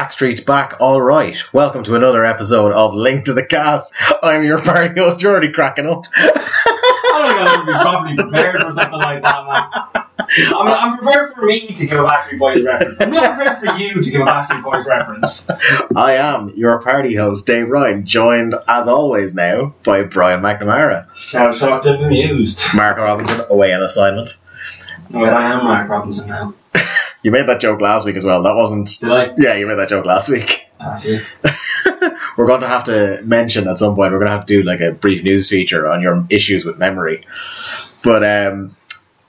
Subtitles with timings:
[0.00, 1.36] Backstreet's back, all right.
[1.52, 3.92] Welcome to another episode of Link to the Cast.
[4.22, 5.20] I'm your party host.
[5.20, 6.06] You're already cracking up.
[6.14, 10.04] I don't I'm be prepared for something like that, man.
[10.56, 12.98] I'm, I'm prepared for me to give a Backstreet Boys reference.
[12.98, 15.46] I'm not prepared for you to give a Backstreet Boys reference.
[15.94, 21.54] I am your party host, Dave Ryan, joined as always now by Brian McNamara, Shout
[21.54, 22.72] shocked and amused.
[22.74, 24.38] Mark Robinson away on assignment.
[25.10, 26.54] Wait, I am Mark Robinson now.
[27.22, 28.42] You made that joke last week as well.
[28.42, 28.88] That wasn't.
[29.00, 29.34] Did I?
[29.36, 30.66] Yeah, you made that joke last week.
[30.82, 31.22] Ah, shit.
[32.38, 34.12] we're going to have to mention at some point.
[34.14, 36.78] We're going to have to do like a brief news feature on your issues with
[36.78, 37.26] memory.
[38.02, 38.76] But um,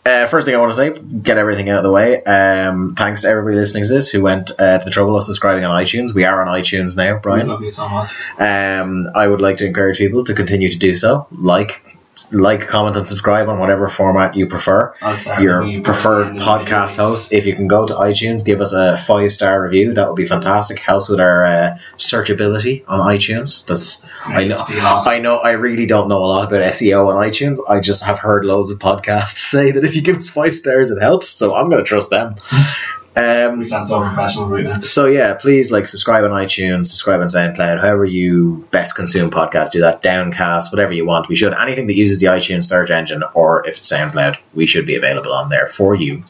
[0.05, 2.23] uh, first thing I want to say, get everything out of the way.
[2.23, 5.65] Um, thanks to everybody listening to this who went uh, to the trouble of subscribing
[5.65, 6.15] on iTunes.
[6.15, 7.47] We are on iTunes now, Brian.
[7.47, 8.09] Love you so much.
[8.39, 11.27] Um, I would like to encourage people to continue to do so.
[11.31, 11.83] Like,
[12.31, 14.93] like, comment, and subscribe on whatever format you prefer.
[15.39, 17.31] Your you, preferred podcast host.
[17.31, 19.93] If you can go to iTunes, give us a five star review.
[19.93, 20.79] That would be fantastic.
[20.79, 23.65] Helps with our uh, searchability on iTunes.
[23.65, 24.57] That's I know.
[24.57, 25.11] awesome.
[25.11, 25.37] I know.
[25.37, 27.59] I really don't know a lot about SEO on iTunes.
[27.67, 30.91] I just have heard loads of podcasts say that if you give us five stars,
[30.91, 31.29] it helps.
[31.29, 32.35] So I'm going to trust them.
[33.13, 34.79] Um, We sound so professional right now.
[34.79, 39.71] so yeah, please like subscribe on iTunes, subscribe on SoundCloud, however you best consume podcasts.
[39.71, 41.27] Do that Downcast, whatever you want.
[41.27, 44.85] We should anything that uses the iTunes search engine, or if it's SoundCloud, we should
[44.85, 46.23] be available on there for you.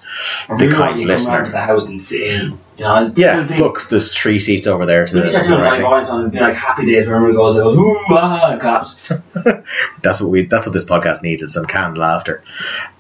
[0.50, 1.44] Or The kind you listener.
[1.44, 2.58] come the house and sit in.
[2.78, 5.06] You know, Yeah, look, there's three seats over there.
[5.06, 5.84] To the, start doing right.
[5.84, 9.12] audience on and be like happy days where everyone goes, goes ooh ah claps.
[10.02, 10.46] That's what we.
[10.46, 11.44] That's what this podcast needs.
[11.44, 12.44] Is some canned laughter.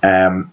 [0.03, 0.51] Um,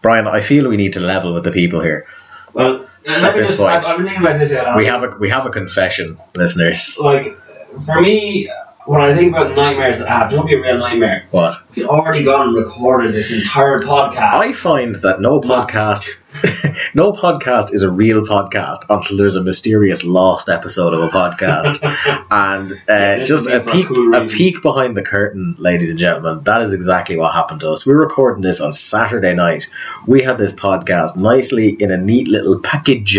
[0.00, 2.06] Brian, I feel we need to level with the people here.
[2.54, 3.60] Well, At this just.
[3.60, 3.84] point.
[3.84, 4.50] I've, been thinking about this.
[4.76, 6.98] We have a we have a confession, listeners.
[6.98, 7.36] like
[7.84, 8.50] for me
[8.86, 11.26] when I think about nightmares that have, don't be a real nightmare.
[11.30, 14.34] What We already gone and recorded this entire podcast.
[14.34, 16.10] I find that no podcast,
[16.94, 21.82] no podcast is a real podcast until there's a mysterious lost episode of a podcast,
[22.30, 25.54] and uh, this just a me for a peek, cool a peek behind the curtain,
[25.58, 26.44] ladies and gentlemen.
[26.44, 27.86] That is exactly what happened to us.
[27.86, 29.68] We're recording this on Saturday night.
[30.06, 33.18] We had this podcast nicely in a neat little package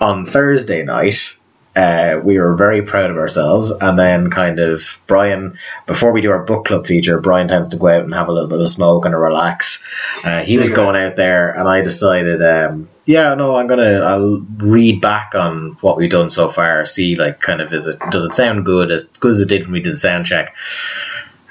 [0.00, 1.36] on Thursday night.
[1.74, 6.32] Uh, we were very proud of ourselves, and then kind of Brian, before we do
[6.32, 8.68] our book club feature, Brian tends to go out and have a little bit of
[8.68, 9.86] smoke and a relax.
[10.24, 14.38] Uh, he was going out there, and I decided, um, yeah, no, I'm gonna, I'll
[14.56, 18.24] read back on what we've done so far, see like kind of is it does
[18.24, 20.56] it sound good as good as it did when we did the sound check.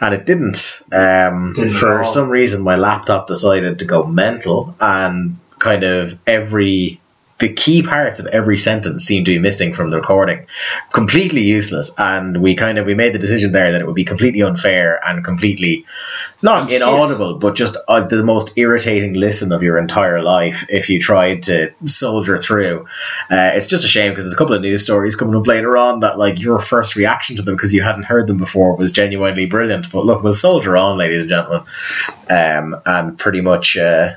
[0.01, 0.81] And it didn't.
[0.93, 7.01] Um, Didn't for some reason, my laptop decided to go mental, and kind of every
[7.39, 10.45] the key parts of every sentence seemed to be missing from the recording.
[10.91, 14.05] Completely useless and we kind of we made the decision there that it would be
[14.05, 15.85] completely unfair and completely
[16.41, 20.99] not inaudible but just uh, the most irritating listen of your entire life if you
[20.99, 22.85] tried to soldier through.
[23.29, 25.77] Uh, it's just a shame because there's a couple of news stories coming up later
[25.77, 28.91] on that like your first reaction to them because you hadn't heard them before was
[28.91, 29.91] genuinely brilliant.
[29.91, 31.63] But look we'll soldier on ladies and gentlemen.
[32.29, 34.15] Um, and pretty much uh,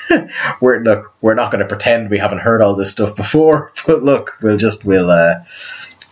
[0.60, 4.02] we're look we're not going to pretend we haven't heard all this stuff before but
[4.02, 5.44] look we'll just we'll uh,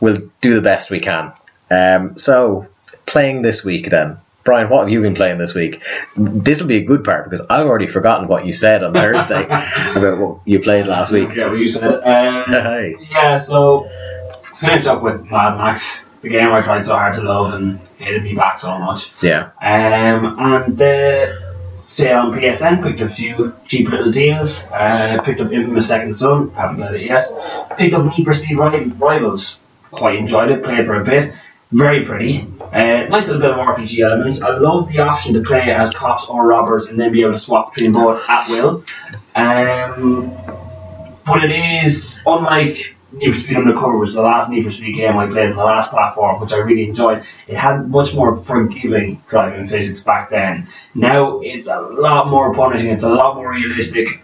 [0.00, 1.32] we'll do the best we can.
[1.70, 2.66] Um, so
[3.06, 5.82] playing this week then Brian what have you been playing this week
[6.16, 9.44] this will be a good part because I've already forgotten what you said on Thursday
[9.94, 11.82] about what you played last week Yeah, what you said.
[12.04, 12.52] Um,
[13.10, 13.88] yeah, so
[14.42, 18.22] finished up with Mad Max, the game I tried so hard to love and hated
[18.24, 19.10] me back so much.
[19.22, 24.68] yeah Um, and uh, stayed on PSN, picked a few cheap little deals.
[24.70, 27.22] Uh, picked up Infamous Second Son, haven't played it yet.
[27.76, 29.60] Picked up Need for Speed Ri- Rivals,
[29.90, 31.32] quite enjoyed it, played for a bit.
[31.72, 32.46] Very pretty.
[32.60, 34.42] Uh, nice little bit of RPG elements.
[34.42, 37.38] I love the option to play as cops or robbers and then be able to
[37.38, 38.84] swap between both at will.
[39.34, 40.30] Um,
[41.24, 44.96] but it is unlike Need for Speed Undercover, which is the last Need for Speed
[44.96, 47.24] game I played on the last platform, which I really enjoyed.
[47.46, 50.68] It had much more forgiving driving physics back then.
[50.94, 52.90] Now it's a lot more punishing.
[52.90, 54.22] It's a lot more realistic.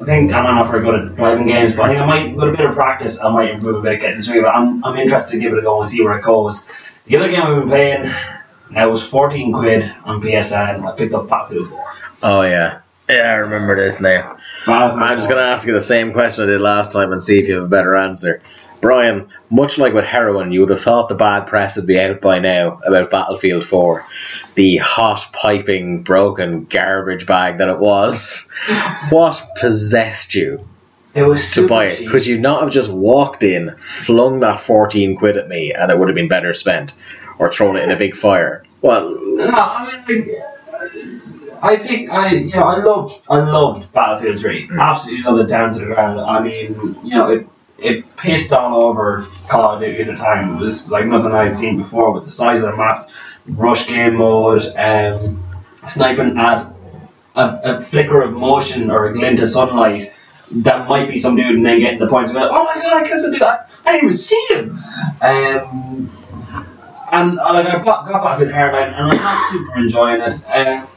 [0.00, 2.48] I think I'm not very good at driving games, but I think I might, with
[2.48, 4.44] a bit of practice, I might improve a bit getting of it.
[4.44, 6.66] I'm, I'm interested to give it a go and see where it goes.
[7.06, 8.14] The other game I've been playing
[8.70, 10.84] now was 14 quid on PSN.
[10.84, 11.84] I picked up Battlefield 4.
[12.24, 16.12] oh yeah yeah I remember this now I'm just going to ask you the same
[16.12, 18.40] question I did last time and see if you have a better answer.
[18.80, 22.20] Brian, much like with heroin, you would have thought the bad press would be out
[22.20, 24.04] by now about Battlefield 4.
[24.56, 28.50] The hot, piping, broken garbage bag that it was.
[29.10, 30.66] what possessed you
[31.14, 31.98] It was to buy it?
[31.98, 32.10] cheap.
[32.10, 35.98] Could you not have just walked in, flung that 14 quid at me, and it
[35.98, 36.92] would have been better spent?
[37.38, 38.64] Or thrown it in a big fire?
[38.82, 40.30] Well, No, I mean,
[41.64, 44.68] I picked, I, you know, I loved, I loved Battlefield 3.
[44.78, 46.20] Absolutely loved it down to the ground.
[46.20, 47.46] I mean, you know, it,
[47.78, 50.56] it pissed all over Call of Duty at the time.
[50.56, 53.10] It was like nothing I'd seen before with the size of the maps,
[53.46, 55.42] rush game mode, um,
[55.86, 56.66] sniping at
[57.34, 60.12] a, a flicker of motion or a glint of sunlight.
[60.50, 63.08] That might be some dude, and then getting the points of oh my god, I
[63.08, 63.70] can't do that.
[63.86, 64.78] I didn't even see him.
[65.22, 66.10] Um,
[67.14, 70.34] and uh, like I got, got Battlefield Hardline, and I'm not super enjoying it.
[70.48, 70.88] Um,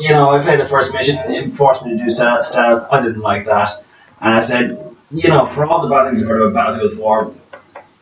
[0.00, 2.56] you know, I played the first mission, it forced me to do stealth.
[2.90, 3.84] I didn't like that,
[4.20, 7.34] and I said, you know, for all the bad things I've heard about Battlefield 4,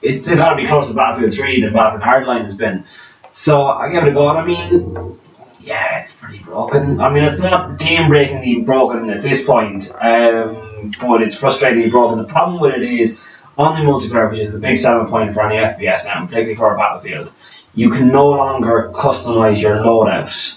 [0.00, 2.84] it's still got to be closer to Battlefield 3 than Battlefield Hardline has been.
[3.32, 5.18] So I gave it a go, and I mean,
[5.60, 7.00] yeah, it's pretty broken.
[7.00, 12.18] I mean, it's not game breakingly broken at this point, um, but it's frustratingly broken.
[12.18, 13.20] The problem with it is
[13.58, 16.74] on the multiplayer, which is the big selling point for any FPS now, particularly for
[16.74, 17.32] a Battlefield,
[17.74, 20.56] you can no longer customize your loadout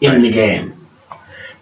[0.00, 0.72] in the game.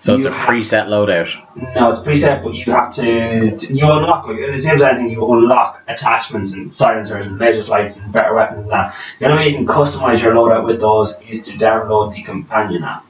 [0.00, 1.74] So it's a preset loadout.
[1.74, 5.08] No, it's preset, but you have to, to you unlock like the same as anything.
[5.08, 8.94] You unlock attachments and silencers and laser lights and better weapons and that.
[9.18, 12.84] The only way you can customize your loadout with those is to download the companion
[12.84, 13.06] app.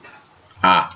[0.62, 0.88] Ah.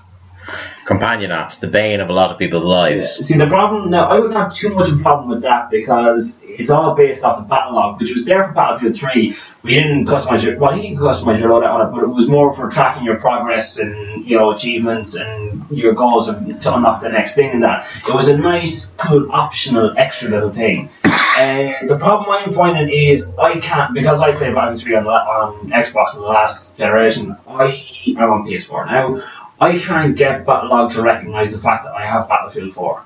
[0.85, 3.11] Companion apps, the bane of a lot of people's lives.
[3.27, 6.37] See, the problem now, I wouldn't have too much of a problem with that because
[6.43, 9.37] it's all based off the Battlelog, which was there for Battlefield 3.
[9.63, 12.29] We didn't customize your, well, you can customize your loadout on it, but it was
[12.29, 17.03] more for tracking your progress and, you know, achievements and your goals of, to unlock
[17.03, 17.87] the next thing and that.
[18.09, 20.89] It was a nice, cool, optional, extra little thing.
[21.05, 25.71] Uh, the problem I'm finding is I can't, because I played Battlefield 3 on, on
[25.71, 27.87] Xbox in the last generation, I,
[28.17, 29.23] I'm on PS4 now,
[29.61, 33.03] I can't get Battlelog to recognise the fact that I have Battlefield 4.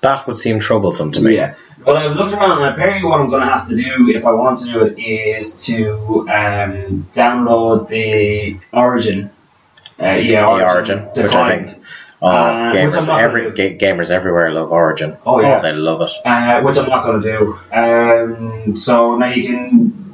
[0.00, 1.36] That would seem troublesome to me.
[1.36, 1.54] Yeah.
[1.84, 4.32] But I've looked around and apparently what I'm going to have to do if I
[4.32, 5.92] want to do it is to
[6.30, 9.30] um, download the Origin.
[10.00, 11.84] Uh, yeah, The Origin, the which I think
[12.22, 15.16] oh, Uh, gamers not every gamers everywhere love Origin.
[15.26, 15.58] Oh, yeah.
[15.60, 16.10] they love it.
[16.24, 17.58] uh, which I'm not going to do.
[17.76, 20.07] Um, so now you can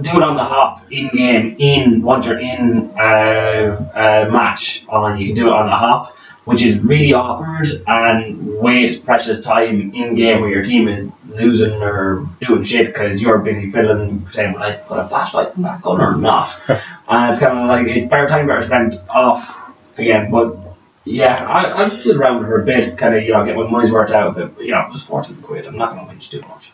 [0.00, 1.56] do it on the hop in game.
[1.58, 6.16] In once you're in uh, a match on, you can do it on the hop,
[6.44, 11.82] which is really awkward and waste precious time in game where your team is losing
[11.82, 15.82] or doing shit because you're busy filling, saying, "Will I put a flashlight in that
[15.82, 20.30] gun or not?" and it's kind of like it's better time better spent off again,
[20.30, 20.68] but.
[21.04, 23.90] Yeah, I, I flew around for a bit, kind of, you know, get my money's
[23.90, 25.66] worth out of it, but, you know, it was 14 quid.
[25.66, 26.70] I'm not going to whinge too much.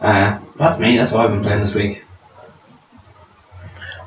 [0.00, 2.04] Uh, that's me, that's what I've been playing this week.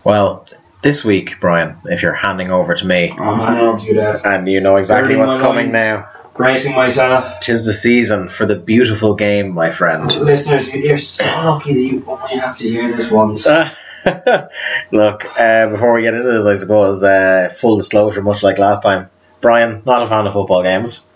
[0.03, 0.45] Well,
[0.81, 4.25] this week, Brian, if you're handing over to me, I'm handing over to you there,
[4.25, 5.73] and you know exactly Burning what's my coming lines.
[5.73, 7.39] now, bracing myself.
[7.41, 10.15] tis the season for the beautiful game, my friend.
[10.21, 13.45] Listeners, you're so lucky that you only have to hear this once.
[14.91, 18.83] Look, uh, before we get into this, I suppose, uh, full disclosure, much like last
[18.83, 19.09] time,
[19.41, 21.09] Brian, not a fan of football games.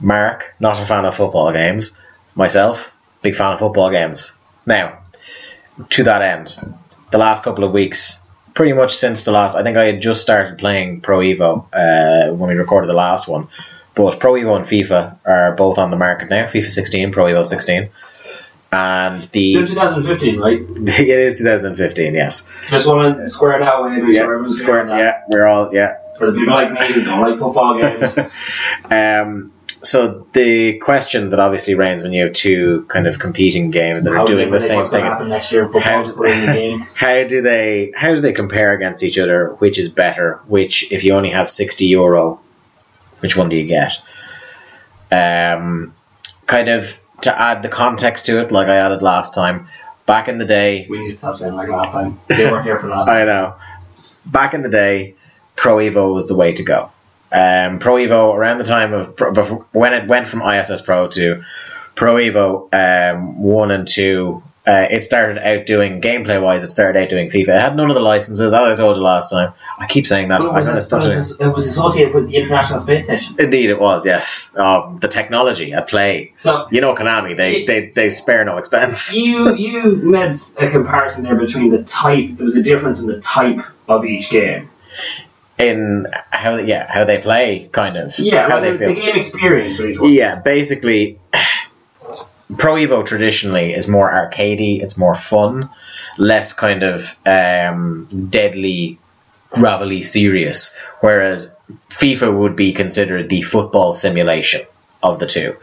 [0.00, 1.98] Mark, not a fan of football games.
[2.34, 2.92] Myself,
[3.22, 4.36] big fan of football games.
[4.66, 4.98] Now,
[5.90, 6.76] to that end,
[7.10, 8.20] the last couple of weeks,
[8.54, 12.32] pretty much since the last, I think I had just started playing Pro Evo uh,
[12.34, 13.48] when we recorded the last one.
[13.94, 16.44] But Pro Evo and FIFA are both on the market now.
[16.44, 17.90] FIFA 16, Pro Evo 16.
[18.74, 20.60] And Still the 2015, right?
[20.60, 22.48] it is 2015, yes.
[22.68, 24.90] Just want to square it out with make sure square.
[24.90, 24.98] on.
[24.98, 25.98] Yeah, we're all yeah.
[26.16, 28.16] For the people like me who don't like football games.
[28.90, 29.52] um,
[29.82, 34.12] so the question that obviously reigns when you have two kind of competing games that
[34.14, 35.64] How are doing they the same thing is next year?
[35.66, 36.80] how, Football to put in the game.
[36.94, 39.48] how do they how do they compare against each other?
[39.58, 40.40] Which is better?
[40.46, 42.40] Which if you only have sixty euro,
[43.20, 43.92] which one do you get?
[45.10, 45.94] Um,
[46.46, 49.68] kind of to add the context to it, like I added last time.
[50.06, 52.18] Back in the day, We need to stop saying like last time.
[52.28, 53.16] They weren't here for last time.
[53.16, 53.54] I know.
[54.26, 55.14] Back in the day,
[55.54, 56.90] Pro Evo was the way to go.
[57.32, 61.44] Um, Pro Evo around the time of before, when it went from ISS Pro to
[61.94, 66.62] Pro Evo um, one and two, uh, it started out doing gameplay wise.
[66.62, 67.48] It started out doing FIFA.
[67.48, 69.54] It had none of the licenses, as I told you last time.
[69.76, 70.38] I keep saying that.
[70.38, 73.34] But it was, it, was, it was associated with the International Space Station.
[73.40, 74.06] Indeed, it was.
[74.06, 76.32] Yes, um, the technology at play.
[76.36, 77.36] So You know, Konami.
[77.36, 79.12] They they, they spare no expense.
[79.16, 82.36] you you made a comparison there between the type.
[82.36, 84.68] There was a difference in the type of each game.
[85.62, 88.18] In how they- yeah how they play, kind of.
[88.18, 88.88] Yeah, how they the, feel.
[88.94, 89.80] the game experience.
[90.02, 91.18] Yeah, basically,
[92.58, 95.70] Pro Evo traditionally is more arcadey, it's more fun,
[96.18, 98.98] less kind of um, deadly,
[99.50, 100.76] gravelly serious.
[101.00, 101.54] Whereas
[101.90, 104.66] FIFA would be considered the football simulation
[105.02, 105.56] of the two.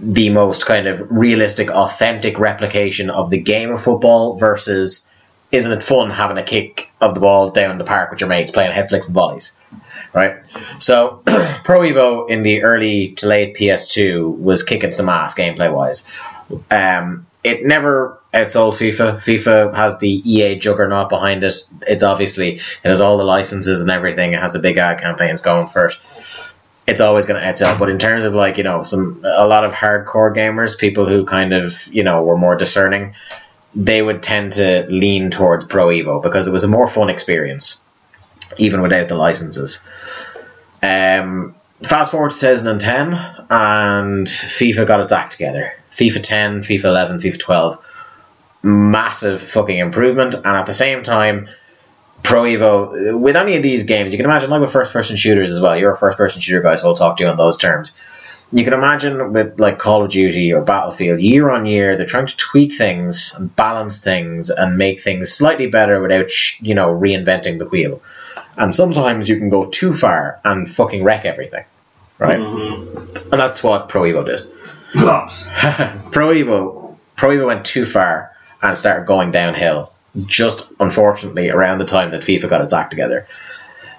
[0.00, 5.04] The most kind of realistic, authentic replication of the game of football versus
[5.50, 8.50] isn't it fun having a kick of the ball down the park with your mates
[8.50, 9.56] playing head flicks and volleys.
[10.12, 10.36] Right?
[10.78, 11.22] So,
[11.64, 16.06] Pro Evo in the early to late PS2 was kicking some ass gameplay wise.
[16.70, 19.14] Um, it never outsold FIFA.
[19.16, 21.54] FIFA has the EA juggernaut behind it.
[21.82, 24.32] It's obviously, it has all the licenses and everything.
[24.32, 25.94] It has the big ad campaigns going for it
[26.88, 27.78] it's always going to outsell.
[27.78, 31.26] But in terms of like you know some a lot of hardcore gamers, people who
[31.26, 33.14] kind of you know were more discerning,
[33.78, 37.80] they would tend to lean towards Pro Evo because it was a more fun experience,
[38.56, 39.84] even without the licenses.
[40.82, 41.54] Um,
[41.84, 43.14] fast forward to 2010,
[43.50, 45.74] and FIFA got its act together.
[45.92, 47.78] FIFA 10, FIFA 11, FIFA 12,
[48.64, 51.48] massive fucking improvement, and at the same time
[52.24, 55.52] Pro Evo, with any of these games, you can imagine, like with first person shooters
[55.52, 57.56] as well, you're a first person shooter guy, so I'll talk to you on those
[57.56, 57.92] terms.
[58.50, 62.26] You can imagine with like Call of Duty or Battlefield, year on year, they're trying
[62.26, 67.58] to tweak things and balance things and make things slightly better without, you know, reinventing
[67.58, 68.00] the wheel.
[68.56, 71.64] And sometimes you can go too far and fucking wreck everything,
[72.18, 72.38] right?
[72.38, 73.32] Mm-hmm.
[73.32, 74.48] And that's what Pro Evo did.
[74.92, 75.46] Flops.
[76.10, 79.92] Pro Evo, Pro Evo went too far and started going downhill
[80.26, 83.26] just unfortunately around the time that FIFA got its act together.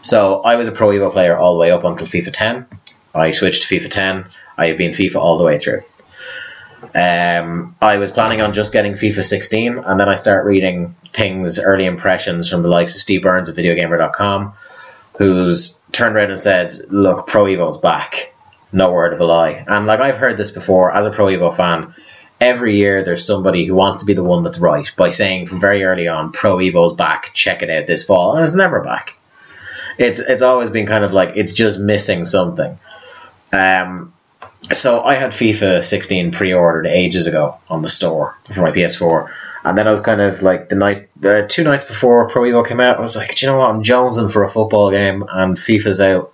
[0.02, 2.66] So I was a Pro Evo player all the way up until FIFA 10.
[3.14, 4.26] I switched to FIFA 10.
[4.58, 5.84] I have been FIFA all the way through.
[6.96, 11.60] Um, I was planning on just getting FIFA 16, and then I start reading things,
[11.60, 14.54] early impressions from the likes of Steve Burns of VideoGamer.com,
[15.18, 18.34] who's turned around and said, "Look, Pro Evo's back."
[18.72, 19.66] No word of a lie.
[19.68, 21.94] And like I've heard this before as a Pro Evo fan,
[22.40, 25.60] every year there's somebody who wants to be the one that's right by saying from
[25.60, 29.16] very early on, Pro Evo's back, check it out this fall, and it's never back.
[29.98, 32.80] It's it's always been kind of like it's just missing something.
[33.52, 34.14] Um,
[34.72, 39.32] so I had FIFA 16 pre-ordered ages ago on the store for my PS4,
[39.64, 42.68] and then I was kind of like the night, uh, two nights before Pro Evo
[42.68, 43.70] came out, I was like, do you know what?
[43.70, 46.34] I'm jonesing for a football game, and FIFA's out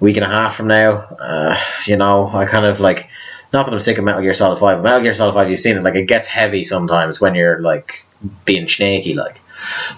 [0.00, 0.92] week and a half from now.
[0.92, 3.10] Uh, you know, I kind of like
[3.52, 4.82] not that I'm sick of Metal Gear Solid Five.
[4.82, 5.82] Metal Gear Solid Five, you've seen it.
[5.82, 8.06] Like it gets heavy sometimes when you're like
[8.44, 9.40] being snaky, like.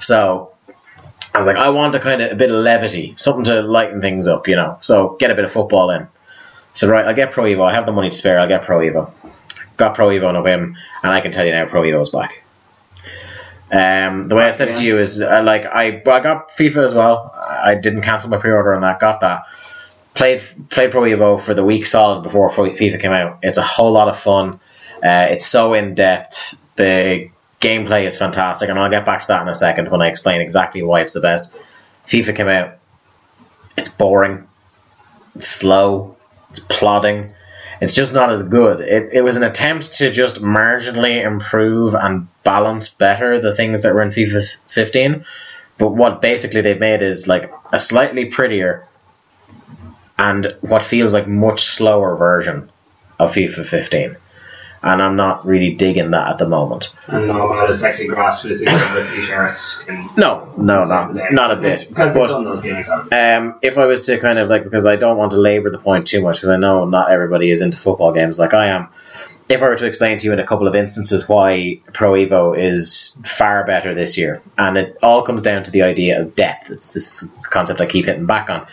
[0.01, 0.53] So
[1.35, 4.01] I was like, I want a kind of a bit of levity, something to lighten
[4.01, 4.79] things up, you know.
[4.81, 6.09] So get a bit of football in.
[6.75, 7.65] So right, I'll get Pro Evo.
[7.65, 8.39] I have the money to spare.
[8.39, 9.13] I'll get Pro Evo.
[9.77, 12.43] Got Pro Evo on a whim, and I can tell you now, Pro Evo's back.
[13.71, 16.85] Um, the way I said it to you is uh, like I, I got FIFA
[16.85, 17.35] as well.
[17.35, 19.01] I didn't cancel my pre-order on that.
[19.01, 19.47] Got that
[20.15, 23.39] played played Pro Evo for the week solid before FIFA came out.
[23.43, 24.61] It's a whole lot of fun.
[25.03, 26.61] Uh, it's so in depth.
[26.77, 30.09] The gameplay is fantastic, and I'll get back to that in a second when I
[30.09, 31.55] explain exactly why it's the best.
[32.09, 32.79] FIFA came out.
[33.77, 34.47] It's boring.
[35.35, 36.17] It's slow.
[36.53, 37.33] It's plodding.
[37.81, 38.81] It's just not as good.
[38.81, 43.95] It, it was an attempt to just marginally improve and balance better the things that
[43.95, 45.25] were in FIFA 15.
[45.79, 48.87] But what basically they've made is like a slightly prettier
[50.19, 52.71] and what feels like much slower version
[53.19, 54.17] of FIFA 15.
[54.85, 56.91] And I'm not really digging that at the moment.
[57.07, 59.81] And no amount of sexy grass with t-shirts.
[60.17, 61.89] No, no, not, not a bit.
[61.89, 62.89] Because But- done those games.
[62.91, 65.79] Um, if I was to kind of like, because I don't want to labour the
[65.79, 68.89] point too much, because I know not everybody is into football games like I am.
[69.49, 72.59] If I were to explain to you in a couple of instances why Pro Evo
[72.59, 76.71] is far better this year, and it all comes down to the idea of depth.
[76.71, 78.67] It's this concept I keep hitting back on,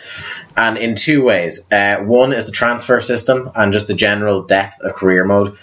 [0.56, 1.66] and in two ways.
[1.70, 5.58] Uh, one is the transfer system and just the general depth of career mode.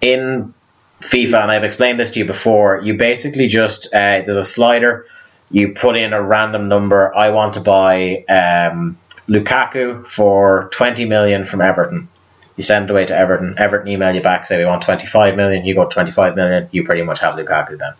[0.00, 0.54] In
[1.00, 5.06] FIFA, and I've explained this to you before, you basically just uh, there's a slider
[5.50, 7.14] you put in a random number.
[7.14, 12.08] I want to buy um, Lukaku for 20 million from Everton.
[12.56, 13.54] You send it away to Everton.
[13.56, 15.64] Everton email you back, say we want 25 million.
[15.64, 16.68] You go 25 million.
[16.72, 17.94] You pretty much have Lukaku then.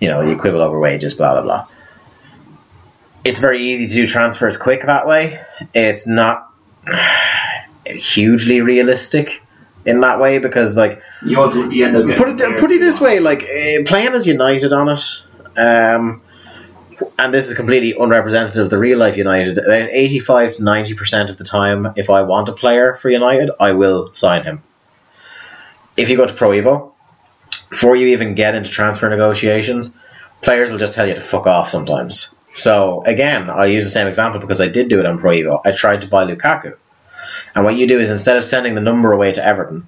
[0.00, 1.68] You know, you quibble over wages, blah, blah, blah.
[3.24, 5.40] It's very easy to do transfers quick that way.
[5.74, 6.50] It's not
[7.86, 9.42] hugely realistic
[9.88, 13.00] in that way because, like, You, to- you end up put it put it this
[13.00, 15.04] way, like uh, playing as United on it,
[15.56, 16.22] um,
[17.18, 19.58] and this is completely unrepresentative of the real life United.
[19.58, 23.08] About eighty five to ninety percent of the time, if I want a player for
[23.10, 24.62] United, I will sign him.
[25.96, 26.92] If you go to Pro Evo,
[27.70, 29.96] before you even get into transfer negotiations,
[30.42, 32.34] players will just tell you to fuck off sometimes.
[32.54, 35.60] So again, I'll use the same example because I did do it on Pro Evo.
[35.64, 36.76] I tried to buy Lukaku.
[37.54, 39.86] And what you do is instead of sending the number away to Everton,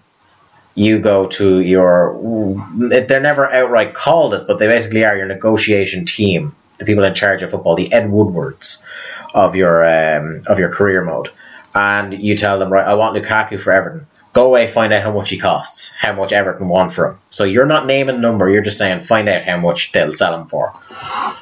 [0.74, 2.16] you go to your
[2.74, 7.14] they're never outright called it but they basically are your negotiation team the people in
[7.14, 8.84] charge of football the ed woodwards
[9.34, 11.30] of your um, of your career mode.
[11.72, 14.06] And you tell them right i want lukaku for everton.
[14.32, 17.18] Go away find out how much he costs how much everton want for him.
[17.30, 20.40] So you're not naming a number you're just saying find out how much they'll sell
[20.40, 20.74] him for.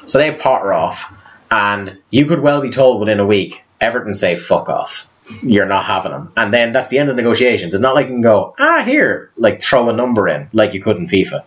[0.05, 1.11] So they Potter off,
[1.49, 5.09] and you could well be told within a week, Everton say fuck off.
[5.41, 6.31] You're not having them.
[6.35, 7.73] And then that's the end of negotiations.
[7.73, 10.81] It's not like you can go, ah, here, like throw a number in, like you
[10.81, 11.43] could in FIFA.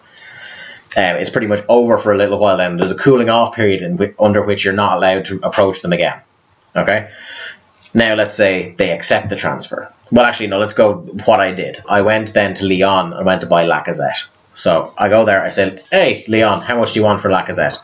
[0.94, 2.76] Um, it's pretty much over for a little while then.
[2.76, 6.20] There's a cooling off period in under which you're not allowed to approach them again.
[6.76, 7.10] Okay?
[7.94, 9.92] Now, let's say they accept the transfer.
[10.10, 11.82] Well, actually, no, let's go what I did.
[11.88, 14.26] I went then to Lyon and went to buy Lacazette.
[14.54, 17.78] So I go there, I said, hey, Lyon, how much do you want for Lacazette?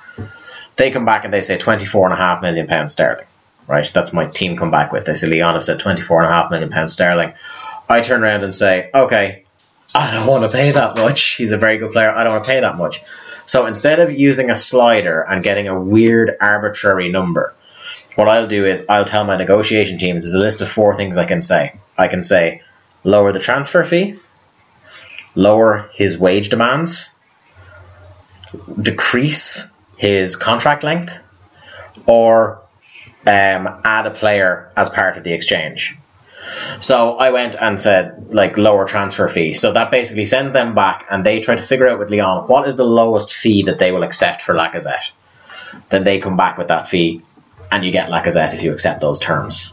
[0.76, 3.26] They come back and they say £24.5 million pounds sterling.
[3.68, 3.88] Right?
[3.92, 5.04] That's my team come back with.
[5.04, 7.34] They say, Lyon have said £24.5 million pounds sterling.
[7.88, 9.44] I turn around and say, okay,
[9.94, 11.34] I don't want to pay that much.
[11.34, 12.10] He's a very good player.
[12.10, 13.04] I don't want to pay that much.
[13.46, 17.54] So instead of using a slider and getting a weird arbitrary number,
[18.14, 21.16] what I'll do is I'll tell my negotiation team there's a list of four things
[21.16, 21.78] I can say.
[21.96, 22.62] I can say
[23.04, 24.18] lower the transfer fee,
[25.34, 27.10] lower his wage demands,
[28.80, 31.16] decrease his contract length,
[32.06, 32.60] or
[33.26, 35.96] um, add a player as part of the exchange.
[36.80, 39.54] So I went and said like lower transfer fee.
[39.54, 42.66] So that basically sends them back and they try to figure out with Lyon what
[42.66, 45.10] is the lowest fee that they will accept for Lacazette.
[45.90, 47.22] Then they come back with that fee
[47.70, 49.72] and you get Lacazette if you accept those terms.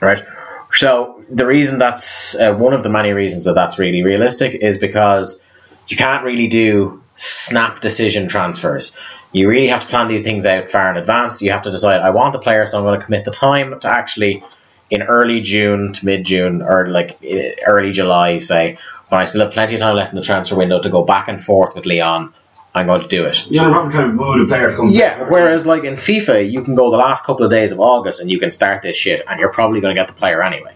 [0.00, 0.24] Right?
[0.72, 4.78] So the reason that's uh, one of the many reasons that that's really realistic is
[4.78, 5.44] because
[5.88, 8.96] you can't really do snap decision transfers.
[9.36, 11.42] You really have to plan these things out far in advance.
[11.42, 13.78] You have to decide, I want the player, so I'm going to commit the time
[13.78, 14.42] to actually,
[14.90, 18.78] in early June to mid June, or like eh, early July, say,
[19.08, 21.28] when I still have plenty of time left in the transfer window to go back
[21.28, 22.32] and forth with Lyon,
[22.74, 23.46] I'm going to do it.
[23.50, 26.90] You're probably trying to woo the player Yeah, whereas like in FIFA, you can go
[26.90, 29.52] the last couple of days of August and you can start this shit, and you're
[29.52, 30.74] probably going to get the player anyway.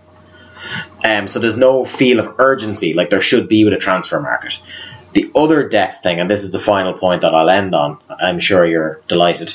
[1.02, 4.58] Um, so there's no feel of urgency like there should be with a transfer market.
[5.12, 8.38] The other depth thing, and this is the final point that I'll end on, I'm
[8.38, 9.53] sure you're delighted,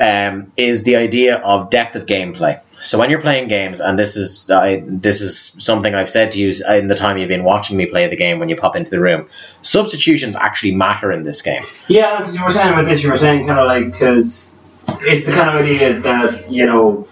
[0.00, 2.60] um, is the idea of depth of gameplay.
[2.72, 6.40] So when you're playing games, and this is I, this is something I've said to
[6.40, 8.90] you in the time you've been watching me play the game when you pop into
[8.90, 9.28] the room,
[9.60, 11.62] substitutions actually matter in this game.
[11.88, 14.54] Yeah, because you were saying about this, you were saying kind of like because
[15.00, 17.08] it's the kind of idea that you know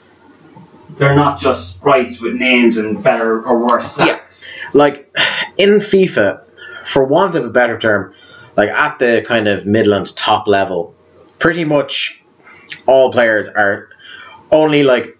[0.96, 4.48] they're not just sprites with names and better or worse stats.
[4.72, 5.14] like
[5.56, 6.46] in FIFA,
[6.84, 8.14] for want of a better term,
[8.56, 10.94] like at the kind of middle and top level,
[11.38, 12.22] pretty much
[12.86, 13.88] all players are
[14.50, 15.18] only like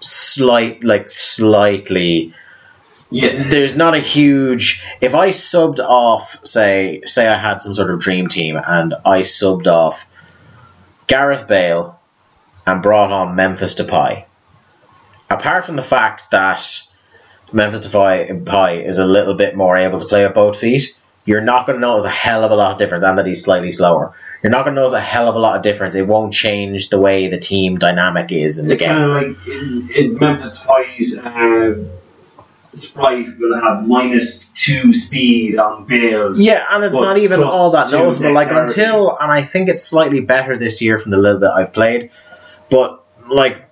[0.00, 2.34] slight, like slightly.
[3.10, 4.84] Yeah, There's not a huge.
[5.00, 9.20] If I subbed off, say, say I had some sort of dream team and I
[9.20, 10.06] subbed off
[11.08, 11.98] Gareth Bale
[12.66, 14.26] and brought on Memphis Depay.
[15.28, 16.82] Apart from the fact that
[17.52, 21.66] Memphis Depay is a little bit more able to play with both feet, you're not
[21.66, 24.14] going to notice a hell of a lot of difference, and that he's slightly slower.
[24.42, 25.94] You're not going to notice a hell of a lot of difference.
[25.94, 28.90] It won't change the way the team dynamic is in the it's game.
[28.90, 31.84] kind of like in, in Memphis Depay's uh,
[32.74, 36.40] sprite will have minus two speed on Bale's.
[36.40, 38.32] Yeah, and it's not even all that noticeable.
[38.32, 41.72] Like until, and I think it's slightly better this year from the little bit I've
[41.72, 42.10] played.
[42.70, 43.69] But like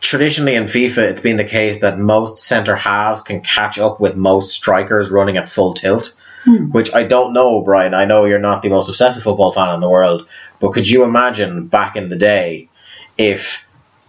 [0.00, 4.16] traditionally in FIFA, it's been the case that most centre halves can catch up with
[4.16, 6.16] most strikers running at full tilt.
[6.44, 6.70] Hmm.
[6.70, 7.94] Which I don't know, Brian.
[7.94, 10.28] I know you're not the most obsessive football fan in the world,
[10.60, 12.68] but could you imagine back in the day
[13.18, 13.66] if,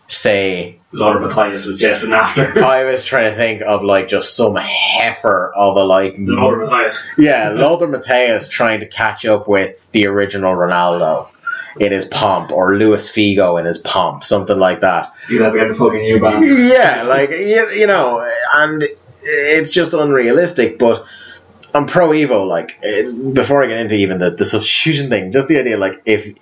[0.07, 2.63] say, Lothar Matthäus was Jason after.
[2.63, 7.17] I was trying to think of like just some heifer of a like Lothar Matthäus.
[7.17, 11.27] yeah, Lothar Matthäus trying to catch up with the original Ronaldo
[11.79, 15.13] in his pomp, or Luis Figo in his pomp, something like that.
[15.29, 16.41] You have to get the fucking U back.
[16.41, 18.87] Yeah, like you, you know, and
[19.21, 20.79] it's just unrealistic.
[20.79, 21.05] But
[21.73, 25.47] I'm Pro Evo, like eh, before I get into even the, the substitution thing, just
[25.47, 26.33] the idea, like if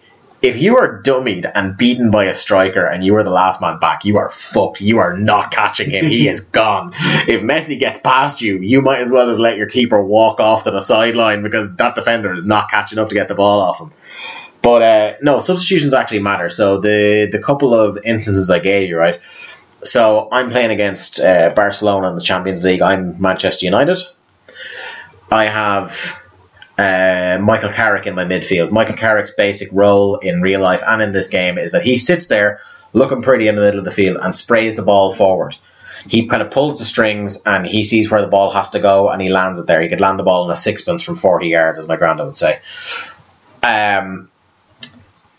[0.41, 3.79] if you are dummied and beaten by a striker and you are the last man
[3.79, 4.79] back, you are fucked.
[4.79, 6.07] You are not catching him.
[6.09, 6.93] He is gone.
[6.93, 10.65] If Messi gets past you, you might as well just let your keeper walk off
[10.65, 13.79] to the sideline because that defender is not catching up to get the ball off
[13.79, 13.91] him.
[14.65, 16.49] But uh, no, substitutions actually matter.
[16.49, 19.19] So the the couple of instances I gave you, right?
[19.83, 22.81] So I'm playing against uh, Barcelona in the Champions League.
[22.81, 23.99] I'm Manchester United.
[25.31, 26.19] I have
[26.79, 28.71] uh, Michael Carrick in my midfield.
[28.71, 32.25] Michael Carrick's basic role in real life and in this game is that he sits
[32.25, 32.59] there
[32.91, 35.55] looking pretty in the middle of the field and sprays the ball forward.
[36.07, 39.09] He kind of pulls the strings and he sees where the ball has to go
[39.09, 39.83] and he lands it there.
[39.83, 42.37] He could land the ball in a sixpence from 40 yards, as my granddad would
[42.37, 42.61] say.
[43.61, 44.29] Um,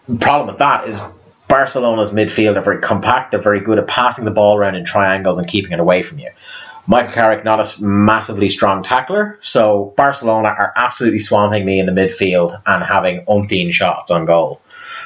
[0.08, 1.00] the problem with that is
[1.48, 3.30] Barcelona's midfield are very compact.
[3.30, 6.18] They're very good at passing the ball around in triangles and keeping it away from
[6.18, 6.30] you.
[6.88, 11.92] Michael Carrick, not a massively strong tackler, so Barcelona are absolutely swamping me in the
[11.92, 14.60] midfield and having umpteen shots on goal.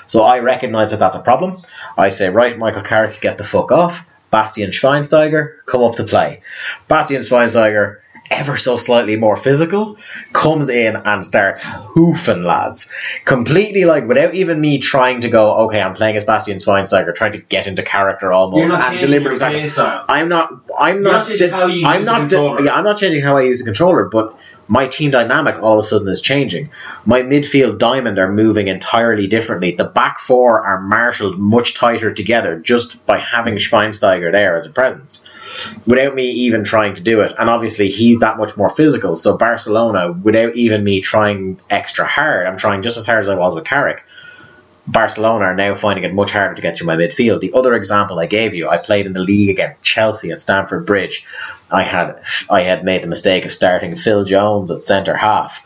[0.07, 1.63] So I recognise that that's a problem.
[1.97, 4.07] I say, right, Michael Carrick, get the fuck off.
[4.31, 6.43] Bastian Schweinsteiger, come up to play.
[6.87, 8.01] Bastian Schweinsteiger,
[8.31, 9.97] ever so slightly more physical,
[10.33, 12.93] comes in and starts hoofing lads.
[13.25, 17.33] Completely like without even me trying to go, okay, I'm playing as Bastian Schweinsteiger, trying
[17.33, 19.39] to get into character almost and your deliberately.
[20.09, 20.53] I'm not.
[20.79, 21.29] I'm You're not.
[21.29, 22.31] not di- I'm not.
[22.31, 24.37] di- yeah, I'm not changing how I use the controller, but
[24.71, 26.71] my team dynamic all of a sudden is changing.
[27.05, 29.73] My midfield diamond are moving entirely differently.
[29.73, 34.71] The back four are marshaled much tighter together just by having Schweinsteiger there as a
[34.71, 35.25] presence,
[35.87, 37.33] without me even trying to do it.
[37.37, 39.17] And obviously, he's that much more physical.
[39.17, 43.35] So Barcelona, without even me trying extra hard, I'm trying just as hard as I
[43.35, 44.05] was with Carrick.
[44.91, 47.41] Barcelona are now finding it much harder to get through my midfield.
[47.41, 50.87] The other example I gave you, I played in the league against Chelsea at Stamford
[50.87, 51.25] Bridge.
[51.71, 55.65] I had I had made the mistake of starting Phil Jones at centre half.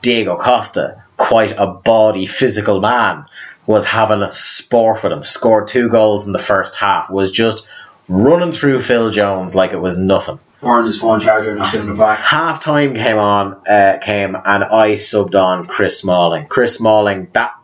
[0.00, 3.26] Diego Costa, quite a body physical man,
[3.66, 5.24] was having a sport with him.
[5.24, 7.10] Scored two goals in the first half.
[7.10, 7.66] Was just
[8.08, 11.98] running through Phil Jones like it was nothing on his phone charger, not giving it
[11.98, 12.20] back.
[12.20, 16.46] half time came on uh, came and I subbed on Chris Smalling.
[16.46, 17.54] Chris Smalling that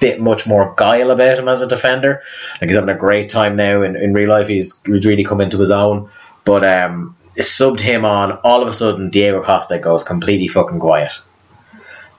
[0.00, 2.22] bit much more guile about him as a defender.
[2.60, 4.48] Like he's having a great time now in, in real life.
[4.48, 6.10] He's, he's really come into his own.
[6.44, 8.32] But um, subbed him on.
[8.44, 11.12] All of a sudden, Diego Costa goes completely fucking quiet.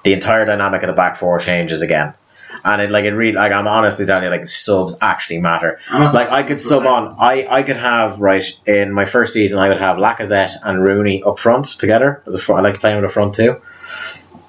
[0.03, 2.13] The entire dynamic of the back four changes again.
[2.63, 5.79] And it like it really like I'm honestly telling you like subs actually matter.
[5.91, 9.59] I'm Like I could sub on I, I could have right in my first season
[9.59, 12.65] I would have Lacazette and Rooney up front together as a front.
[12.65, 13.61] I like playing with a front two.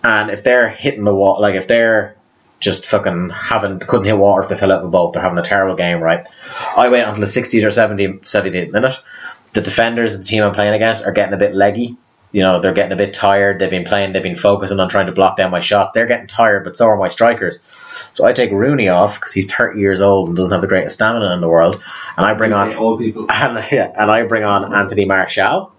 [0.02, 2.15] And if they're hitting the wall, like if they're
[2.60, 5.12] just fucking having couldn't hit water if they fell out a boat.
[5.12, 6.26] they're having a terrible game, right?
[6.76, 8.98] I wait until the 60th or 70th, 70th minute.
[9.52, 11.96] The defenders of the team I'm playing against are getting a bit leggy.
[12.32, 13.58] You know, they're getting a bit tired.
[13.58, 15.92] They've been playing, they've been focusing on trying to block down my shots.
[15.94, 17.62] They're getting tired, but so are my strikers.
[18.12, 20.96] So I take Rooney off because he's 30 years old and doesn't have the greatest
[20.96, 21.82] stamina in the world.
[22.16, 23.26] And I bring on old people.
[23.30, 25.72] and, yeah, and I bring on Anthony Martial,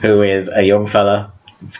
[0.00, 1.32] who is a young fella,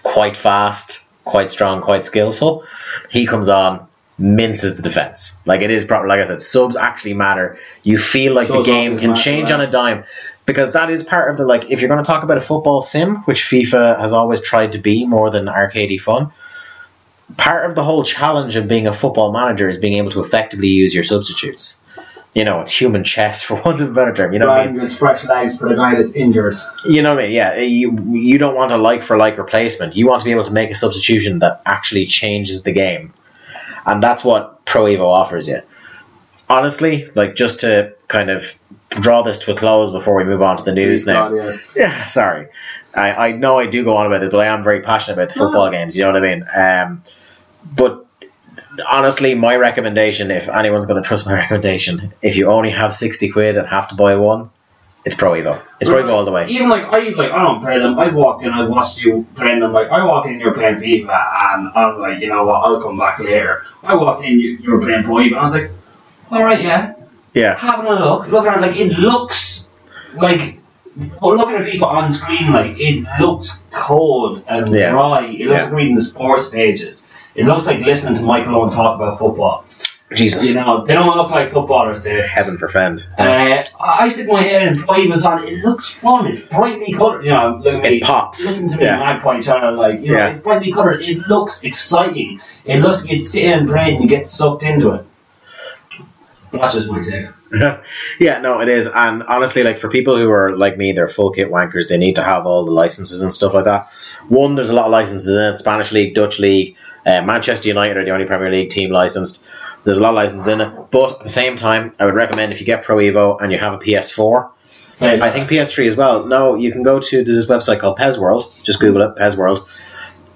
[0.03, 2.65] quite fast, quite strong, quite skillful.
[3.11, 3.88] He comes on,
[4.19, 5.39] minces the defense.
[5.47, 6.09] Like it is proper.
[6.09, 7.59] Like I said, subs actually matter.
[7.83, 10.05] You feel like the game can change on a dime
[10.45, 11.71] because that is part of the like.
[11.71, 14.79] If you're going to talk about a football sim, which FIFA has always tried to
[14.79, 16.33] be more than arcadey fun.
[17.37, 20.69] Part of the whole challenge of being a football manager is being able to effectively
[20.69, 21.79] use your substitutes.
[22.35, 24.33] You know, it's human chess for want of a better term.
[24.33, 24.89] You know what I mean?
[24.89, 26.57] Fresh legs for the guy that's injured.
[26.87, 27.35] You know what I mean?
[27.35, 29.95] Yeah, you you don't want a like for like replacement.
[29.95, 33.13] You want to be able to make a substitution that actually changes the game,
[33.87, 35.63] and that's what Pro Evo offers you.
[36.49, 38.55] Honestly, like just to kind of
[38.91, 41.29] draw this to a close before we move on to the news now.
[41.29, 41.75] God, yes.
[41.77, 42.49] Yeah, sorry.
[42.95, 45.29] I, I know I do go on about it, but I am very passionate about
[45.29, 45.97] the football games.
[45.97, 46.47] You know what I mean?
[46.55, 47.03] Um,
[47.77, 48.07] but
[48.89, 53.29] honestly, my recommendation, if anyone's going to trust my recommendation, if you only have sixty
[53.31, 54.51] quid and have to buy one,
[55.09, 55.59] it's Pro Evo.
[55.81, 56.47] It's Pro Evo all the way.
[56.49, 57.99] Even like I like I don't play them.
[57.99, 59.73] I walked in, I watched you playing them.
[59.73, 61.19] Like I walk in, you're playing FIFA,
[61.49, 62.57] and I'm like, you know what?
[62.63, 63.63] I'll come back later.
[63.83, 65.39] I walked in, you, you were playing Pro Evo.
[65.39, 65.71] I was like,
[66.31, 66.93] all right, yeah,
[67.33, 69.69] Yeah, having a look, looking at it, like it looks
[70.15, 70.57] like.
[71.23, 74.91] Well, looking at FIFA on screen, like it looks cold and Yeah.
[74.91, 75.25] dry.
[75.25, 75.65] It looks Yeah.
[75.69, 77.07] like reading the sports pages.
[77.35, 79.65] It looks like listening to Michael Owen talk about football.
[80.15, 82.03] Jesus, You know, they don't want look like footballers.
[82.03, 83.07] They heaven forfend.
[83.19, 85.47] uh, I stick my head in Pride was on.
[85.47, 86.27] It looks fun.
[86.27, 87.25] It's brightly coloured.
[87.27, 87.99] You know, look at me.
[87.99, 88.45] It pops.
[88.45, 88.99] Listen to me, Yeah.
[88.99, 89.75] Magpie channel.
[89.75, 90.29] Like, you know, Yeah.
[90.31, 91.03] it's brightly coloured.
[91.03, 92.41] It looks exciting.
[92.65, 95.05] It looks like it's sitting and playing and you get sucked into it.
[96.53, 97.27] That's just my take.
[98.21, 98.87] yeah, no, it is.
[98.87, 101.89] And honestly, like for people who are like me, they're full kit wankers.
[101.89, 103.91] They need to have all the licenses and stuff like that.
[104.29, 107.97] One, there's a lot of licenses in it: Spanish league, Dutch league, uh, Manchester United
[107.99, 109.43] are the only Premier League team licensed.
[109.85, 112.53] There's a lot of licenses in it, but at the same time, I would recommend
[112.53, 114.51] if you get Pro Evo and you have a PS4,
[115.01, 116.27] I think PS3 as well.
[116.27, 118.53] No, you can go to there's this website called PES World.
[118.63, 119.69] Just Google it, PES World.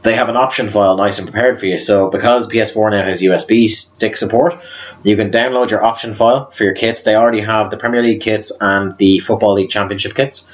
[0.02, 1.78] They have an option file nice and prepared for you.
[1.78, 4.54] So because PS4 now has USB stick support,
[5.04, 7.02] you can download your option file for your kits.
[7.02, 10.48] They already have the Premier League kits and the Football League Championship kits.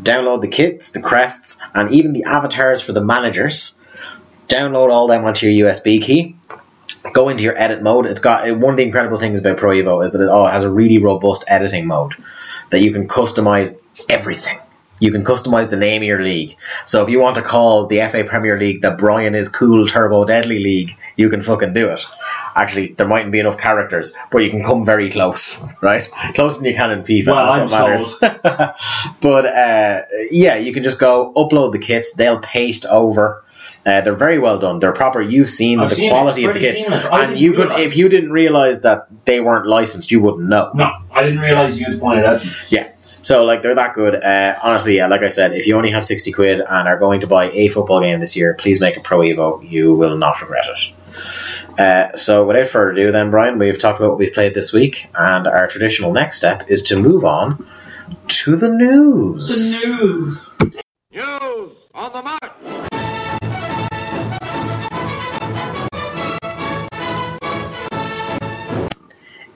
[0.00, 3.78] Download the kits, the crests, and even the avatars for the managers.
[4.48, 6.36] Download all them onto your USB key
[7.12, 8.06] go into your edit mode.
[8.06, 10.64] It's got one of the incredible things about Pro Evo is that it all has
[10.64, 12.14] a really robust editing mode
[12.70, 13.78] that you can customize
[14.08, 14.58] everything.
[14.98, 16.56] You can customize the name of your league.
[16.86, 20.24] So if you want to call the FA Premier League the Brian is Cool Turbo
[20.24, 22.00] Deadly League, you can fucking do it.
[22.54, 26.08] actually there mightn't be enough characters, but you can come very close, right?
[26.34, 27.26] Closer than you can in FIFA.
[27.26, 29.14] Well, that's I'm what matters.
[29.20, 32.12] but uh, yeah, you can just go upload the kits.
[32.12, 33.44] They'll paste over.
[33.84, 34.78] Uh, they're very well done.
[34.78, 35.20] They're proper.
[35.20, 37.72] You've seen I've the seen quality It's of the pretty kits, and didn't you could
[37.80, 40.70] if you didn't realize that they weren't licensed, you wouldn't know.
[40.74, 42.44] No, I didn't realize you had pointed out.
[42.70, 42.92] Yeah.
[43.22, 44.14] So like they're that good.
[44.14, 47.20] Uh, honestly, yeah, like I said, if you only have sixty quid and are going
[47.20, 49.68] to buy a football game this year, please make a Pro Evo.
[49.68, 51.78] You will not regret it.
[51.78, 55.08] Uh, so without further ado, then Brian, we've talked about what we've played this week,
[55.14, 57.66] and our traditional next step is to move on
[58.28, 59.84] to the news.
[59.86, 60.48] news.
[61.12, 62.51] News on the mark.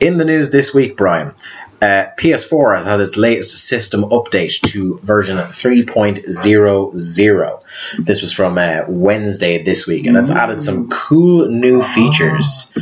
[0.06, 1.34] In the news this week, Brian,
[1.80, 7.62] uh, PS4 has had its latest system update to version 3.00.
[7.98, 12.72] This was from uh, Wednesday this week, and it's added some cool new features.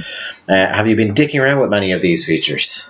[0.49, 2.89] Uh, have you been dicking around with many of these features?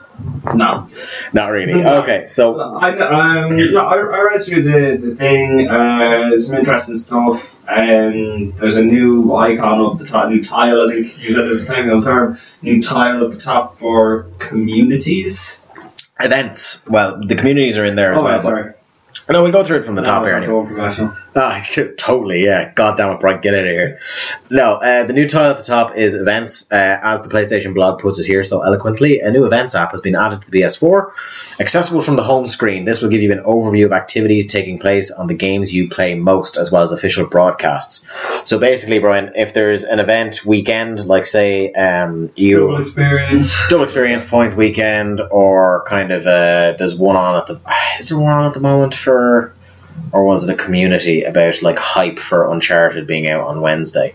[0.55, 0.89] No.
[1.33, 1.83] Not really.
[1.83, 2.03] No.
[2.03, 5.69] Okay, so I, um, no, I, I read through the, the thing.
[5.69, 7.51] Uh, there's some interesting stuff.
[7.67, 10.89] Um, there's a new icon up the top, new tile.
[10.89, 12.39] I think you said there's a technical term.
[12.61, 15.61] New tile at the top for communities.
[16.21, 16.81] Events.
[16.87, 18.43] Well, the communities are in there as Oh, well.
[18.43, 18.74] sorry.
[19.29, 20.37] No, we'll go through it from the top No, here.
[20.37, 21.11] Anyway.
[21.37, 21.63] Ah,
[21.97, 22.73] totally, yeah.
[22.75, 23.99] God damn it, Brian, get out of here.
[24.51, 28.01] No, uh, the new tile at the top is events, uh, as the PlayStation blog
[28.01, 29.21] puts it here so eloquently.
[29.21, 31.11] A new events app has been added to the PS4.
[31.59, 35.11] Accessible from the home screen, this will give you an overview of activities taking place
[35.11, 38.05] on the games you play most, as well as official broadcasts.
[38.45, 43.69] So basically, Brian, if there's an event weekend, like say um, you Double experience.
[43.69, 47.61] double experience point weekend or kind of uh, there's one on at the
[47.99, 52.19] is there one on at the moment or was it a community about like hype
[52.19, 54.15] for uncharted being out on wednesday?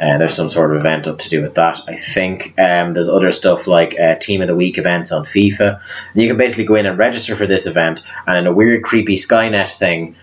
[0.00, 2.54] Uh, there's some sort of event up to do with that i think.
[2.58, 5.80] Um, there's other stuff like uh, team of the week events on fifa.
[6.12, 8.84] And you can basically go in and register for this event and in a weird
[8.84, 10.14] creepy skynet thing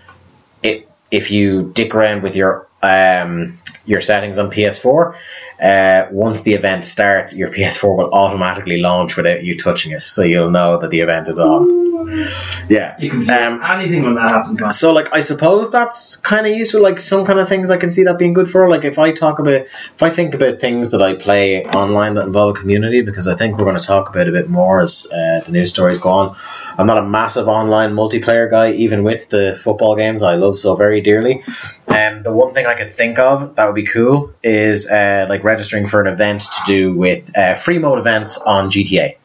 [0.62, 5.14] it if you dick around with your um, your settings on PS4,
[5.60, 10.22] uh, once the event starts, your PS4 will automatically launch without you touching it, so
[10.22, 11.95] you'll know that the event is on.
[12.68, 12.96] Yeah.
[12.98, 14.70] You can do Um, anything when that happens, man.
[14.72, 16.82] so like I suppose that's kind of useful.
[16.82, 18.68] Like some kind of things I can see that being good for.
[18.68, 22.26] Like if I talk about, if I think about things that I play online that
[22.26, 25.06] involve a community, because I think we're going to talk about a bit more as
[25.12, 26.36] uh, the news stories go on.
[26.76, 30.74] I'm not a massive online multiplayer guy, even with the football games I love so
[30.74, 31.44] very dearly.
[31.86, 35.44] Um, the one thing I could think of that would be cool is uh, like
[35.44, 39.16] registering for an event to do with uh, free mode events on GTA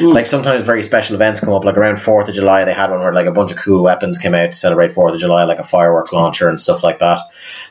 [0.00, 3.00] like sometimes very special events come up like around 4th of july they had one
[3.00, 5.58] where like a bunch of cool weapons came out to celebrate 4th of july like
[5.58, 7.18] a fireworks launcher and stuff like that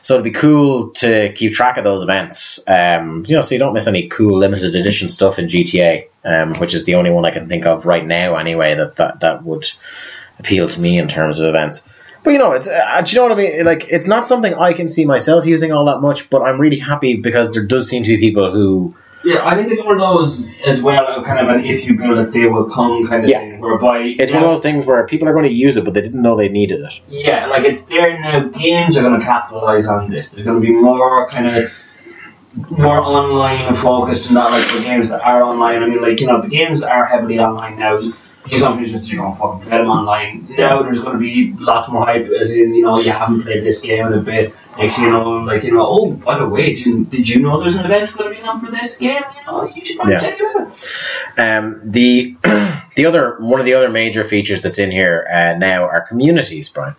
[0.02, 3.58] so it'd be cool to keep track of those events um, you know so you
[3.58, 7.24] don't miss any cool limited edition stuff in gta um, which is the only one
[7.24, 9.66] i can think of right now anyway that that, that would
[10.38, 11.88] appeal to me in terms of events
[12.24, 13.64] but you know, it's uh, do you know what I mean?
[13.64, 16.28] Like, it's not something I can see myself using all that much.
[16.28, 18.94] But I'm really happy because there does seem to be people who
[19.28, 21.98] Yeah, I think it's one of those as well, uh, kind of an if you
[21.98, 23.40] build it, they will come kind of Yeah.
[23.40, 25.92] thing, whereby it's one of those things where people are going to use it, but
[25.92, 26.94] they didn't know they needed it.
[27.10, 28.40] Yeah, like it's there now.
[28.48, 30.30] Games are going to capitalize on this.
[30.30, 31.70] They're going to be more kind of
[32.70, 35.82] more online focused and not like the games that are online.
[35.82, 38.10] I mean, like you know, the games that are heavily online now.
[38.50, 40.46] These companies just you're going to fucking play them online.
[40.56, 43.62] Now there's going to be lots more hype, as in you know you haven't played
[43.62, 44.54] this game in a bit.
[44.76, 47.42] Next thing you know, like you know, oh by the way, did you, did you
[47.42, 49.22] know there's an event going to be on for this game?
[49.36, 50.20] You know, you should Yeah.
[50.20, 51.58] check it out.
[51.58, 52.36] Um, the
[52.96, 56.68] the other one of the other major features that's in here uh, now are communities,
[56.68, 56.94] Brian.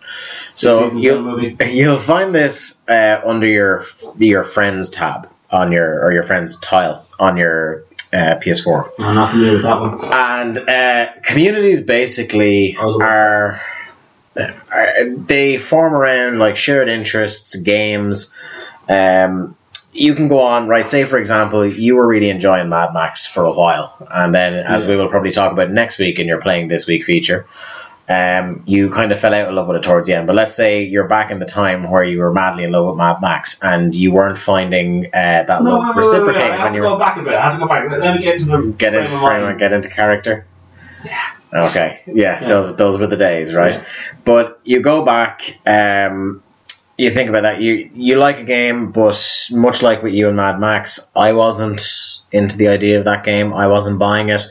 [0.54, 3.84] So you'll you'll find this uh, under your
[4.18, 8.90] your friends tab on your or your friends tile on your uh, PS4.
[8.98, 9.98] I'm not familiar with that one.
[10.12, 13.58] And uh, communities basically Oh, are,
[14.70, 18.34] are they form around like shared interests, games.
[18.88, 19.56] Um,
[19.92, 20.88] you can go on, right?
[20.88, 24.84] Say, for example, you were really enjoying Mad Max for a while, and then, as
[24.84, 24.90] Yeah.
[24.92, 27.46] we will probably talk about next week in your playing this week feature,
[28.10, 30.26] um, you kind of fell out of love with it towards the end.
[30.26, 32.96] But let's say you're back in the time where you were madly in love with
[32.96, 35.10] Mad Max, and you weren't finding uh,
[35.46, 37.34] that No, love wait, reciprocated I have when to you go back a bit.
[37.34, 37.88] I have to go back.
[37.90, 39.50] Let me get into the get into frame of frame mind.
[39.52, 40.46] and get into character.
[41.04, 41.16] Yeah.
[41.52, 42.00] Okay.
[42.06, 42.48] Yeah, Yeah.
[42.48, 43.74] those those were the days, right?
[43.74, 43.84] Yeah.
[44.24, 46.42] But you go back, um,
[46.98, 47.60] you think about that.
[47.60, 51.80] You you like a game, but much like with you and Mad Max, I wasn't
[52.32, 53.52] into the idea of that game.
[53.54, 54.42] I wasn't buying it.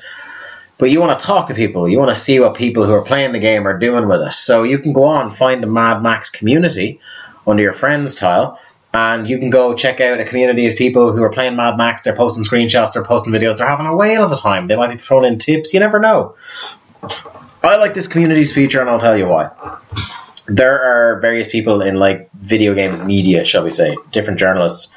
[0.79, 1.87] But you want to talk to people.
[1.87, 4.31] You want to see what people who are playing the game are doing with it.
[4.31, 7.01] So you can go on find the Mad Max community
[7.45, 8.59] under your friends tile,
[8.93, 12.01] and you can go check out a community of people who are playing Mad Max.
[12.01, 14.67] They're posting screenshots, they're posting videos, they're having a whale of a time.
[14.67, 15.73] They might be throwing in tips.
[15.73, 16.35] You never know.
[17.61, 19.51] I like this communities feature, and I'll tell you why.
[20.49, 24.93] There are various people in like video games media, shall we say, different journalists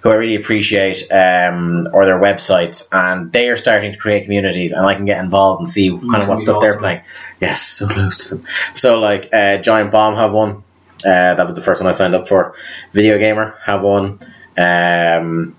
[0.00, 4.72] who I really appreciate, um, or their websites, and they are starting to create communities,
[4.72, 7.02] and I can get involved and see kind of what stuff they're playing.
[7.40, 8.46] Yes, so close to them.
[8.74, 10.64] So like, uh, Giant Bomb have one.
[11.04, 12.54] Uh, that was the first one I signed up for.
[12.92, 14.18] Video Gamer have one.
[14.56, 15.56] Um,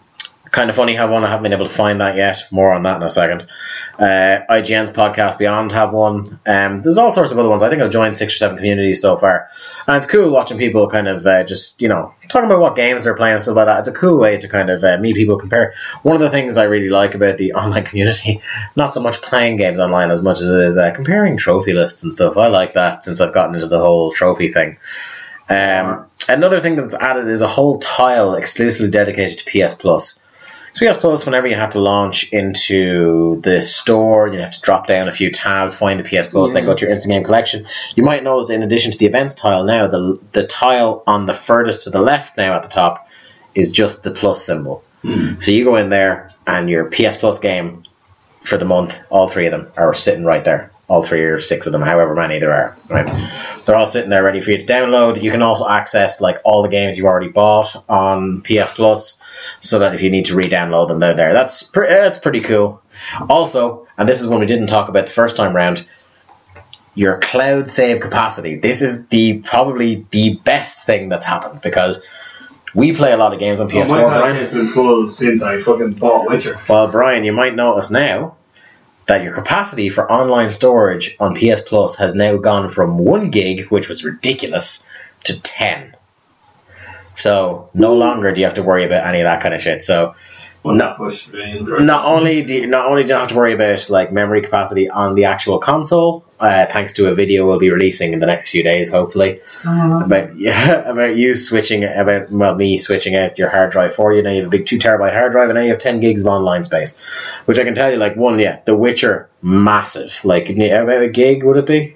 [0.60, 1.24] kind of funny have one.
[1.24, 2.44] I haven't been able to find that yet.
[2.52, 3.48] More on that in a second.
[3.98, 6.38] Uh, IGN's podcast Beyond have one.
[6.46, 7.64] Um, there's all sorts of other ones.
[7.64, 9.48] I think I've joined six or seven communities so far,
[9.88, 13.06] and it's cool watching people kind of uh, just you know talking about what games
[13.06, 13.80] they're playing and stuff like that.
[13.80, 15.76] It's a cool way to kind of uh, meet people, compare.
[16.04, 18.42] One of the things I really like about the online community,
[18.76, 22.04] not so much playing games online as much as it is uh, comparing trophy lists
[22.04, 22.36] and stuff.
[22.36, 24.78] I like that since I've gotten into the whole trophy thing.
[25.48, 30.20] Um, another thing that's added is a whole tile exclusively dedicated to PS Plus.
[30.74, 34.88] So PS Plus, whenever you have to launch into the store, you have to drop
[34.88, 37.66] down a few tabs, find the PS Plus, then go to your instant game collection.
[37.96, 41.34] You might notice, in addition to the events tile now, the the tile on the
[41.34, 43.10] furthest to the left now at the top
[43.56, 44.84] is just the plus symbol.
[45.02, 45.40] Hmm.
[45.40, 47.84] So you go in there, and your PS Plus game
[48.44, 50.72] for the month, all three of them are sitting right there.
[50.90, 53.06] All three or six of them, however many there are, right?
[53.66, 55.22] They're all sitting there ready for you to download.
[55.22, 59.20] You can also access like all the games you've already bought on PS Plus,
[59.60, 61.34] so that if you need to re-download them, they're there.
[61.34, 62.82] That's pre- uh, that's pretty cool.
[63.30, 65.86] Also, and this is one we didn't talk about the first time round,
[66.96, 68.56] your cloud save capacity.
[68.56, 72.04] This is the probably the best thing that's happened because
[72.74, 73.90] we play a lot of games on Oh, PS4.
[74.12, 76.60] my Brian has been full since I fucking bought Witcher.
[76.68, 78.38] Well, Brian, you might notice now
[79.10, 83.68] that your capacity for online storage on PS Plus has now gone from 1 gig,
[83.70, 84.88] which was ridiculous,
[85.26, 85.96] to 10.
[87.16, 89.84] So, no longer do you have to worry about any of that kind of shit.
[89.84, 90.16] So,
[90.62, 91.60] Well, not push me.
[91.62, 94.42] not only do you, not only do you not have to worry about like memory
[94.42, 98.26] capacity on the actual console, uh, thanks to a video we'll be releasing in the
[98.26, 103.48] next few days, hopefully, about yeah, about you switching about well me switching out your
[103.50, 104.22] hard drive for you.
[104.22, 106.22] Now you have a big two terabyte hard drive, and now you have ten gigs
[106.22, 106.98] of online space,
[107.46, 111.10] which I can tell you, like one, yeah, The Witcher, massive, like ne- about a
[111.10, 111.96] gig would it be,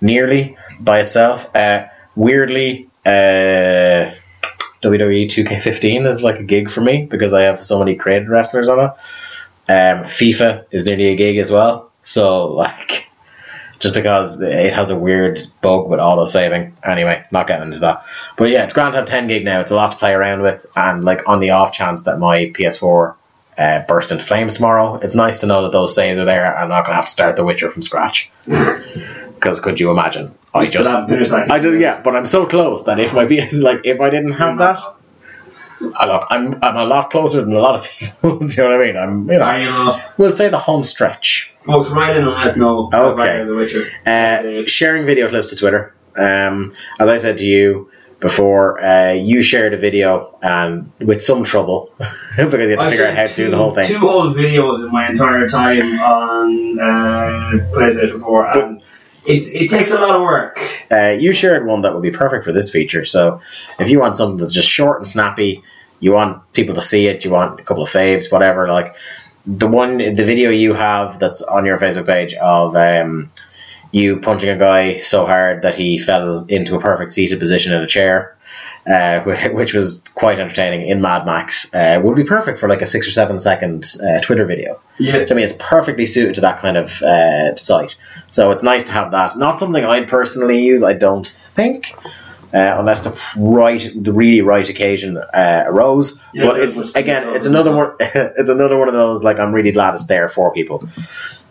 [0.00, 1.54] nearly by itself.
[1.54, 4.10] Uh, weirdly, uh,
[4.82, 8.68] WWE 2K15 is like a gig for me because I have so many created wrestlers
[8.68, 8.90] on it.
[9.68, 11.90] Um, FIFA is nearly a gig as well.
[12.04, 13.06] So like,
[13.78, 16.76] just because it has a weird bug with auto saving.
[16.84, 18.04] Anyway, not getting into that.
[18.36, 19.60] But yeah, it's grand to have 10 gig now.
[19.60, 20.66] It's a lot to play around with.
[20.76, 23.14] And like on the off chance that my PS4
[23.58, 26.56] uh, burst into flames tomorrow, it's nice to know that those saves are there.
[26.56, 28.30] I'm not to have to start The Witcher from scratch.
[29.36, 30.34] Because could you imagine?
[30.54, 33.26] I just, that, finish that I just yeah, but I'm so close that if my
[33.30, 34.78] PS like if I didn't have that,
[35.94, 38.38] I look, I'm I'm a lot closer than a lot of people.
[38.38, 38.96] Do you know what I mean?
[38.96, 41.52] I'm you know, I, know, we'll say the home stretch.
[41.64, 42.90] folks, write in and let us know.
[42.92, 43.44] Okay.
[43.44, 43.86] The Witcher.
[44.06, 45.94] Uh, sharing video clips to Twitter.
[46.16, 51.44] Um, as I said to you before, uh, you shared a video and with some
[51.44, 53.86] trouble because you had to I figure out how to do the whole thing.
[53.86, 58.82] Two whole videos in my entire time on uh, PlayStation 4, and
[59.26, 60.58] it's it takes a lot of work.
[60.90, 63.04] Uh, you shared one that would be perfect for this feature.
[63.04, 63.40] So
[63.78, 65.62] if you want something that's just short and snappy,
[66.00, 68.68] you want people to see it, you want a couple of faves, whatever.
[68.68, 68.96] Like
[69.46, 73.30] the one, the video you have that's on your Facebook page of um,
[73.92, 77.82] you punching a guy so hard that he fell into a perfect seated position in
[77.82, 78.35] a chair.
[78.88, 79.20] Uh,
[79.50, 83.08] which was quite entertaining in Mad Max, uh, would be perfect for like a six
[83.08, 84.80] or seven second uh, Twitter video.
[84.96, 85.24] Yeah.
[85.24, 87.96] To me, it's perfectly suited to that kind of uh, site.
[88.30, 89.36] So it's nice to have that.
[89.36, 91.96] Not something I'd personally use, I don't think,
[92.54, 96.22] uh, unless the right, the really right occasion uh, arose.
[96.32, 97.96] Yeah, but it's again, it's another one.
[98.00, 99.24] It's another one of those.
[99.24, 100.88] Like I'm really glad it's there for people.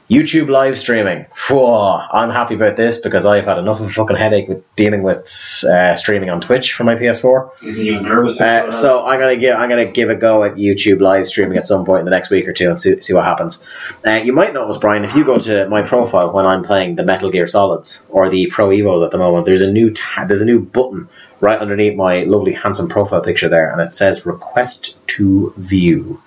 [0.10, 1.26] YouTube live streaming.
[1.50, 5.02] Whoa, I'm happy about this because I've had enough of a fucking headache with dealing
[5.02, 7.50] with uh, streaming on Twitch for my PS4.
[7.64, 8.40] You're nervous.
[8.40, 11.68] Uh, so I'm gonna give I'm gonna give a go at YouTube live streaming at
[11.68, 13.66] some point in the next week or two and see, see what happens.
[14.06, 17.04] Uh, you might notice, Brian, if you go to my profile when I'm playing the
[17.04, 20.42] Metal Gear Solids or the Pro Evos at the moment, there's a new ta- there's
[20.42, 21.10] a new button
[21.42, 26.22] right underneath my lovely handsome profile picture there, and it says "Request to View"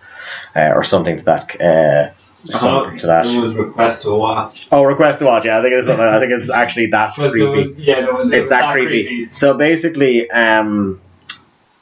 [0.57, 2.11] uh, or something to that.
[2.45, 3.27] Something to that.
[3.27, 4.69] There was request to watch.
[4.71, 5.45] Oh, request to watch.
[5.45, 8.33] Yeah, I think it's I think it's actually that creepy was, yeah, there was.
[8.33, 9.29] it it's was that creepy.
[9.33, 11.01] So basically, um,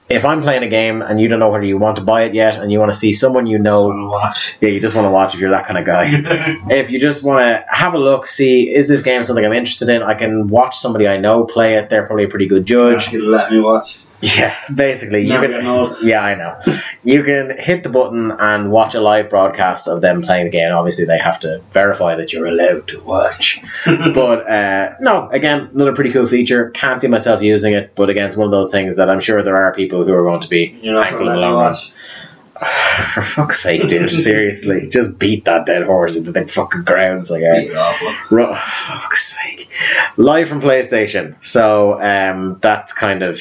[0.09, 2.35] if I'm playing a game and you don't know whether you want to buy it
[2.35, 4.57] yet, and you want to see someone you know, watch.
[4.61, 6.07] yeah, you just want to watch if you're that kind of guy.
[6.71, 9.91] if you just want to have a look, see is this game something I'm interested
[9.91, 10.03] in?
[10.03, 11.91] I can watch somebody I know play it.
[11.91, 13.05] They're probably a pretty good judge.
[13.05, 13.99] Actually, let me watch.
[14.37, 15.97] Yeah, basically, you can.
[16.03, 16.59] Yeah, I know.
[17.05, 20.73] You can hit the button and watch a live broadcast of them playing the game.
[20.73, 23.63] Obviously, they have to verify that you're allowed to watch.
[23.85, 26.71] but uh, no, again, another pretty cool feature.
[26.71, 29.43] Can't see myself using it, but again, it's one of those things that I'm sure
[29.43, 31.75] there are people who are going to be You're thankful in the long run.
[33.13, 34.11] For fuck's sake, dude!
[34.11, 37.43] Seriously, just beat that dead horse into the fucking grounds, like.
[38.31, 39.69] Ru- fuck's sake.
[40.17, 41.37] Live from PlayStation.
[41.45, 43.39] So um, that's kind of.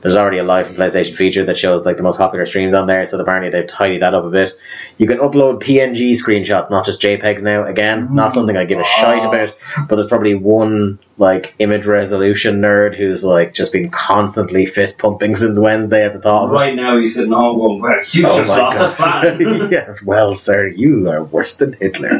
[0.00, 2.86] There's already a live from PlayStation feature that shows like the most popular streams on
[2.86, 3.04] there.
[3.04, 4.52] So apparently they've tidied that up a bit.
[4.96, 7.66] You can upload PNG screenshots, not just JPEGs now.
[7.66, 9.54] Again, not something I give a shite about.
[9.88, 15.36] But there's probably one like image resolution nerd who's like just been constantly fist pumping
[15.42, 16.54] since Wednesday at the thought of it.
[16.54, 19.36] Right now, he's sitting home going, well, you Oh just lost a God.
[19.38, 19.40] fan.
[19.70, 22.10] yes, well, sir, you are worse than Hitler.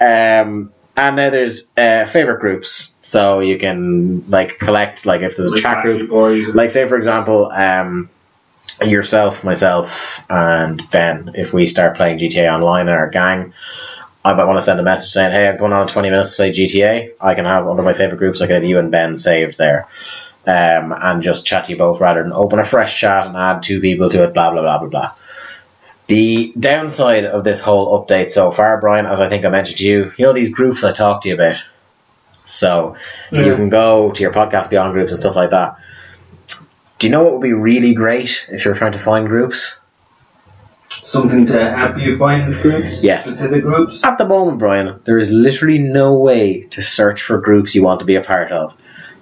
[0.00, 5.48] um, and then there's uh, favorite groups, so you can like collect like if there's
[5.50, 6.48] a Like chat group, Boys.
[6.48, 8.08] like say for example, um,
[8.82, 11.32] yourself, myself, and Ben.
[11.34, 13.52] If we start playing GTA Online in our gang.
[14.26, 16.36] I might want to send a message saying, "Hey, I'm going on 20 minutes to
[16.36, 18.40] play GTA." I can have under my favorite groups.
[18.40, 19.86] I can have you and Ben saved there,
[20.46, 23.62] um, and just chat to you both rather than open a fresh chat and add
[23.62, 24.32] two people to it.
[24.32, 25.12] Blah blah blah blah blah.
[26.06, 29.86] The downside of this whole update so far, Brian, as I think I mentioned to
[29.86, 31.56] you, you know these groups I talked to you about.
[32.44, 32.96] So
[33.32, 35.78] you can go to your podcast beyond groups and stuff like that.
[36.98, 39.80] Do you know what would be really great if you're trying to find groups?
[41.02, 43.02] Something to help you find groups?
[43.02, 43.26] Yes.
[43.26, 44.04] Specific groups?
[44.04, 48.00] At the moment, Brian, there is literally no way to search for groups you want
[48.00, 48.74] to be a part of.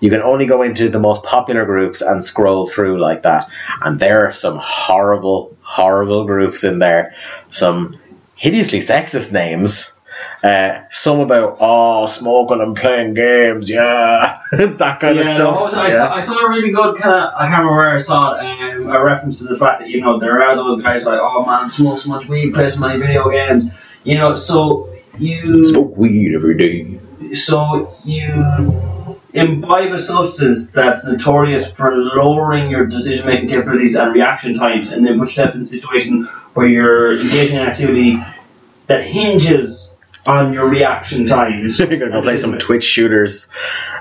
[0.03, 3.49] You can only go into the most popular groups and scroll through like that.
[3.81, 7.15] And there are some horrible, horrible groups in there.
[7.51, 8.01] Some
[8.35, 9.95] hideously sexist names.
[10.43, 14.41] Uh, some about, oh, smoking and playing games, yeah.
[14.51, 15.73] that kind of stuff.
[15.73, 15.97] I, yeah.
[15.97, 18.75] saw, I saw a really good kind of, I can't remember where I saw it,
[18.75, 21.47] um, a reference to the fact that, you know, there are those guys like, oh
[21.47, 23.71] man, smoke so much weed, play so many video games.
[24.03, 25.63] You know, so you.
[25.63, 27.35] Smoke weed every day.
[27.35, 28.27] so you
[29.33, 35.07] imbibe a substance that's notorious for lowering your decision making capabilities and reaction times, and
[35.07, 36.25] then put yourself in a situation
[36.55, 38.23] where you're engaging in activity
[38.87, 39.95] that hinges
[40.27, 41.79] on your reaction times.
[41.81, 43.53] You're gonna go play some Twitch shooters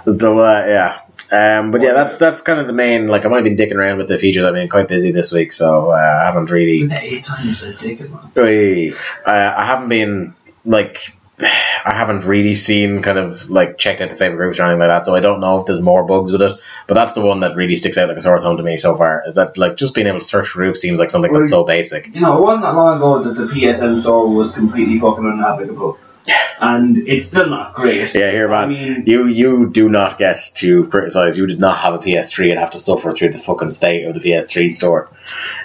[0.05, 1.01] and stuff like that, yeah.
[1.31, 3.07] Um, but yeah, that's that's kind of the main.
[3.07, 4.43] Like, I've only been dicking around with the features.
[4.43, 6.71] I've been quite busy this week, so uh, I haven't really.
[6.71, 8.31] Isn't it eight times a ticket, man?
[8.37, 8.91] Oy.
[9.25, 11.15] Uh, I haven't been like.
[11.43, 14.89] I haven't really seen kind of like checked out the favorite groups or anything like
[14.89, 16.59] that, so I don't know if there's more bugs with it.
[16.87, 18.95] But that's the one that really sticks out like a sore thumb to me so
[18.95, 19.23] far.
[19.25, 21.63] Is that like just being able to search for groups seems like something that's so
[21.63, 22.13] basic.
[22.13, 25.97] You know, it wasn't that long ago that the PSN store was completely fucking unnavigable.
[26.59, 28.13] And it's still not great.
[28.13, 28.63] Yeah, here, man.
[28.63, 31.35] I mean, you you do not get to criticize.
[31.35, 34.13] You did not have a PS3 and have to suffer through the fucking state of
[34.13, 35.09] the PS3 store.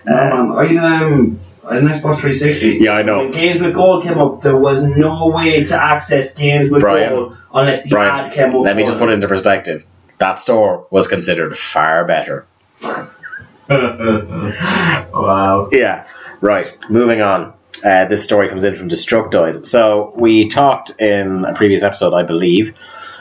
[0.07, 2.79] no, man, I um, an Xbox 360.
[2.81, 3.19] Yeah, I know.
[3.19, 7.11] When Games with Gold came up, there was no way to access Games with Brian,
[7.11, 8.63] Gold unless the Brian, ad came up.
[8.63, 9.85] let me just put it into perspective.
[10.19, 12.47] That store was considered far better.
[13.69, 15.69] wow.
[15.73, 16.07] Yeah,
[16.41, 16.77] right.
[16.91, 17.55] Moving on.
[17.85, 19.67] Uh, this story comes in from Destructoid.
[19.67, 22.75] So we talked in a previous episode, I believe,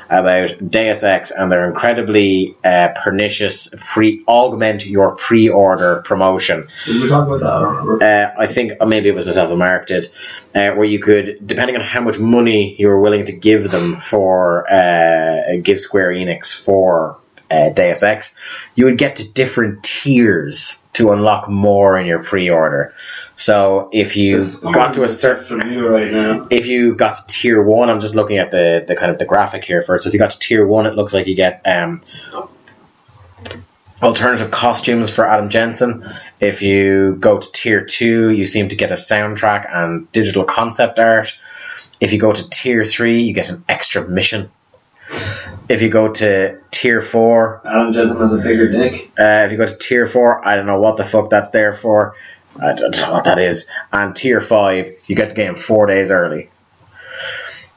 [0.10, 6.68] about Deus Ex and their incredibly uh, pernicious pre augment your pre-order promotion.
[6.86, 7.47] Did we talk about that?
[7.47, 8.01] I.
[8.01, 10.06] Uh, I think uh, maybe it was myself and Mark did,
[10.53, 13.99] uh, where you could, depending on how much money you were willing to give them
[14.01, 17.20] for, uh, give Square Enix for
[17.50, 18.36] uh, Deus Ex,
[18.76, 22.93] you would get to different tiers to unlock more in your pre-order.
[23.36, 26.48] So if you This got to a certain right now.
[26.50, 29.26] if you got to tier one, I'm just looking at the, the kind of the
[29.26, 30.04] graphic here first.
[30.04, 32.02] So if you got to tier one, it looks like you get um,
[34.02, 36.06] alternative costumes for Adam Jensen.
[36.39, 41.00] If you go to tier two, you seem to get a soundtrack and digital concept
[41.00, 41.38] art.
[42.00, 44.50] If you go to tier three, you get an extra mission.
[45.68, 49.11] If you go to tier four, Adam Jensen has a bigger dick.
[49.20, 51.74] uh, if you go to tier four, I don't know what the fuck that's there
[51.74, 52.16] for.
[52.59, 53.70] I don't know what that is.
[53.91, 56.49] And tier five, you get the game four days early.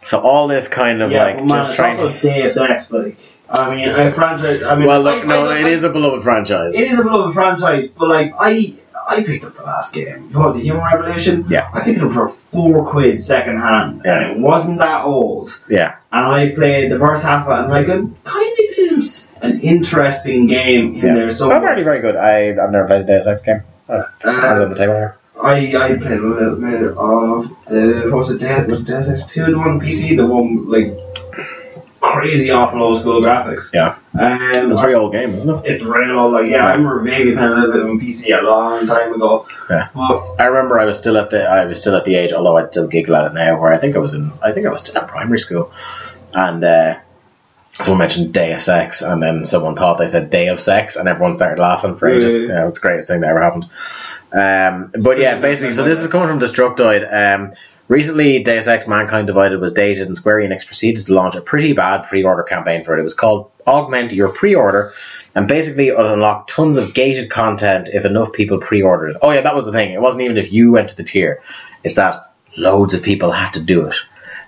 [0.04, 2.20] So all this kind of yeah, like man, just trying also to.
[2.20, 2.92] Deus Ex.
[2.92, 3.18] Like,
[3.50, 4.62] I mean, a franchise.
[4.62, 6.76] I mean, Well, look, I- no, I- it I- is a beloved franchise.
[6.78, 8.74] It is a beloved franchise, but like I,
[9.08, 10.30] I picked up the last game.
[10.32, 11.46] Was it, Human Revolution?
[11.48, 11.68] Yeah.
[11.72, 14.20] I picked it up for four quid second hand, Yeah.
[14.20, 15.58] and it wasn't that old.
[15.68, 19.28] Yeah, And I played the first half of it, and like a kind of glimpse
[19.42, 21.14] an interesting game in yeah.
[21.14, 21.30] there.
[21.30, 22.16] So So apparently very good.
[22.16, 23.62] I I've never played a Deus Ex game.
[23.88, 25.16] Oh, I was on uh, the table here.
[25.40, 28.38] I I played a little bit of the what was it?
[28.38, 29.46] Deus, was it Deus Ex Two?
[29.46, 30.88] The one PC, the one like
[32.00, 33.72] crazy awful old school graphics.
[33.72, 35.62] Yeah, Um, it's a very old game, isn't it?
[35.66, 38.42] it's real old, like yeah, I remember vaguely playing a little bit on PC a
[38.42, 39.46] long time ago.
[39.70, 39.88] Yeah.
[40.38, 42.70] I remember I was still at the I was still at the age, although I'd
[42.72, 44.80] still giggle at it now, where I think I was in I think I was
[44.80, 45.72] still in primary school,
[46.32, 46.98] and uh,
[47.72, 51.34] someone mentioned Deus Ex, and then someone thought they said Day of Sex, and everyone
[51.34, 52.40] started laughing for ages.
[52.40, 52.48] Yeah.
[52.48, 53.66] Yeah, it was the greatest thing that ever happened.
[54.32, 57.02] Um, but yeah, basically, so this is coming from Destructoid.
[57.12, 57.52] Um,
[57.88, 61.72] recently, Deus Ex: Mankind Divided was dated, and Square Enix proceeded to launch a pretty
[61.72, 63.00] bad pre-order campaign for it.
[63.00, 64.92] It was called Augment Your Pre-Order,
[65.34, 69.16] and basically it unlocked tons of gated content if enough people pre-ordered it.
[69.22, 69.92] Oh yeah, that was the thing.
[69.92, 71.42] It wasn't even if you went to the tier;
[71.82, 73.96] it's that loads of people had to do it.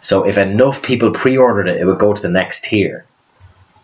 [0.01, 3.05] So if enough people pre-ordered it, it would go to the next tier.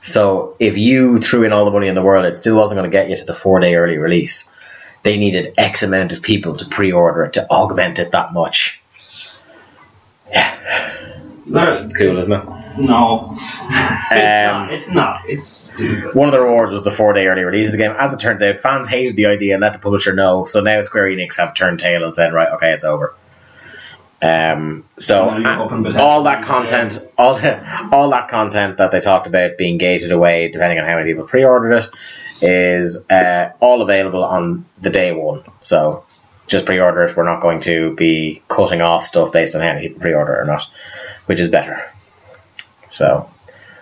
[0.02, 2.90] So if you threw in all the money in the world, it still wasn't going
[2.90, 4.52] to get you to the four-day early release.
[5.02, 8.80] They needed X amount of people to pre-order it to augment it that much.
[10.30, 10.58] Yeah,
[11.46, 12.44] it's cool, isn't it?
[12.78, 15.20] no, it's, Um, not, it's not.
[15.28, 16.14] It's stupid.
[16.14, 17.94] One of the rewards was the four-day early release of the game.
[17.98, 20.44] As it turns out, fans hated the idea and let the publisher know.
[20.44, 23.14] So now Square Enix have turned tail and said, "Right, okay, it's over."
[24.22, 25.68] Um, so uh,
[25.98, 27.38] all that content, all
[27.92, 31.26] all that content that they talked about being gated away, depending on how many people
[31.26, 31.90] pre-ordered it,
[32.42, 35.44] is uh, all available on the day one.
[35.62, 36.04] So
[36.46, 37.16] just pre-order it.
[37.16, 40.44] We're not going to be cutting off stuff based on how many people pre-order or
[40.44, 40.66] not,
[41.26, 41.84] which is better.
[42.88, 43.30] So,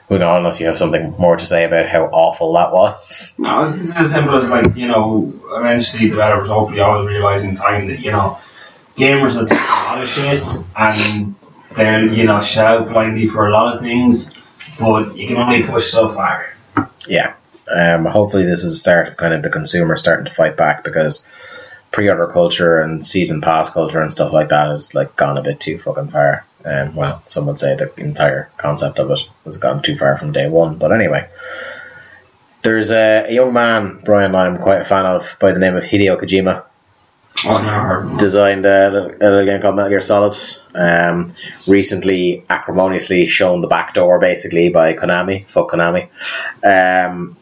[0.08, 3.36] moving on, unless you have something more to say about how awful that was.
[3.38, 7.54] No, it's just as simple as like you know, eventually developers hopefully always realize in
[7.54, 8.38] time that you know,
[8.96, 10.42] gamers will take a lot of shit
[10.76, 11.34] and
[11.74, 14.42] they'll you know shout blindly for a lot of things,
[14.78, 16.54] but you can only push so far.
[17.06, 17.34] Yeah.
[17.74, 20.84] Um, hopefully, this is the start of kind of the consumer starting to fight back
[20.84, 21.28] because
[21.95, 25.61] pre-order culture and season pass culture and stuff like that has like gone a bit
[25.61, 26.45] too fucking far.
[26.64, 30.32] Um, well, some would say the entire concept of it has gone too far from
[30.32, 30.76] day one.
[30.76, 31.28] But anyway,
[32.62, 35.84] there's a, a young man, Brian, I'm quite a fan of by the name of
[35.84, 36.64] Hideo Kojima.
[37.45, 38.03] Oh, never heard.
[38.03, 38.16] of them.
[38.16, 40.36] designed a a little game called Metal Gear Solid.
[40.74, 41.32] Um,
[41.68, 45.47] recently, acrimoniously shown the back door basically by Konami.
[45.47, 46.09] Fuck Konami.
[46.64, 47.36] Um,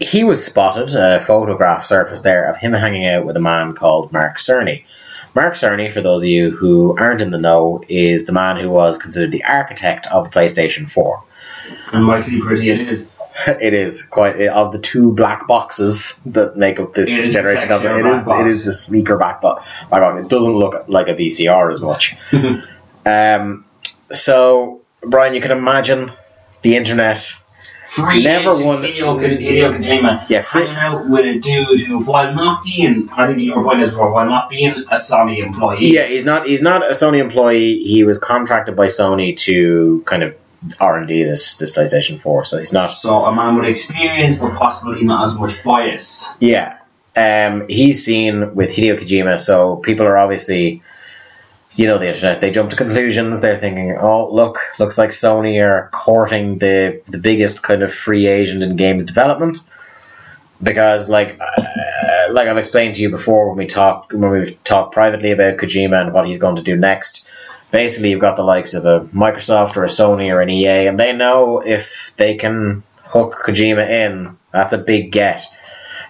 [0.00, 0.94] he was spotted.
[0.94, 4.84] A photograph surfaced there of him hanging out with a man called Mark Cerny.
[5.34, 8.68] Mark Cerny, for those of you who aren't in the know, is the man who
[8.70, 11.22] was considered the architect of the PlayStation 4.
[11.92, 13.10] And mightily pretty it is.
[13.46, 17.70] It is quite of the two black boxes that make up this It generation.
[17.70, 18.52] It is box.
[18.52, 19.66] is the sleeker back box.
[19.90, 22.16] My God, it doesn't look like a VCR as much.
[23.06, 23.64] um,
[24.12, 26.12] so Brian, you can imagine
[26.60, 27.32] the internet.
[27.90, 31.98] Free Never won- Hideo, Ko- Hideo Kojima Yeah, free- hanging out with a dude who,
[32.04, 35.92] while not being, I think your point is before, while not being a Sony employee,
[35.92, 37.82] Yeah, he's not he's not a Sony employee.
[37.82, 40.36] He was contracted by Sony to kind of
[40.78, 42.44] R and D this this PlayStation Four.
[42.44, 46.36] So he's not So a man with experience, but possibly not as much bias.
[46.38, 46.76] Yeah.
[47.16, 50.80] Um, he's seen with Hideo Kojima, so people are obviously,
[51.72, 52.40] you know, the internet.
[52.40, 53.40] They jump to conclusions.
[53.40, 58.26] They're thinking, "Oh, look, looks like Sony are courting the the biggest kind of free
[58.26, 59.58] agent in games development."
[60.62, 64.92] Because, like, uh, like I've explained to you before when we talked when we've talked
[64.92, 67.26] privately about Kojima and what he's going to do next.
[67.70, 70.98] Basically, you've got the likes of a Microsoft or a Sony or an EA, and
[70.98, 75.46] they know if they can hook Kojima in, that's a big get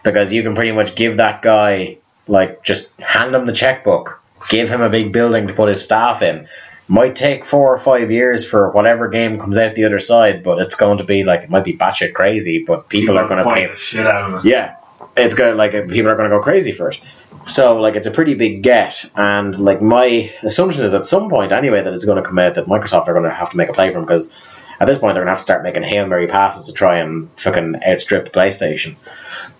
[0.02, 4.68] because you can pretty much give that guy like just hand him the checkbook, give
[4.68, 6.48] him a big building to put his staff in.
[6.88, 10.58] Might take four or five years for whatever game comes out the other side, but
[10.58, 13.54] it's going to be like it might be batshit crazy, but people, are going to
[13.54, 13.68] pay.
[13.68, 14.48] the shit out of it.
[14.48, 14.76] Yeah,
[15.16, 17.00] it's going to like people are going to go crazy for it.
[17.46, 21.52] So like it's a pretty big get, and like my assumption is at some point
[21.52, 23.68] anyway that it's going to come out that Microsoft are going to have to make
[23.68, 24.32] a play for him because
[24.80, 26.96] at this point they're going to have to start making hail mary passes to try
[26.98, 28.96] and fucking outstrip PlayStation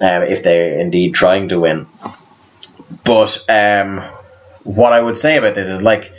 [0.01, 1.87] um, if they're indeed trying to win.
[3.05, 4.05] But um,
[4.65, 6.13] what I would say about this is like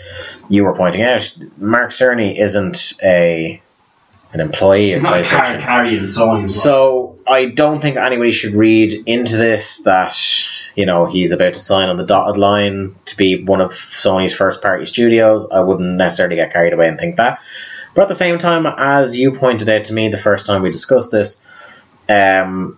[0.50, 3.62] you were pointing out, Mark Cerny isn't a
[4.34, 5.60] an employee of car PlayStation.
[5.60, 6.50] carrying Sony.
[6.50, 10.16] So I don't think anybody should read into this that
[10.76, 14.34] you know he's about to sign on the dotted line to be one of Sony's
[14.34, 15.50] first party studios.
[15.52, 17.39] I wouldn't necessarily get carried away and think that.
[17.94, 20.72] But at the same time, as you pointed out to me the first time we
[20.72, 21.42] discussed this,
[22.08, 22.78] um,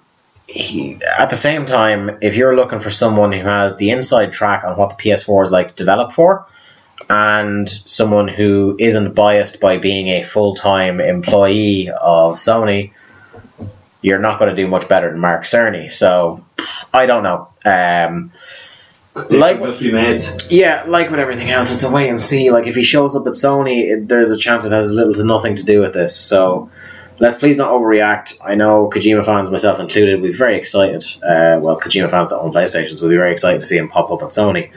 [0.54, 4.64] he, at the same time, if you're looking for someone who has the inside track
[4.64, 6.46] on what the PS4 is like to develop for,
[7.10, 12.92] and someone who isn't biased by being a full time employee of Sony,
[14.02, 15.92] you're not going to do much better than Mark Cerny.
[15.92, 16.46] So
[16.94, 17.48] I don't know.
[17.66, 18.32] Um,
[19.30, 20.52] like- can just be mates.
[20.52, 22.52] yeah, like with everything else, it's a wait and see.
[22.52, 25.24] Like if he shows up at Sony, it, there's a chance it has little to
[25.24, 26.16] nothing to do with this.
[26.16, 26.70] So
[27.20, 28.40] let's please not overreact.
[28.44, 31.04] I know Kojima fans, myself included, we'll be very excited.
[31.24, 34.12] Uh, well, Kojima fans that own PlayStations will be very excited to see him pop
[34.12, 34.72] up on Sony.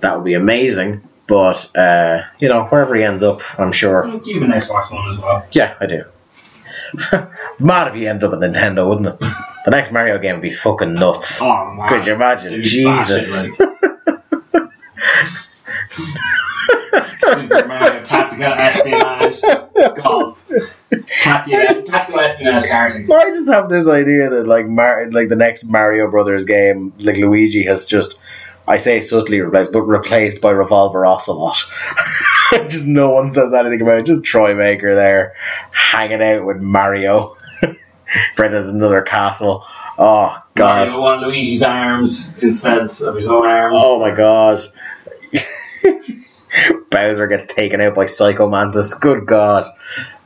[0.00, 1.02] That would be amazing.
[1.26, 4.06] But uh, you know, wherever he ends up, I'm sure.
[4.26, 5.46] Even Xbox One as well.
[5.52, 6.04] Yeah, I do.
[7.58, 9.18] Mad if he ended up at Nintendo, wouldn't it?
[9.64, 11.40] The next Mario game would be fucking nuts.
[11.40, 11.88] Oh man.
[11.88, 12.52] Could you imagine?
[12.52, 13.48] Dude, Jesus.
[17.22, 17.50] bastard, like.
[17.50, 20.50] Super Mario Tactical Espionage Golf.
[21.22, 23.10] Tactical, tactical Espionage karting.
[23.10, 27.16] I just have this idea that like Mar- like the next Mario Brothers game, like
[27.16, 28.20] Luigi has just,
[28.66, 31.64] I say subtly replaced, but replaced by Revolver Ocelot.
[32.68, 34.06] just no one says anything about it.
[34.06, 35.34] Just Troy Baker there,
[35.70, 37.36] hanging out with Mario.
[38.36, 39.64] Princess another castle.
[39.98, 40.88] Oh God.
[40.88, 43.72] Mario won Luigi's arms instead of his own arm.
[43.74, 44.60] Oh my God.
[46.90, 48.94] Bowser gets taken out by Psycho Mantis.
[48.94, 49.64] Good God.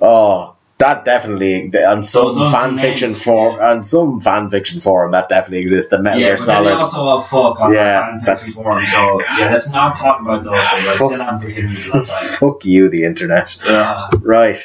[0.01, 5.12] Oh, that definitely on some those fan names, fiction forum on some fan fiction forum
[5.12, 5.91] that definitely exists.
[5.91, 8.62] The Metal Yeah, Gear then they also all fuck on Yeah, yeah, fan that's- fiction
[8.64, 10.85] forum, so yeah, let's not talk about those things.
[10.87, 10.95] Fuck.
[10.97, 12.29] still haven't forgiven you for that time.
[12.29, 13.57] Fuck you, the internet.
[13.64, 14.59] Uh, Right.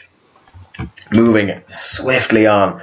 [1.11, 2.81] Moving swiftly on.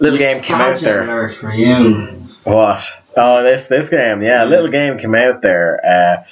[0.00, 1.28] Little game came out there.
[1.28, 2.22] for you.
[2.44, 2.84] What?
[3.16, 4.22] Oh, this this game.
[4.22, 5.80] Yeah, a little game came out there.
[5.84, 6.24] Uh,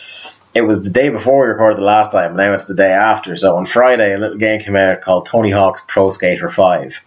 [0.54, 2.36] it was the day before we recorded the last time.
[2.36, 3.36] Now it's the day after.
[3.36, 7.02] So on Friday, a little game came out called Tony Hawk's Pro Skater Five.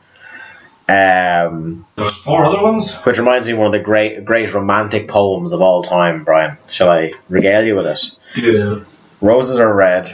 [0.89, 2.93] Um, There was four other ones.
[3.03, 6.23] which reminds me of one of the great great romantic poems of all time.
[6.23, 7.99] Brian, shall I regale you with it?
[8.35, 8.85] Dude.
[9.19, 10.09] Roses are red,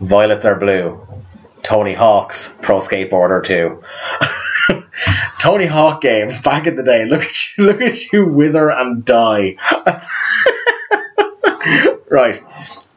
[0.00, 1.06] violets are blue.
[1.62, 3.82] Tony Hawk's Pro Skateboarder 2.
[5.38, 7.04] Tony Hawk games back in the day.
[7.04, 9.56] Look at you, look at you wither and die.
[12.10, 12.38] right.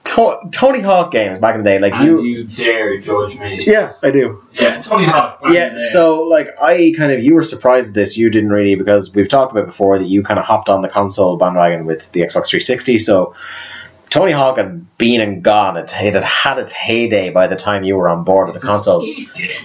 [0.06, 2.22] To- Tony Hawk games back in the day, like And you.
[2.24, 3.64] you dare judge me.
[3.66, 4.44] Yeah, I do.
[4.52, 5.42] Yeah, Tony Hawk.
[5.42, 5.82] back in Yeah, the day.
[5.94, 8.18] so like I kind of you were surprised at this.
[8.18, 10.90] You didn't really because we've talked about before that you kind of hopped on the
[10.90, 13.00] console bandwagon with the Xbox 360.
[13.00, 13.34] So
[14.14, 15.76] Tony Hawk had been and gone.
[15.76, 18.68] It, it had had its heyday by the time you were on board with the
[18.68, 19.08] consoles.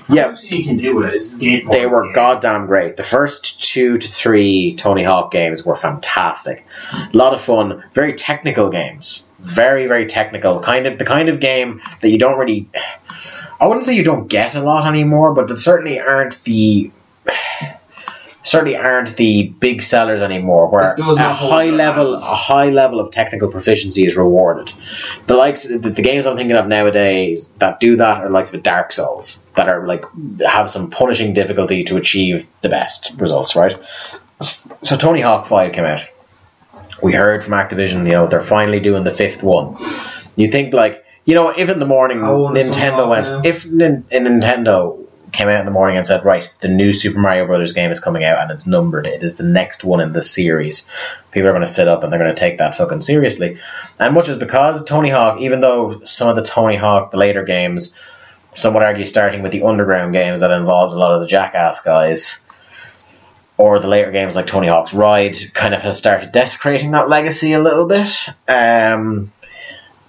[0.09, 0.35] Yeah.
[0.41, 1.15] You can do with it?
[1.15, 2.13] It's a skateboard They were game.
[2.15, 2.97] goddamn great.
[2.97, 6.67] The first two to three Tony Hawk games were fantastic.
[6.95, 7.85] A lot of fun.
[7.93, 9.29] Very technical games.
[9.39, 10.61] Very very technical.
[10.61, 12.71] Kind of the kind of game that you don't really.
[13.61, 16.91] I wouldn't say you don't get a lot anymore, but that certainly aren't the.
[18.49, 23.49] Certainly aren't the big sellers anymore, where a high level, a high level of technical
[23.51, 24.73] proficiency is rewarded.
[25.27, 28.63] The likes, the, the games I'm thinking of nowadays that do that are likes of
[28.63, 30.05] Dark Souls that are like
[30.41, 33.77] have some punishing difficulty to achieve the best results, right?
[34.83, 36.07] So Tony Hawk Five came out.
[37.03, 39.77] We heard from Activision, you know, they're finally doing the fifth one.
[40.37, 43.47] You think like, you know, if in the morning How old is Tony Nintendo went,
[43.47, 47.19] if Nin- in Nintendo came out in the morning and said, right, the new Super
[47.19, 49.07] Mario Brothers game is coming out and it's numbered.
[49.07, 50.89] It is the next one in the series.
[51.31, 53.59] People are going to sit up and they're going to take that fucking seriously.
[53.99, 57.45] And much is because Tony Hawk, even though some of the Tony Hawk, the later
[57.45, 57.99] games,
[58.53, 61.81] some would argue starting with the underground games that involved a lot of the Jackass
[61.81, 62.45] guys,
[63.57, 67.53] or the later games like Tony Hawk's Ride, kind of has started desecrating that legacy
[67.53, 68.29] a little bit.
[68.47, 69.33] Um,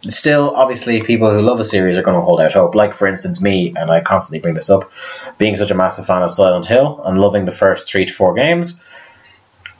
[0.08, 2.76] still, obviously, people who love a series are going to hold out hope.
[2.76, 4.92] Like, for instance, me, and I constantly bring this up,
[5.38, 8.34] being such a massive fan of Silent Hill and loving the first three to four
[8.34, 8.84] games.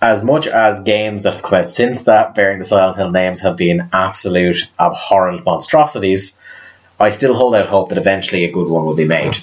[0.02, 3.42] As much as games that have come out since that, bearing the Silent Hill names,
[3.42, 6.40] have been absolute abhorrent monstrosities,
[7.00, 9.38] I still hold out hope that eventually a good one will be made.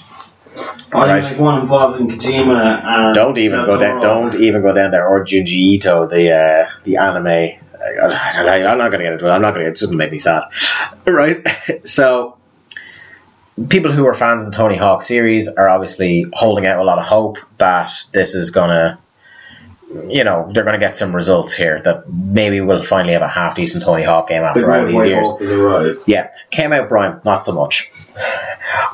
[0.91, 1.23] I Right.
[1.23, 3.99] like one involving Kojima and Don't even go down.
[3.99, 5.07] Don't even go down there.
[5.07, 7.59] Or Junji Ito, the uh, the anime.
[7.81, 9.29] I, I'm not going to get into it.
[9.29, 9.71] I'm not going to.
[9.71, 10.43] It doesn't make me sad,
[11.05, 11.45] right?
[11.83, 12.37] So,
[13.69, 16.99] people who are fans of the Tony Hawk series are obviously holding out a lot
[16.99, 18.97] of hope that this is going to,
[19.89, 21.79] you know, they're going to get some results here.
[21.79, 25.29] That maybe we'll finally have a half decent Tony Hawk game after all these years.
[26.05, 27.21] Yeah, came out, Brian.
[27.23, 27.91] Not so much.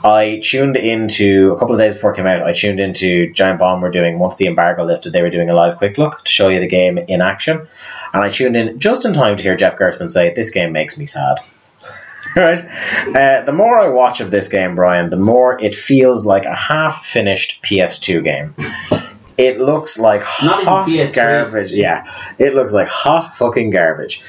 [0.03, 2.43] I tuned into a couple of days before it came out.
[2.43, 3.81] I tuned into Giant Bomb.
[3.81, 6.49] Were doing once the embargo lifted, they were doing a live quick look to show
[6.49, 7.67] you the game in action,
[8.13, 10.97] and I tuned in just in time to hear Jeff Gerstmann say, "This game makes
[10.97, 11.39] me sad."
[12.35, 12.63] right.
[13.07, 16.55] Uh, the more I watch of this game, Brian, the more it feels like a
[16.55, 18.55] half-finished PS2 game.
[19.37, 21.71] It looks like Not hot garbage.
[21.71, 24.21] Yeah, it looks like hot fucking garbage.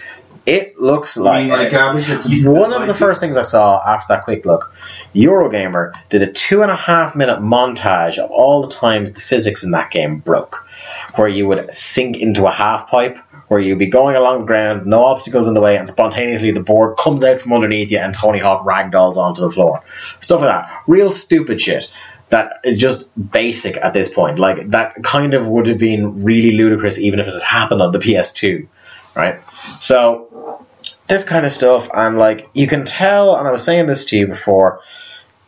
[0.47, 2.07] It looks like, like garbage
[2.45, 4.75] one of the first things I saw after that quick look,
[5.15, 9.65] Eurogamer did a two and a half minute montage of all the times the physics
[9.65, 10.67] in that game broke,
[11.15, 14.85] where you would sink into a half pipe, where you'd be going along the ground,
[14.85, 18.15] no obstacles in the way, and spontaneously the board comes out from underneath you and
[18.15, 19.83] Tony Hawk ragdolls onto the floor.
[20.21, 20.83] Stuff like that.
[20.87, 21.89] Real stupid shit
[22.35, 24.41] that is just basic at this point.
[24.41, 27.93] Like that kind of would have been really ludicrous even if it had happened on
[27.93, 28.67] the PS2,
[29.15, 29.39] right?
[29.81, 30.67] So
[31.07, 34.17] this kind of stuff, and like you can tell, and I was saying this to
[34.17, 34.81] you before,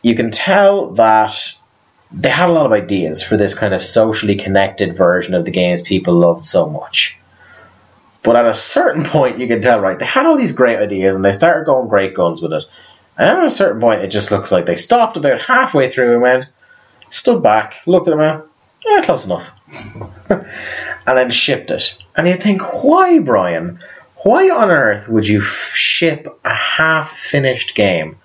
[0.01, 1.55] you can tell that
[2.09, 5.51] they had a lot of ideas for this kind of socially connected version of the
[5.51, 7.17] games people loved so much.
[8.23, 11.17] But at a certain point, you can tell, right, they had all these great ideas
[11.17, 12.63] and they started going great guns with it.
[13.17, 16.21] And at a certain point, it just looks like they stopped about halfway through and
[16.21, 16.45] went,
[17.09, 18.43] stood back, looked at it, and went,
[18.85, 19.51] yeah, close enough.
[20.29, 21.97] and then shipped it.
[22.15, 23.79] And you think, why, Brian?
[24.23, 28.17] Why on earth would you f- ship a half finished game?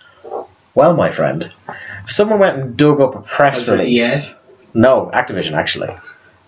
[0.75, 1.53] Well, my friend,
[2.07, 4.43] someone went and dug up a press release.
[4.75, 5.95] No, Activision, actually.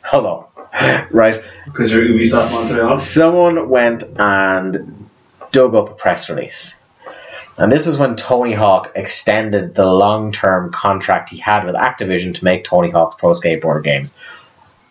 [0.04, 0.44] Hold on.
[1.12, 1.40] Right.
[1.66, 2.96] Because you're Ubisoft Montreal.
[2.96, 5.08] Someone went and
[5.52, 6.80] dug up a press release.
[7.56, 12.34] And this was when Tony Hawk extended the long term contract he had with Activision
[12.34, 14.12] to make Tony Hawk's Pro Skateboard games.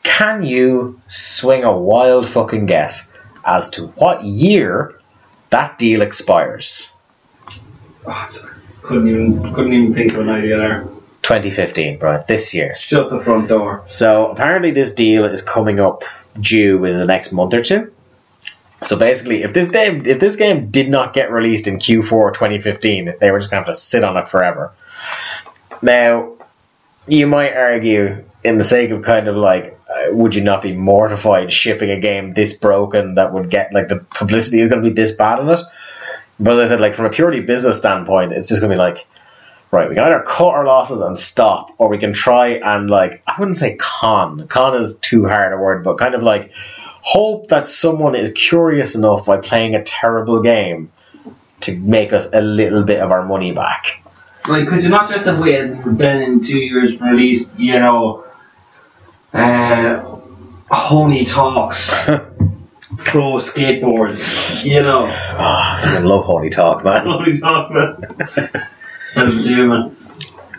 [0.03, 3.13] Can you swing a wild fucking guess
[3.45, 4.99] as to what year
[5.49, 6.93] that deal expires?
[8.05, 8.29] Oh,
[8.81, 10.87] couldn't even couldn't even think of an idea there.
[11.23, 12.27] 2015, right?
[12.27, 12.75] This year.
[12.75, 13.83] Shut the front door.
[13.85, 16.03] So apparently, this deal is coming up
[16.37, 17.91] due in the next month or two.
[18.83, 23.15] So basically, if this game if this game did not get released in Q4 2015,
[23.19, 24.73] they were just to have to sit on it forever.
[25.81, 26.33] Now,
[27.07, 30.73] you might argue, in the sake of kind of like, uh, would you not be
[30.73, 34.89] mortified shipping a game this broken that would get like the publicity is going to
[34.89, 35.59] be this bad in it?
[36.39, 39.05] But as I said, like from a purely business standpoint, it's just to be like,
[39.71, 43.23] right, we can either cut our losses and stop, or we can try and like
[43.27, 44.47] I wouldn't say con.
[44.47, 46.51] Con is too hard a word, but kind of like
[47.03, 50.91] hope that someone is curious enough by playing a terrible game
[51.61, 54.01] to make us a little bit of our money back.
[54.47, 58.25] Like, could you not just have waited then in two years released, you know,
[59.33, 60.19] uh,
[60.69, 62.05] Honey Talks,
[62.97, 67.05] Pro Skateboards, you know, Ah, I love Honey Talk, man.
[67.05, 67.95] Honey Talk, man.
[69.15, 69.95] That's doing.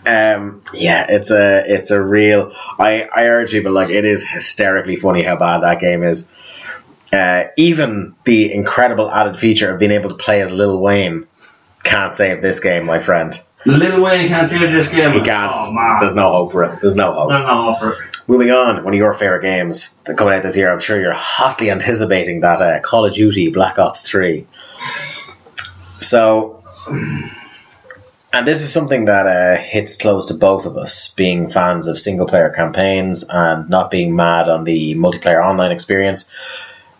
[0.07, 2.53] Um, yeah, it's a it's a real.
[2.79, 6.29] I I urge people like it is hysterically funny how bad that game is.
[7.13, 11.27] Uh, even the incredible added feature of being able to play as Lil Wayne
[11.85, 13.41] can't save this game, my friend.
[13.67, 15.13] Lil Wayne can't save this game.
[15.13, 15.53] He can't.
[15.55, 16.01] Oh, man.
[16.01, 16.81] There's no hope for it.
[16.81, 17.29] There's no hope.
[17.29, 17.95] There's No, no offer.
[18.27, 20.73] Moving on, one of your favorite games that coming out this year.
[20.73, 24.47] I'm sure you're hotly anticipating that uh, Call of Duty Black Ops Three.
[26.01, 26.63] So,
[28.35, 32.01] and this is something that uh, hits close to both of us, being fans of
[32.01, 36.32] single player campaigns and not being mad on the multiplayer online experience.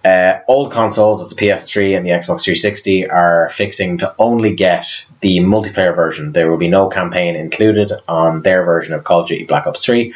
[0.05, 4.87] Uh, old consoles, it's the PS3 and the Xbox 360, are fixing to only get
[5.23, 6.31] the multiplayer version.
[6.31, 9.85] There will be no campaign included on their version of Call of Duty Black Ops
[9.85, 10.15] 3.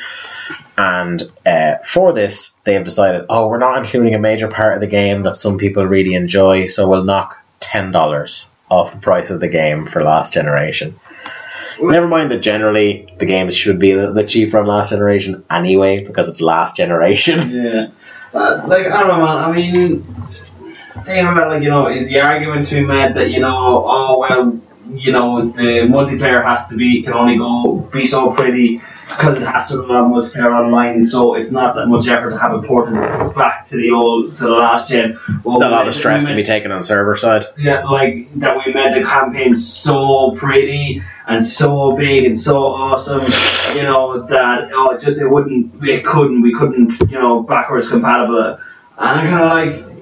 [0.77, 4.81] And uh, for this, they have decided, oh, we're not including a major part of
[4.81, 9.41] the game that some people really enjoy, so we'll knock $10 off the price of
[9.41, 10.95] the game for last generation.
[11.81, 15.45] Never mind that generally the games should be a little bit cheaper on last generation
[15.51, 17.51] anyway, because it's last generation.
[17.59, 17.89] Yeah.
[18.35, 19.45] Uh, like, I don't know, man.
[19.45, 20.03] I mean,
[21.05, 24.19] thinking about, like, you know, is the argument to be made that, you know, oh,
[24.19, 24.61] well,
[24.91, 29.43] you know, the multiplayer has to be, can only go, be so pretty because it
[29.43, 32.67] has to run on multiplayer online, so it's not that much effort to have it
[32.67, 32.95] ported
[33.35, 35.19] back to the old, to the last gen.
[35.45, 37.47] Well, a lot of stress we can be taken on server side.
[37.57, 43.23] yeah, like that we made the campaign so pretty and so big and so awesome,
[43.77, 47.89] you know, that oh, it just it wouldn't, it couldn't, we couldn't, you know, backwards
[47.89, 48.59] compatible.
[48.99, 49.95] And I'm kind of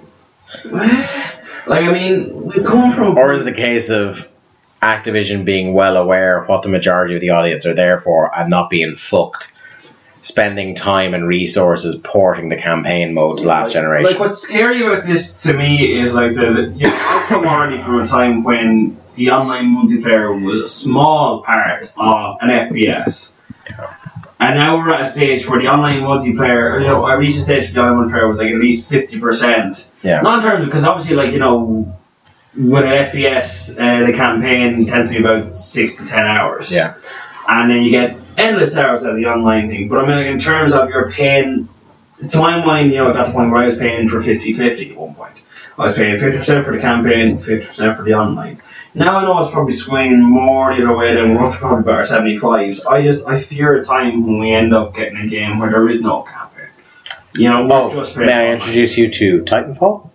[0.65, 1.07] like,
[1.67, 3.17] like I mean, we come from.
[3.17, 4.29] Or is it a case of
[4.83, 8.51] Activision being well aware of what the majority of the audience are there for and
[8.51, 9.53] not being fucked,
[10.21, 14.11] spending time and resources porting the campaign mode to last generation?
[14.11, 18.07] Like what's scary about this to me is like the you come already from a
[18.07, 23.33] time when the online multiplayer was a small part of an FPS.
[24.39, 27.41] And now we're at a stage where the online multiplayer, you know, I reached a
[27.41, 29.89] stage where the online multiplayer was like at least fifty percent.
[30.03, 30.21] Yeah.
[30.21, 31.99] Not in terms of because obviously, like you know,
[32.57, 36.73] with an FPS, uh, the campaign tends to be about six to ten hours.
[36.73, 36.95] Yeah.
[37.49, 39.89] And then you get endless hours out of the online thing.
[39.89, 41.69] But I mean, like, in terms of your paying,
[42.29, 44.21] to my mind, you know, I got to the point where I was paying for
[44.21, 45.33] 50-50 at one point.
[45.79, 48.63] I was paying 50% for the campaign, 50% for the online.
[48.95, 51.81] Now I know it's probably swinging more the other way than we're up to probably
[51.81, 52.87] about our 75s.
[52.87, 55.87] I just, I fear a time when we end up getting a game where there
[55.91, 56.71] is no campaign.
[57.35, 60.11] You know, Oh, may I introduce you to Titanfall?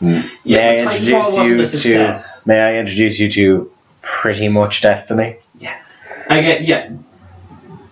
[0.00, 2.16] Yeah, may I introduce you to.
[2.46, 3.72] May I introduce you to
[4.02, 5.36] pretty much Destiny?
[5.58, 5.76] Yeah.
[6.28, 6.90] I get, yeah.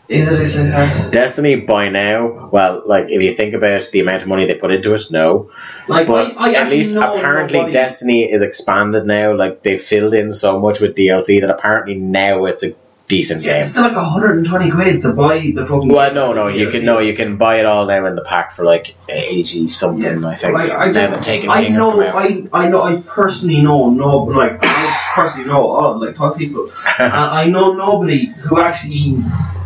[0.08, 1.10] Is it a success?
[1.10, 4.70] Destiny by now, well, like if you think about the amount of money they put
[4.70, 5.50] into it, no.
[5.88, 9.34] Like, But I, I at least apparently nobody- Destiny is expanded now.
[9.34, 12.72] Like they've filled in so much with DLC that apparently now it's a
[13.08, 13.60] decent Yeah, game.
[13.60, 15.88] it's still like 120 quid to buy the fucking.
[15.88, 18.52] Well, no, no, you can no, you can buy it all now in the pack
[18.52, 20.24] for like eighty something.
[20.24, 20.54] I think.
[20.54, 22.00] Like, I just, Taken I know.
[22.00, 26.38] I, I know, I personally know, no, like, I personally know, oh, like, talk to
[26.38, 26.70] people.
[26.98, 29.16] and I know nobody who actually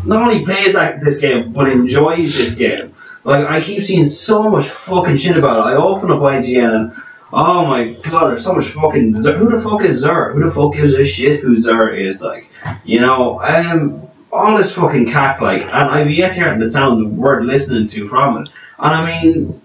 [0.05, 2.95] not only plays like this game, but enjoys this game.
[3.24, 5.70] Like, I keep seeing so much fucking shit about it.
[5.70, 7.03] I open up IGN and,
[7.33, 9.12] oh my god, there's so much fucking.
[9.12, 10.35] Zer- Who the fuck is Xur?
[10.35, 12.22] Who the fuck gives a shit who Xur is?
[12.22, 12.51] Like,
[12.85, 17.16] you know, um, all this fucking cack, like, and I've yet to hear the sound
[17.16, 18.49] worth listening to from it.
[18.78, 19.61] And I mean,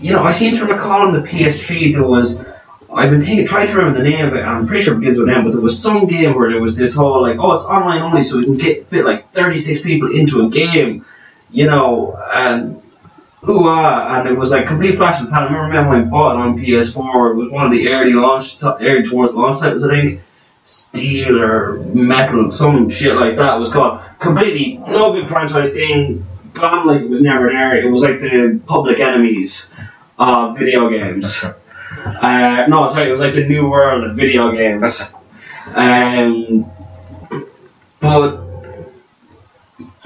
[0.00, 2.44] you know, I seem to recall in the PS3 there was.
[2.94, 4.40] I've been thinking, trying to remember the name of it.
[4.40, 6.50] and I'm pretty sure it begins with an M, but there was some game where
[6.50, 9.32] there was this whole like, oh, it's online only, so we can get fit like
[9.32, 11.04] 36 people into a game,
[11.50, 12.80] you know, and
[13.48, 15.44] ooh ah, and it was like complete flash in the pan.
[15.44, 17.30] I remember when I bought it on PS4.
[17.30, 20.20] It was one of the early launch, t- early towards launch titles, I think.
[20.62, 24.00] Steel or Metal, some shit like that was called.
[24.18, 26.26] Completely no big franchise thing.
[26.54, 27.76] Gone like it was never there.
[27.76, 29.72] It was like the public enemies
[30.18, 31.44] of video games.
[32.06, 35.02] Uh, no, sorry, it was like the new world of video games.
[35.74, 36.70] Um,
[37.98, 38.45] but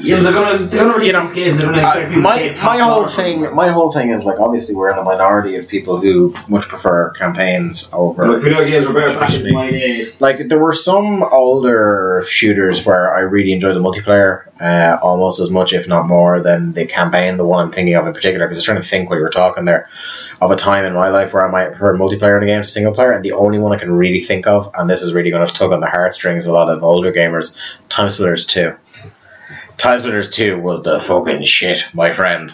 [0.00, 1.58] you know, they're gonna they're gonna release You know, these games.
[1.58, 4.90] They're gonna expect people my my whole thing my whole thing is like obviously we're
[4.90, 9.18] in a minority of people who much prefer campaigns over Like video games were better
[9.18, 10.20] back in my days.
[10.20, 15.50] like there were some older shooters where I really enjoyed the multiplayer uh, almost as
[15.50, 17.36] much, if not more, than the campaign.
[17.36, 19.22] The one I'm thinking of in particular, because I was trying to think what you
[19.22, 19.88] were talking there
[20.40, 22.68] of a time in my life where I might prefer multiplayer in a game to
[22.68, 25.30] single player, and the only one I can really think of, and this is really
[25.30, 27.56] going to tug on the heartstrings of a lot of older gamers,
[27.88, 28.74] TimeSplitters Two.
[29.80, 32.52] Splitters Two was the fucking shit, my friend.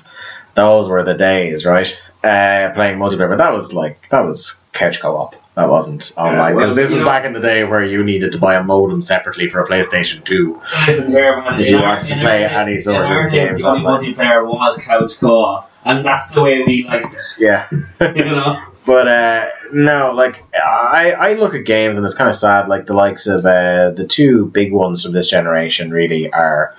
[0.54, 1.96] Those were the days, right?
[2.24, 5.36] Uh, playing multiplayer, but that was like that was couch co-op.
[5.54, 8.32] That wasn't online well, because this was know- back in the day where you needed
[8.32, 10.60] to buy a modem separately for a PlayStation Two.
[10.86, 11.60] Listen here, man.
[11.60, 14.78] If you wanted to play our- any sort of our games The only multiplayer was
[14.78, 17.26] couch co-op, and that's the way we liked it.
[17.38, 18.62] Yeah, You know.
[18.86, 22.68] but uh, no, like I, I look at games and it's kind of sad.
[22.68, 26.74] Like the likes of uh, the two big ones from this generation really are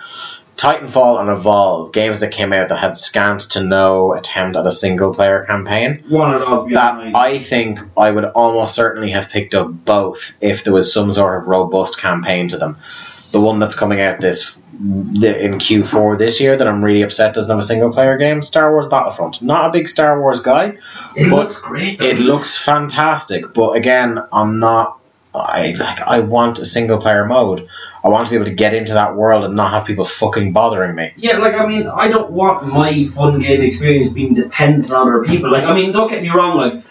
[0.57, 4.71] Titanfall and Evolve, games that came out that had scant to no attempt at a
[4.71, 6.03] single player campaign.
[6.07, 6.71] One of those.
[6.73, 11.11] That I think I would almost certainly have picked up both if there was some
[11.11, 12.77] sort of robust campaign to them.
[13.31, 17.51] The one that's coming out this in Q4 this year that I'm really upset doesn't
[17.51, 19.41] have a single player game, Star Wars Battlefront.
[19.43, 20.77] Not a big Star Wars guy.
[21.15, 22.01] it but looks great.
[22.01, 24.99] It looks fantastic, but again, I'm not.
[25.35, 26.01] I like.
[26.01, 27.67] I want a single player mode.
[28.07, 30.53] I want to be able to get into that world and not have people fucking
[30.53, 31.11] bothering me.
[31.17, 35.25] Yeah, like I mean, I don't want my fun game experience being dependent on other
[35.25, 35.51] people.
[35.51, 36.55] Like I mean, don't get me wrong.
[36.55, 36.81] Like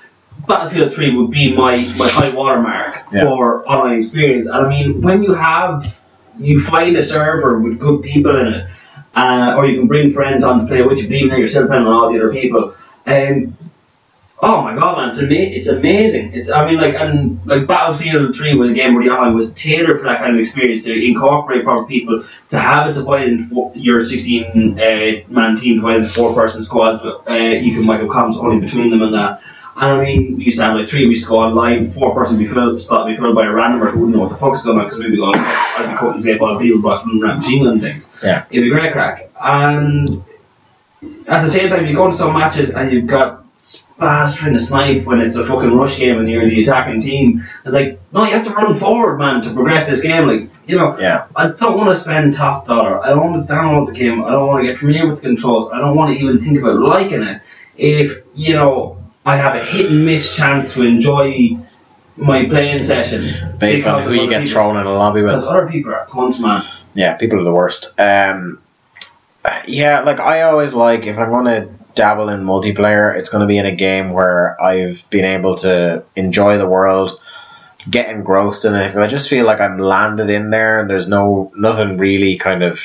[0.46, 3.22] Battlefield Three would be my my high watermark Yeah.
[3.24, 4.46] for online experience.
[4.46, 5.98] And I mean, when you have
[6.38, 8.68] you find a server with good people in it,
[9.14, 11.62] uh, or you can bring friends on to play with you, but even you're still
[11.62, 12.74] depending on all the other people.
[13.06, 13.56] Um,
[14.38, 15.08] Oh my god, man!
[15.10, 16.34] It's ama- It's amazing.
[16.34, 19.52] It's I mean, like and like Battlefield Three was a game where the online was
[19.54, 23.48] tailored for that kind of experience to incorporate proper people to have it divided into
[23.48, 27.00] four, your sixteen uh, man team divided into four person squads.
[27.00, 29.40] But uh, you can make up comms only between them and that.
[29.74, 31.06] And I mean, we used to have like three.
[31.06, 34.16] We go online, four person be filled, spot be filled by a randomer who wouldn't
[34.16, 36.36] know what the fuck is going on because we'd be going, I'd be quoting Zay
[36.38, 38.10] Paul people across from around machine gun things.
[38.22, 38.44] Yeah.
[38.50, 39.30] It'd be great crack.
[39.40, 40.24] And
[41.26, 44.58] at the same time, you go to some matches and you've got spaz trying to
[44.58, 47.42] snipe when it's a fucking rush game and you're the attacking team.
[47.64, 50.28] It's like, no, you have to run forward, man, to progress this game.
[50.28, 51.26] Like, you know, Yeah.
[51.34, 53.04] I don't want to spend top dollar.
[53.04, 54.24] I don't want to download the game.
[54.24, 55.70] I don't want to get familiar with the controls.
[55.72, 57.42] I don't want to even think about liking it.
[57.76, 61.58] If, you know, I have a hit and miss chance to enjoy
[62.16, 63.58] my playing session.
[63.58, 64.52] Based on who you get people.
[64.54, 65.32] thrown in a lobby with.
[65.32, 66.62] Because other people are cunts, man.
[66.94, 67.98] Yeah, people are the worst.
[67.98, 68.60] Um,
[69.66, 73.46] yeah, like I always like if I'm going to dabble in multiplayer, it's going to
[73.48, 77.18] be in a game where I've been able to enjoy the world,
[77.90, 78.86] get engrossed in it.
[78.86, 82.62] If I just feel like I'm landed in there and there's no nothing really kind
[82.62, 82.80] of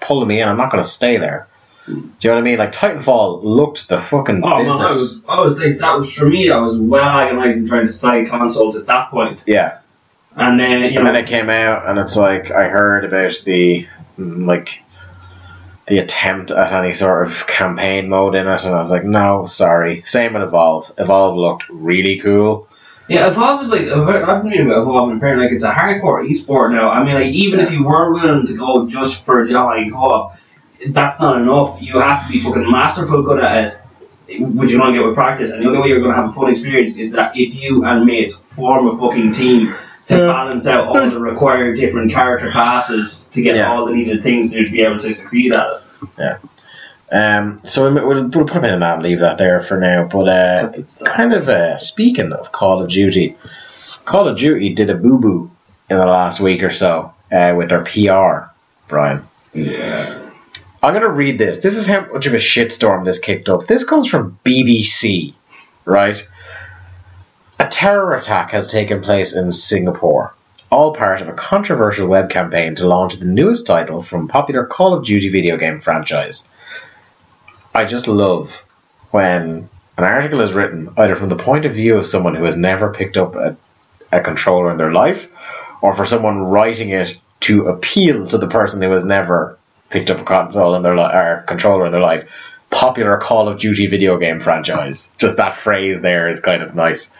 [0.00, 1.46] pulling me in, I'm not going to stay there.
[1.86, 2.58] Do you know what I mean?
[2.58, 4.78] Like Titanfall looked the fucking Oh, business.
[4.78, 6.50] man, I was, I was like, that was for me.
[6.50, 9.80] I was well agonizing trying to side consoles at that point, yeah,
[10.34, 13.34] and then you and know, then it came out, and it's like I heard about
[13.44, 13.86] the
[14.16, 14.82] like
[15.86, 19.44] the attempt at any sort of campaign mode in it, and I was like, no,
[19.46, 20.02] sorry.
[20.06, 20.92] Same with Evolve.
[20.96, 22.68] Evolve looked really cool,
[23.08, 26.26] Yeah, Evolve is like I've been reading about Evolve and apparently like it's a hardcore
[26.28, 26.88] esport now.
[26.88, 30.38] I mean, like even if you were willing to go just for the online co-op,
[30.88, 31.80] that's not enough.
[31.80, 33.80] You have to be fucking masterful good at it.
[34.40, 36.50] Which you're gonna get with practice, and the only way you're gonna have a fun
[36.50, 39.74] experience is that if you and mates form a fucking team
[40.06, 43.70] to balance out all the required different character classes to get Yeah.
[43.72, 46.08] all the needed things to be able to succeed at it.
[46.18, 46.38] Yeah.
[47.12, 49.78] Um, so we'll, we'll we'll put a pin in that and leave that there for
[49.78, 50.04] now.
[50.04, 50.72] But uh,
[51.06, 53.36] kind of uh, speaking of Call of Duty,
[54.04, 55.50] Call of Duty did a boo boo
[55.88, 58.50] in the last week or so uh, with their PR,
[58.88, 59.22] Brian.
[59.52, 60.20] Yeah.
[60.82, 61.58] I'm going to read this.
[61.60, 63.66] This is how much of a shitstorm this kicked up.
[63.66, 65.32] This comes from BBC,
[65.86, 66.22] right?
[67.56, 70.34] A terror attack has taken place in Singapore,
[70.70, 74.92] all part of a controversial web campaign to launch the newest title from popular Call
[74.92, 76.48] of Duty video game franchise.
[77.72, 78.64] I just love
[79.12, 82.56] when an article is written either from the point of view of someone who has
[82.56, 83.56] never picked up a,
[84.10, 85.30] a controller in their life,
[85.80, 89.56] or for someone writing it to appeal to the person who has never
[89.90, 92.28] picked up a console in their li- or controller in their life.
[92.74, 95.12] Popular Call of Duty video game franchise.
[95.16, 97.14] Just that phrase there is kind of nice.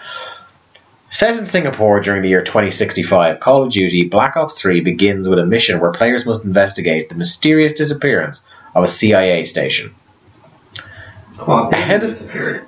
[1.10, 5.38] Set in Singapore during the year 2065, Call of Duty Black Ops 3 begins with
[5.38, 8.44] a mission where players must investigate the mysterious disappearance
[8.74, 9.94] of a CIA station.
[11.72, 12.10] Ahead of-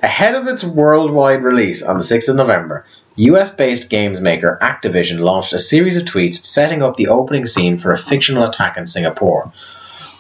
[0.02, 2.84] Ahead of its worldwide release on the 6th of November,
[3.16, 7.78] US based games maker Activision launched a series of tweets setting up the opening scene
[7.78, 9.52] for a fictional attack in Singapore.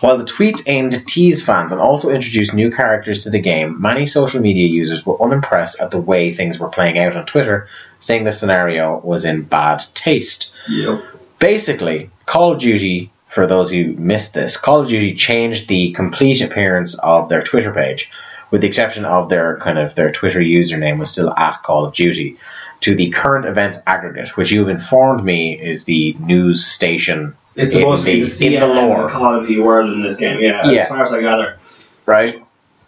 [0.06, 3.82] While the tweets aimed to tease fans and also introduce new characters to the game,
[3.82, 7.66] many social media users were unimpressed at the way things were playing out on Twitter,
[7.98, 10.52] saying the scenario was in bad taste.
[10.68, 11.02] Yep.
[11.40, 16.40] Basically, Call of Duty, for those who missed this, Call of Duty changed the complete
[16.40, 18.12] appearance of their Twitter page,
[18.52, 21.94] with the exception of their kind of their Twitter username was still at Call of
[21.94, 22.36] Duty,
[22.82, 27.80] to the current events aggregate, which you've informed me is the news station It's in
[27.80, 28.88] supposed to be the- the in the CNN
[29.18, 29.40] lore.
[29.40, 30.82] Duty world in this game, yeah, Yeah.
[30.82, 31.56] as far as I gather.
[32.04, 32.42] right?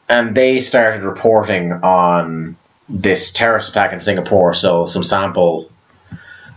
[0.09, 2.57] And they started reporting on
[2.89, 4.55] this terrorist attack in Singapore.
[4.55, 5.69] So some sample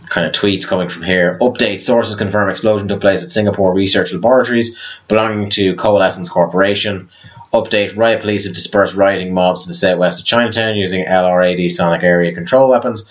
[0.08, 1.38] kind of tweets coming from here.
[1.40, 4.76] Update: Sources confirm explosion took place at Singapore research laboratories
[5.08, 7.08] belonging to Coalescence Corporation.
[7.52, 12.02] Update: Riot police have dispersed rioting mobs to the southwest of Chinatown using LRAD sonic
[12.02, 13.08] area control weapons.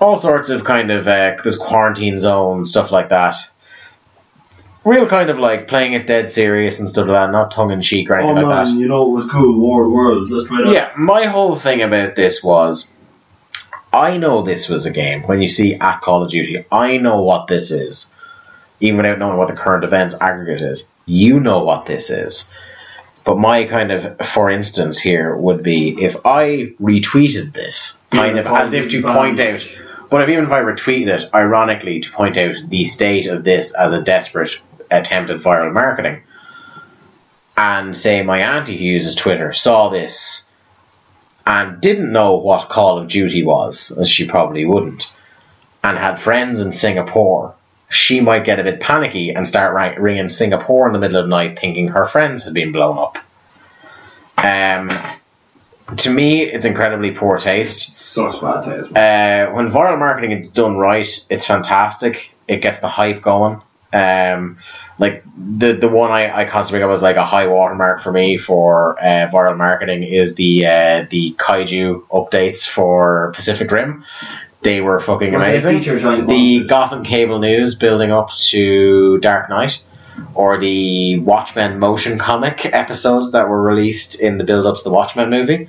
[0.00, 3.36] All sorts of kind of uh, there's quarantine zone stuff like that.
[4.84, 7.80] Real kind of like playing it dead serious and stuff like that, not tongue in
[7.80, 8.70] cheek or anything Oh like that.
[8.70, 10.72] man, you know it was cool, War of Worlds, let's try that.
[10.72, 12.92] Yeah, my whole thing about this was
[13.92, 15.22] I know this was a game.
[15.22, 18.10] When you see at Call of Duty, I know what this is.
[18.80, 20.88] Even without knowing what the current events aggregate is.
[21.06, 22.52] You know what this is.
[23.24, 28.46] But my kind of, for instance, here would be if I retweeted this, kind of
[28.46, 29.66] as if to point out,
[30.10, 33.74] but if even if I retweeted it, ironically, to point out the state of this
[33.74, 34.60] as a desperate
[34.96, 36.22] attempt at viral marketing,
[37.56, 40.48] and say my auntie who uses Twitter saw this
[41.46, 45.12] and didn't know what Call of Duty was, as she probably wouldn't,
[45.82, 47.54] and had friends in Singapore,
[47.90, 51.26] she might get a bit panicky and start ri- ringing Singapore in the middle of
[51.26, 53.18] the night thinking her friends had been blown up.
[54.38, 54.88] Um,
[55.96, 57.94] to me, it's incredibly poor taste.
[57.94, 58.96] Such bad taste.
[58.96, 62.34] Uh, when viral marketing is done right, it's fantastic.
[62.48, 63.60] It gets the hype going.
[63.94, 64.58] Um,
[64.98, 68.12] like the the one I, I constantly think of as like a high watermark for
[68.12, 74.04] me for uh, viral marketing is the uh, the kaiju updates for Pacific Rim.
[74.62, 75.82] They were fucking they amazing.
[76.26, 76.64] The.
[76.66, 79.84] Gotham Cable News building up to Dark Knight,
[80.34, 84.90] or the Watchmen motion comic episodes that were released in the build up to the
[84.90, 85.68] Watchmen movie.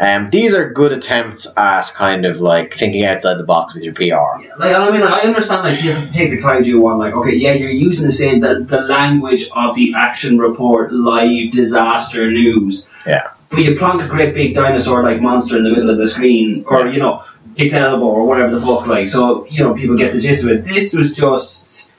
[0.00, 3.92] Um, these are good attempts at kind of like thinking outside the box with your
[3.92, 4.40] PR.
[4.58, 7.36] Like, I mean, I understand, like, you have to take the kaiju one, like, okay,
[7.36, 12.88] yeah, you're using the same, the, the language of the action report, live disaster news.
[13.06, 13.32] Yeah.
[13.50, 16.64] But you plonk a great big dinosaur like monster in the middle of the screen,
[16.66, 17.22] or, you know,
[17.56, 20.50] its elbow, or whatever the fuck, like, so, you know, people get the gist of
[20.50, 20.64] it.
[20.64, 21.92] This was just.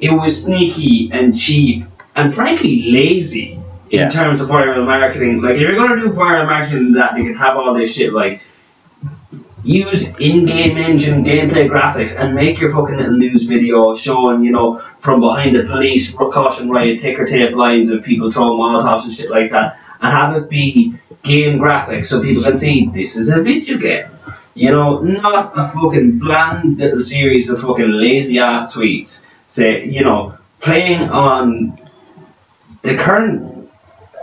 [0.00, 1.84] It was sneaky and cheap,
[2.14, 3.57] and frankly, lazy
[3.90, 4.08] in Yeah.
[4.08, 5.40] terms of viral marketing.
[5.42, 8.40] Like, if you're gonna do viral marketing that you can have all this shit, like,
[9.64, 14.80] use in-game engine gameplay graphics and make your fucking little news video showing, you know,
[15.00, 19.30] from behind the police caution riot ticker tape lines of people throwing molotovs and shit
[19.30, 23.42] like that, and have it be game graphics so people can see this is a
[23.42, 24.04] video game.
[24.54, 29.24] You know, not a fucking bland little series of fucking lazy ass tweets.
[29.46, 31.78] Say, you know, playing on
[32.82, 33.57] the current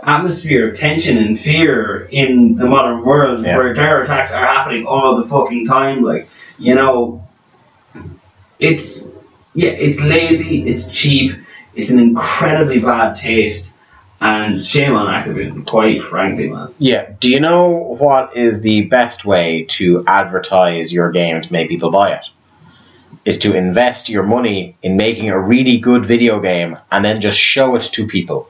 [0.06, 3.56] atmosphere of tension and fear in the modern world Yeah.
[3.56, 6.02] where terror attacks are happening all the fucking time.
[6.02, 6.28] Like,
[6.58, 7.26] you know,
[8.58, 9.10] it's
[9.54, 11.34] yeah, it's lazy, it's cheap,
[11.74, 13.74] it's an incredibly bad taste,
[14.20, 16.72] and shame on Activision, quite frankly, man.
[16.78, 17.10] Yeah.
[17.18, 21.90] Do you know what is the best way to advertise your game to make people
[21.90, 22.24] buy it?
[23.24, 27.38] Is to invest your money in making a really good video game and then just
[27.38, 28.48] show it to people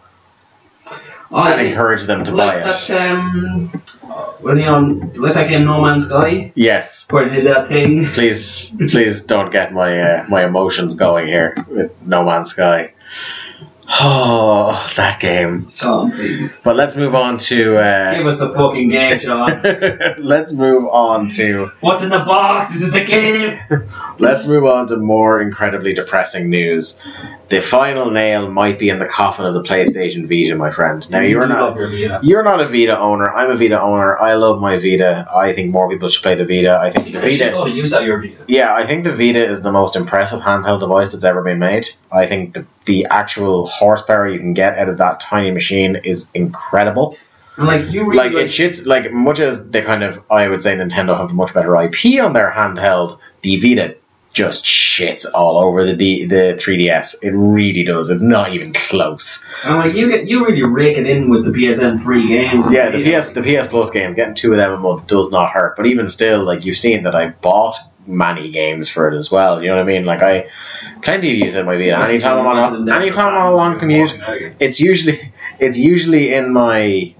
[1.30, 2.88] and encourage them to buy like it.
[2.88, 3.68] that, um,
[4.40, 7.06] when you on like that game No Man's Sky, Yes.
[7.10, 8.04] where they did that thing.
[8.06, 12.92] Please, please don't get my uh, my emotions going here with No Man's Sky.
[13.88, 15.70] Oh, that game.
[15.70, 16.60] Sean, please.
[16.62, 17.76] But let's move on to.
[17.78, 19.62] Uh, Give us the fucking game, Sean.
[20.18, 22.74] let's move on to What's in the box?
[22.74, 23.60] Is it the game?
[24.18, 27.00] let's move on to more incredibly depressing news.
[27.48, 31.08] The final nail might be in the coffin of the PlayStation Vita, my friend.
[31.10, 32.20] Now you're not love your Vita.
[32.24, 33.30] you're not a Vita owner.
[33.30, 34.18] I'm a Vita owner.
[34.18, 35.28] I love my Vita.
[35.32, 36.76] I think more people should play the Vita.
[36.80, 37.50] I think the You Vita.
[37.64, 38.44] to use that your Vita.
[38.48, 41.88] Yeah, I think the Vita is the most impressive handheld device that's ever been made.
[42.10, 46.30] I think the, the actual horsepower you can get out of that tiny machine is
[46.34, 47.18] incredible.
[47.56, 50.48] And like you really Like like, it shits like much as they kind of I
[50.48, 53.96] would say Nintendo have the much better IP on their handheld, the Vita
[54.32, 57.24] just shits all over the D, the 3DS.
[57.24, 58.10] It really does.
[58.10, 59.48] It's not even close.
[59.64, 62.66] and like you get you really rake it in with the PSN free games.
[62.70, 65.52] Yeah, the PS the PS Plus games getting two of them a month does not
[65.52, 65.76] hurt.
[65.76, 67.76] But even still, like you've seen that I bought
[68.06, 69.62] many games for it as well.
[69.62, 70.04] You know what I mean?
[70.04, 70.50] Like I
[71.02, 71.98] plenty of use it my Vita.
[71.98, 74.18] Anytime I'm on a, anytime I'm on a long commute,
[74.60, 77.14] it's usually it's usually in my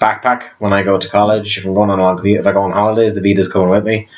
[0.00, 1.58] backpack when I go to college.
[1.58, 3.70] If I'm going on a long commute, if I go on holidays, the Vita's coming
[3.70, 4.08] with me.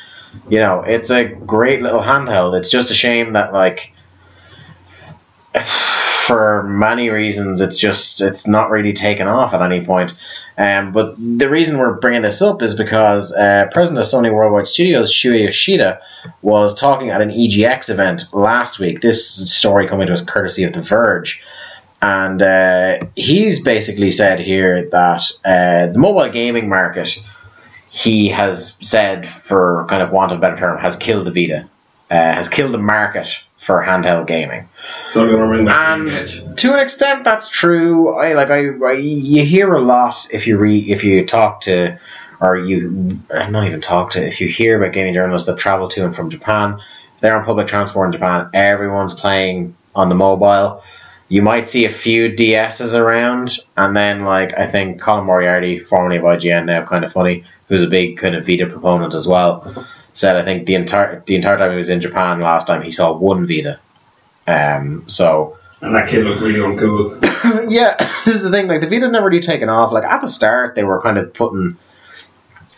[0.49, 2.57] You know, it's a great little handheld.
[2.57, 3.93] It's just a shame that like
[6.25, 10.13] for many reasons it's just it's not really taken off at any point.
[10.57, 14.67] Um, but the reason we're bringing this up is because uh, president of Sony Worldwide
[14.67, 16.01] Studios, Shuhei Yoshida,
[16.41, 19.01] was talking at an EGX event last week.
[19.01, 21.43] This story coming to us courtesy of The Verge.
[22.01, 27.17] And uh, he's basically said here that uh, the mobile gaming market,
[27.89, 31.67] he has said, for kind of want of a better term, has killed the Vita,
[32.15, 34.69] has killed the market for handheld gaming.
[35.09, 38.15] So I'm gonna bring back And to an extent, that's true.
[38.15, 41.99] I like I, I you hear a lot if you read if you talk to
[42.39, 45.87] or you uh, not even talk to if you hear about gaming journalists that travel
[45.89, 46.79] to and from Japan.
[47.21, 48.49] They're on public transport in Japan.
[48.53, 50.83] Everyone's playing on the mobile.
[51.27, 56.17] You might see a few DSs around, and then like I think Colin Moriarty, formerly
[56.17, 59.87] of IGN, now kind of funny, who's a big kind of Vita proponent as well,
[60.15, 62.91] said I think the entire the entire time he was in Japan last time he
[62.91, 63.79] saw one Vita.
[64.47, 67.69] Um, so And that kid looked really uncool.
[67.69, 67.95] yeah,
[68.25, 68.67] this is the thing.
[68.67, 69.91] Like the Vita's never really taken off.
[69.91, 71.77] Like at the start, they were kind of putting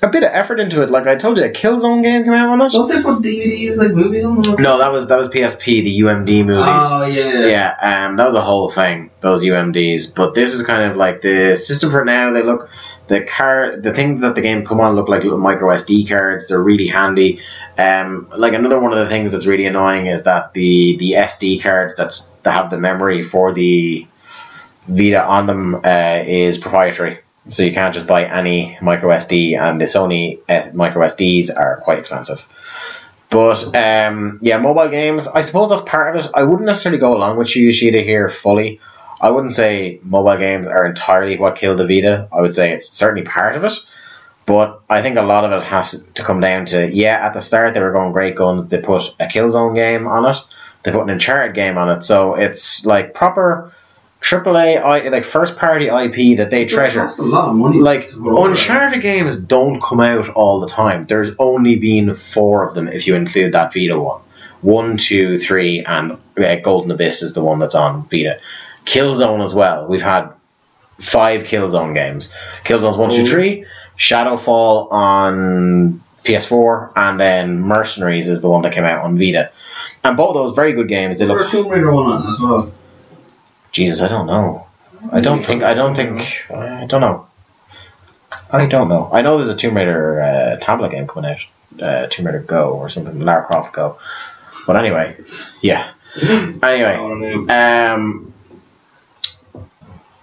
[0.01, 0.91] a bit of effort into it.
[0.91, 2.71] Like I told you, a Killzone game came out on that.
[2.71, 4.59] Don't they put DVDs like movies on those?
[4.59, 6.83] No, that was that was PSP, the UMD movies.
[6.85, 7.47] Oh yeah.
[7.47, 9.09] Yeah, um, that was a whole thing.
[9.21, 12.31] Those UMDs, but this is kind of like the system for now.
[12.33, 12.69] They look
[13.07, 16.47] the car, the thing that the game come on look like little micro SD cards.
[16.47, 17.41] They're really handy.
[17.77, 21.61] Um, like another one of the things that's really annoying is that the the SD
[21.61, 24.07] cards that's that have the memory for the
[24.87, 27.19] Vita on them uh, is proprietary.
[27.49, 31.77] So you can't just buy any micro SD, and the Sony S- micro SDs are
[31.83, 32.39] quite expensive.
[33.29, 35.27] But um, yeah, mobile games.
[35.27, 36.31] I suppose that's part of it.
[36.33, 38.79] I wouldn't necessarily go along with you, Yoshida, here fully.
[39.19, 42.27] I wouldn't say mobile games are entirely what killed the Vita.
[42.31, 43.73] I would say it's certainly part of it.
[44.45, 47.25] But I think a lot of it has to come down to yeah.
[47.25, 48.67] At the start, they were going great guns.
[48.67, 50.37] They put a Killzone game on it.
[50.83, 52.03] They put an Uncharted game on it.
[52.03, 53.73] So it's like proper
[54.21, 57.79] AAA, I- like first party IP that they treasure It a lot of money.
[57.79, 61.05] like Uncharted games don't come out all the time.
[61.05, 64.21] There's only been four of them if you include that Vita one.
[64.61, 68.39] One, two, three, and uh, Golden Abyss is the one that's on Vita.
[68.85, 69.85] Killzone as well.
[69.87, 70.29] We've had
[70.99, 72.33] five Killzone games.
[72.65, 73.25] Killzone's one, two, Oh.
[73.25, 73.65] three.
[73.99, 79.51] Shadowfall on PS4, and then Mercenaries is the one that came out on Vita.
[80.03, 81.19] And both of those very good games.
[81.19, 82.71] They There look Tomb Raider one on as well.
[83.71, 84.67] Jesus, I don't know.
[85.11, 85.63] I don't think.
[85.63, 86.21] I don't think.
[86.49, 87.27] I don't know.
[88.51, 89.09] I don't know.
[89.11, 92.71] I know there's a Tomb Raider uh, tablet game coming out, uh, Tomb Raider Go
[92.71, 93.99] or something, Lara Croft Go.
[94.65, 95.17] But anyway,
[95.61, 95.91] yeah.
[96.15, 96.95] Anyway,
[97.49, 98.33] um,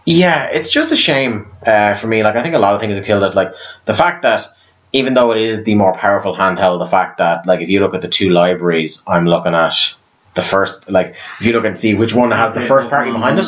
[0.05, 2.23] yeah, it's just a shame uh, for me.
[2.23, 3.35] Like I think a lot of things have killed it.
[3.35, 3.55] Like
[3.85, 4.47] the fact that
[4.93, 7.95] even though it is the more powerful handheld, the fact that like if you look
[7.95, 9.95] at the two libraries, I'm looking at
[10.35, 10.89] the first.
[10.91, 13.47] Like if you look and see which one has the first party behind it.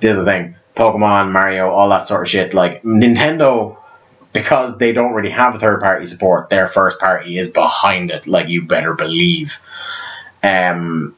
[0.00, 0.56] This is the thing.
[0.76, 2.52] Pokemon, Mario, all that sort of shit.
[2.52, 3.78] Like Nintendo,
[4.32, 8.26] because they don't really have third party support, their first party is behind it.
[8.26, 9.58] Like you better believe.
[10.42, 11.16] Um,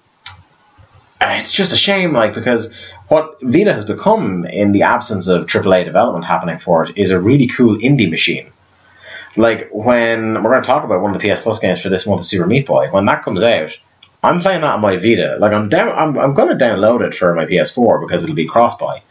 [1.20, 2.74] it's just a shame, like because
[3.08, 7.20] what Vita has become in the absence of AAA development happening for it is a
[7.20, 8.52] really cool indie machine.
[9.36, 12.06] Like when we're going to talk about one of the PS Plus games for this
[12.06, 13.76] month, Super Meat Boy, when that comes out,
[14.22, 15.36] I'm playing that on my Vita.
[15.38, 18.46] Like I'm down, I'm, I'm going to download it for my PS4 because it'll be
[18.46, 19.02] cross buy.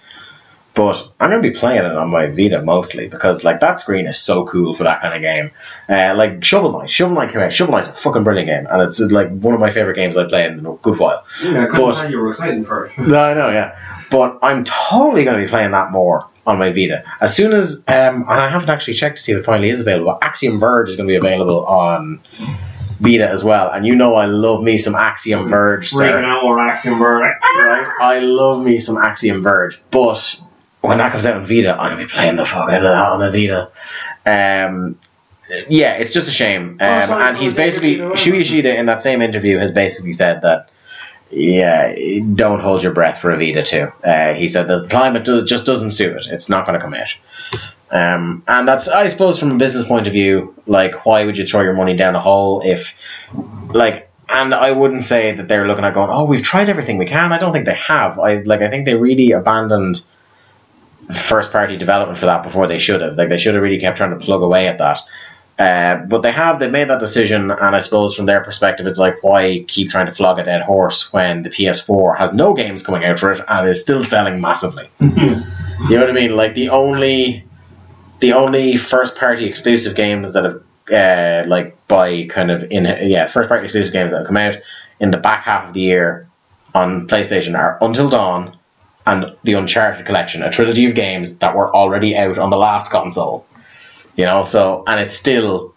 [0.73, 4.05] But I'm going to be playing it on my Vita mostly because like that screen
[4.05, 5.49] is so cool for that kind of game.
[5.89, 7.51] Uh, like Shovel Knight, Shovel Knight came out.
[7.51, 10.29] Shovel Knight's a fucking brilliant game, and it's like one of my favorite games I've
[10.29, 11.25] played in a good while.
[11.43, 12.97] Yeah, I But- you were excited for it.
[12.99, 13.75] No, I know, yeah.
[14.11, 17.03] But I'm totally going to be playing that more on my Vita.
[17.19, 19.79] As soon as, um, and I haven't actually checked to see if it finally is
[19.79, 20.15] available.
[20.21, 22.19] Axiom Verge is going to be available on
[22.99, 23.71] Vita as well.
[23.71, 26.25] And you know I love me some Axiom Verge, Breaking sir.
[26.25, 27.21] out more action, bro.
[27.21, 27.87] Right?
[27.99, 29.81] I love me some Axiom Verge.
[29.91, 30.41] But
[30.81, 33.11] when that comes out on Vita, I'm to be playing the fuck out of that
[33.11, 33.69] on a Vita.
[34.25, 34.99] Um,
[35.69, 36.77] yeah, it's just a shame.
[36.81, 40.13] Um, sorry, and he's oh, basically, Vita, Shuhei Yoshida in that same interview has basically
[40.13, 40.69] said that
[41.29, 41.93] yeah,
[42.35, 43.91] don't hold your breath for a Vita too.
[44.03, 46.27] Uh, he said that the climate does, just doesn't suit it.
[46.27, 47.15] It's not going to come out.
[47.89, 51.45] Um, and that's, I suppose, from a business point of view, like, why would you
[51.45, 52.97] throw your money down a hole if,
[53.69, 57.05] like, and I wouldn't say that they're looking at going, oh, we've tried everything we
[57.05, 57.31] can.
[57.31, 58.19] I don't think they have.
[58.19, 60.01] I like, I think they really abandoned
[61.13, 63.17] first party development for that before they should have.
[63.17, 64.99] Like, they should have really kept trying to plug away at that.
[65.57, 68.99] Uh, but they have, they made that decision, and I suppose from their perspective, it's
[68.99, 72.85] like, why keep trying to flog a dead horse when the PS4 has no games
[72.85, 74.89] coming out for it and is still selling massively?
[74.99, 76.35] you know what I mean?
[76.35, 77.46] Like, the only,
[78.19, 83.27] the only first party exclusive games that have, uh, like, by kind of, in yeah,
[83.27, 84.55] first party exclusive games that have come out
[84.99, 86.27] in the back half of the year
[86.73, 88.57] on PlayStation are Until Dawn
[89.05, 92.91] and the Uncharted collection, a trilogy of games that were already out on the last
[92.91, 93.45] console.
[94.15, 95.75] You know, so and it's still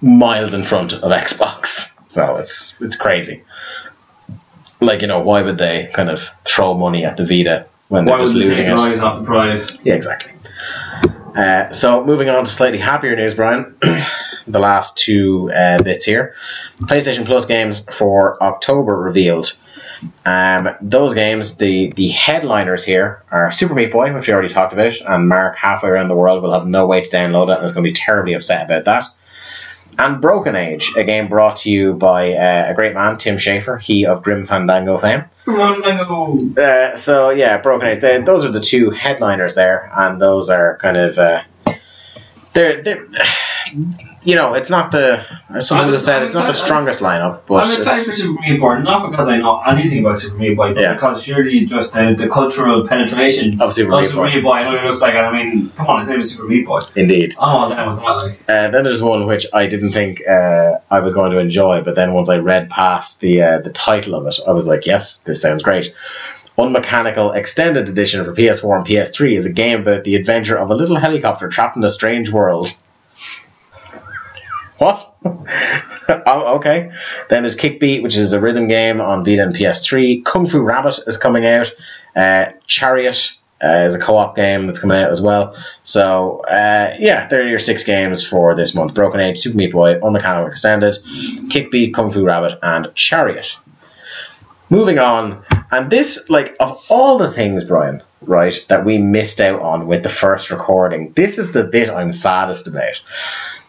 [0.00, 1.94] miles in front of Xbox.
[2.06, 3.42] So it's it's crazy.
[4.80, 8.14] Like, you know, why would they kind of throw money at the Vita when they're
[8.14, 8.78] Why just would they losing take it?
[8.78, 9.76] eyes off the prize?
[9.84, 10.32] Yeah, exactly.
[11.34, 13.76] Uh, so moving on to slightly happier news, Brian.
[14.46, 16.34] the last two uh, bits here.
[16.80, 19.56] PlayStation Plus games for October revealed.
[20.24, 24.72] Um, those games, the the headliners here are Super Meat Boy, which we already talked
[24.72, 27.64] about, and Mark halfway around the world will have no way to download it and
[27.64, 29.06] is going to be terribly upset about that.
[29.98, 33.80] And Broken Age, a game brought to you by uh, a great man, Tim Schafer,
[33.80, 35.24] he of Grim Fandango fame.
[35.44, 36.38] Fandango.
[36.56, 38.00] Uh, so yeah, Broken Age.
[38.00, 41.42] They, those are the two headliners there, and those are kind of uh,
[42.54, 43.06] they're they're
[44.24, 47.72] you know it's not the as someone said it's not the strongest lineup, but I'm
[47.76, 50.80] excited for Super Meat Boy, not because I know anything about Super Meat Boy, but
[50.82, 50.94] Yeah.
[50.94, 54.34] because surely just the, the cultural penetration Of Super of Meat Super Boy.
[54.34, 56.20] Meat Boy, I know what it looks like, and I mean, come on, his name
[56.20, 56.78] is Super Meat Boy.
[56.96, 57.34] indeed.
[57.38, 58.40] I'm all down with that, like.
[58.48, 61.94] Uh, then there's one which I didn't think uh, I was going to enjoy, but
[61.94, 65.18] then once I read past the uh, the title of it, I was like, yes,
[65.18, 65.94] this sounds great.
[66.58, 70.74] Unmechanical Extended Edition for PS4 and PS3 is a game about the adventure of a
[70.74, 72.70] little helicopter trapped in a strange world.
[74.78, 75.14] What?
[75.24, 76.92] oh, okay.
[77.28, 80.24] Then there's Kickbeat, which is a rhythm game on Vita and PS3.
[80.24, 81.72] Kung Fu Rabbit is coming out.
[82.14, 83.32] Uh, Chariot
[83.62, 85.56] uh, is a co-op game that's coming out as well.
[85.82, 89.72] So uh, yeah, there are your six games for this month: Broken Age, Super Meat
[89.72, 90.96] Boy, Unmechanical Extended,
[91.48, 93.56] Kickbeat, Kung Fu Rabbit, and Chariot.
[94.70, 99.60] Moving on, and this, like, of all the things, Brian, right, that we missed out
[99.60, 102.96] on with the first recording, this is the bit I'm saddest about.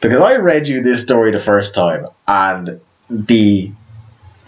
[0.01, 3.71] Because I read you this story the first time, and the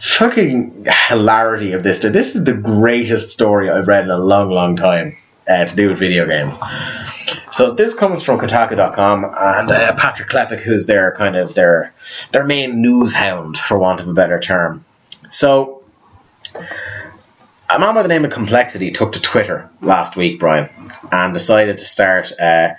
[0.01, 1.99] fucking hilarity of this.
[1.99, 5.15] This is the greatest story I've read in a long, long time
[5.47, 6.59] uh, to do with video games.
[7.51, 11.93] So this comes from Kotaku.com and uh, Patrick Klepek, who's their kind of their
[12.31, 14.85] their main news hound, for want of a better term.
[15.29, 15.83] So
[17.73, 20.69] a man by the name of Complexity took to Twitter last week, Brian,
[21.11, 22.71] and decided to start uh,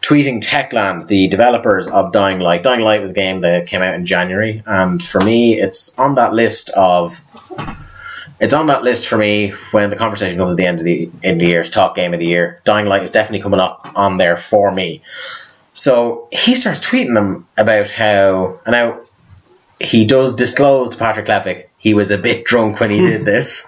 [0.00, 2.62] tweeting Techland, the developers of Dying Light.
[2.62, 6.14] Dying Light was a game that came out in January, and for me, it's on
[6.16, 7.20] that list of.
[8.40, 11.10] It's on that list for me when the conversation comes at the end of the
[11.24, 12.60] end of the year to top game of the year.
[12.64, 15.02] Dying Light is definitely coming up on there for me.
[15.74, 19.00] So he starts tweeting them about how, and now
[19.80, 23.66] he does disclose to Patrick Klepek he was a bit drunk when he did this.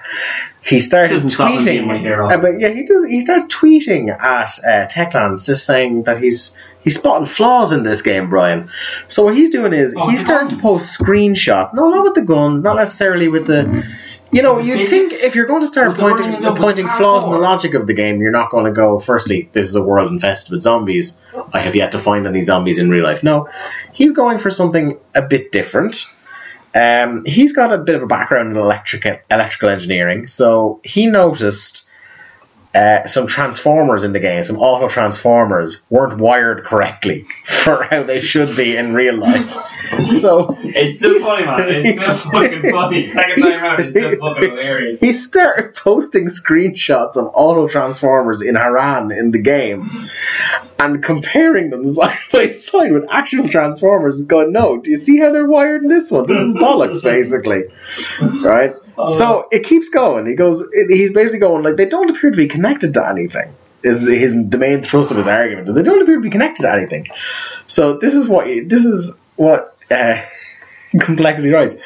[0.62, 3.06] He started Doesn't stop him being my tweeting, uh, but yeah, he does.
[3.06, 6.54] He starts tweeting at uh, Techlands, just saying that he's
[6.84, 8.68] he's spotting flaws in this game, Brian.
[9.08, 11.72] So what he's doing is Oh, he's starting to post screenshots.
[11.72, 13.86] No, not with the guns, not necessarily with the
[14.32, 17.24] You know, you'd think if you're going to start pointing running up with pointing flaws
[17.26, 18.98] in the logic of the game, you're not going to go.
[19.00, 21.18] Firstly, this is a world infested with zombies.
[21.52, 23.22] I have yet to find any zombies in real life.
[23.24, 23.48] No,
[23.92, 26.06] he's going for something a bit different.
[26.74, 31.89] Um, he's got a bit of a background in electric electrical engineering, so he noticed
[32.74, 38.20] uh, some transformers in the game, some auto transformers, weren't wired correctly for how they
[38.20, 39.56] should be in real life.
[40.06, 41.84] So It's still funny, man.
[41.84, 43.08] It's still fucking funny.
[43.08, 45.00] Second time around, it's still fucking hilarious.
[45.00, 49.90] he started posting screenshots of auto transformers in Harran in the game
[50.78, 55.18] and comparing them side by side with actual transformers and going, no, do you see
[55.18, 56.26] how they're wired in this one?
[56.28, 57.64] This is bollocks, basically.
[58.42, 58.76] Right?
[59.06, 60.26] So it keeps going.
[60.26, 63.54] He goes, he's basically going, like, they don't appear to be connected to anything.
[63.82, 65.74] Is his the main thrust of his argument?
[65.74, 67.08] They don't appear to be connected to anything.
[67.66, 70.22] So this is what this is what uh,
[71.00, 71.76] complexity writes.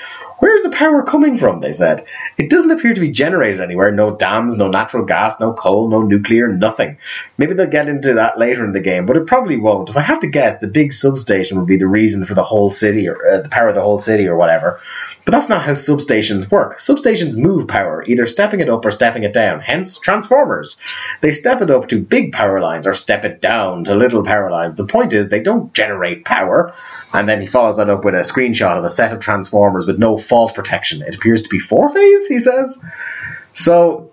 [0.41, 1.61] Where's the power coming from?
[1.61, 2.07] They said.
[2.37, 3.91] It doesn't appear to be generated anywhere.
[3.93, 6.99] No dams, no natural gas, no coal, no nuclear, nothing.
[7.39, 9.89] Maybe they'll get into that later in the game, but it probably won't.
[9.89, 12.69] If I have to guess, the big substation would be the reason for the whole
[12.69, 14.81] city or uh, the power of the whole city or whatever.
[15.25, 16.79] But that's not how substations work.
[16.79, 19.61] Substations move power, either stepping it up or stepping it down.
[19.61, 20.79] Hence, transformers.
[21.23, 24.51] They step it up to big power lines or step it down to little power
[24.51, 24.77] lines.
[24.77, 26.75] The point is, they don't generate power.
[27.15, 29.99] And then he follows that up with a screenshot of a set of transformers with
[29.99, 31.01] no fault protection.
[31.01, 32.85] It appears to be four phase, he says.
[33.55, 34.11] So,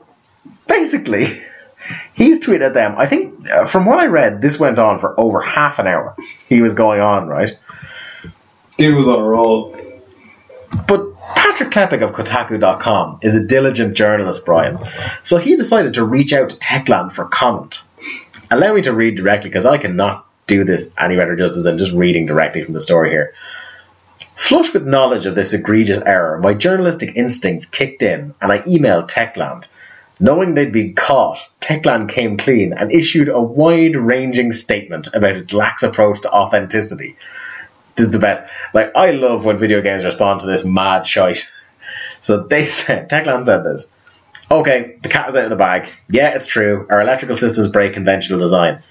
[0.66, 1.26] basically,
[2.14, 2.96] he's tweeted them.
[2.98, 6.16] I think, uh, from what I read, this went on for over half an hour.
[6.48, 7.58] He was going on, right?
[8.78, 9.91] He was on a roll.
[10.88, 14.80] But Patrick Klepek of Kotaku.com is a diligent journalist, Brian.
[15.24, 17.84] So he decided to reach out to Techland for comment.
[18.50, 21.94] Allow me to read directly because I cannot do this any better justice than just
[21.94, 23.34] reading directly from the story here.
[24.36, 29.10] Flush with knowledge of this egregious error, my journalistic instincts kicked in and I emailed
[29.10, 29.66] Techland.
[30.20, 35.54] Knowing they'd been caught, Techland came clean and issued a wide ranging statement about its
[35.54, 37.16] lax approach to authenticity.
[37.96, 38.44] This is the best.
[38.74, 41.52] Like, I love when video games respond to this mad shite.
[42.24, 43.92] So they said, Techland said this.
[44.52, 45.90] Okay, the cat is out of the bag.
[46.08, 46.86] Yeah, it's true.
[46.88, 48.84] Our electrical systems break conventional design.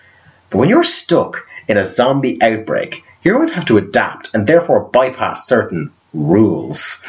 [0.51, 4.49] But when you're stuck in a zombie outbreak, you're going to have to adapt and
[4.49, 7.05] therefore bypass certain rules.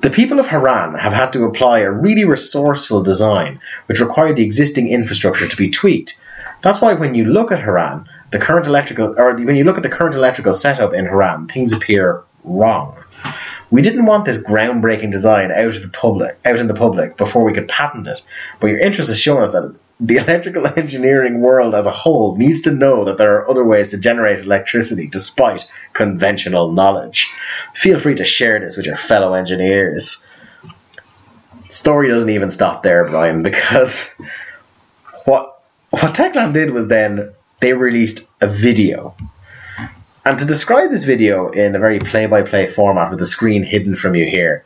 [0.00, 4.44] The people of Harran have had to apply a really resourceful design, which required the
[4.44, 6.18] existing infrastructure to be tweaked.
[6.62, 9.82] That's why when you look at Harran, the current electrical, or when you look at
[9.82, 12.96] the current electrical setup in Harran, things appear wrong.
[13.70, 17.44] We didn't want this groundbreaking design out of the public, out in the public before
[17.44, 18.22] we could patent it.
[18.58, 22.62] But your interest has shown us that the electrical engineering world as a whole needs
[22.62, 27.30] to know that there are other ways to generate electricity despite conventional knowledge.
[27.74, 30.26] Feel free to share this with your fellow engineers.
[31.68, 34.14] Story doesn't even stop there, Brian, because
[35.24, 39.14] what what Techland did was then they released a video.
[40.24, 43.62] And to describe this video in a very play by play format with the screen
[43.62, 44.64] hidden from you here,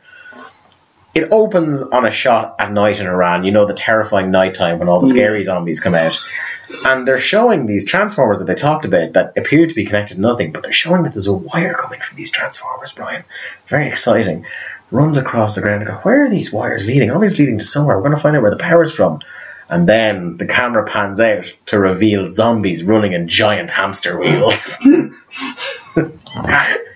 [1.15, 4.89] it opens on a shot at night in Harran, you know, the terrifying nighttime when
[4.89, 6.17] all the scary zombies come out.
[6.85, 10.21] And they're showing these transformers that they talked about that appear to be connected to
[10.21, 13.23] nothing, but they're showing that there's a wire coming from these transformers, Brian.
[13.67, 14.45] Very exciting.
[14.91, 17.09] Runs across the ground and go, Where are these wires leading?
[17.11, 17.95] Obviously leading to somewhere.
[17.95, 19.21] We're going to find out where the power's from.
[19.69, 24.79] And then the camera pans out to reveal zombies running in giant hamster wheels.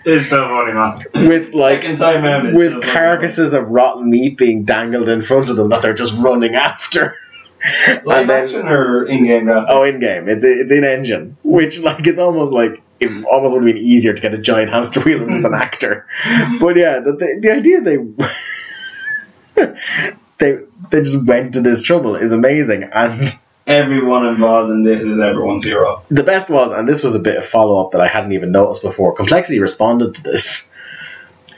[0.06, 1.28] It's still funny, man.
[1.28, 5.10] with like Second time around, it's with still funny, carcasses of rotten meat being dangled
[5.10, 7.16] in front of them that they're just running after.
[8.06, 9.66] Live and then- action or in-game graphics?
[9.68, 13.64] Oh, in game, it's it's in engine, which like is almost like it almost would
[13.66, 16.06] have been easier to get a giant hamster wheel than just an actor.
[16.60, 17.98] But yeah, the the, the idea they
[20.40, 20.60] they
[20.90, 23.30] they just went to this trouble is amazing, and
[23.68, 26.02] Everyone involved in this is everyone's hero.
[26.10, 28.52] the best was, and this was a bit of follow up that I hadn't even
[28.52, 29.14] noticed before.
[29.14, 30.72] Complexity responded to this.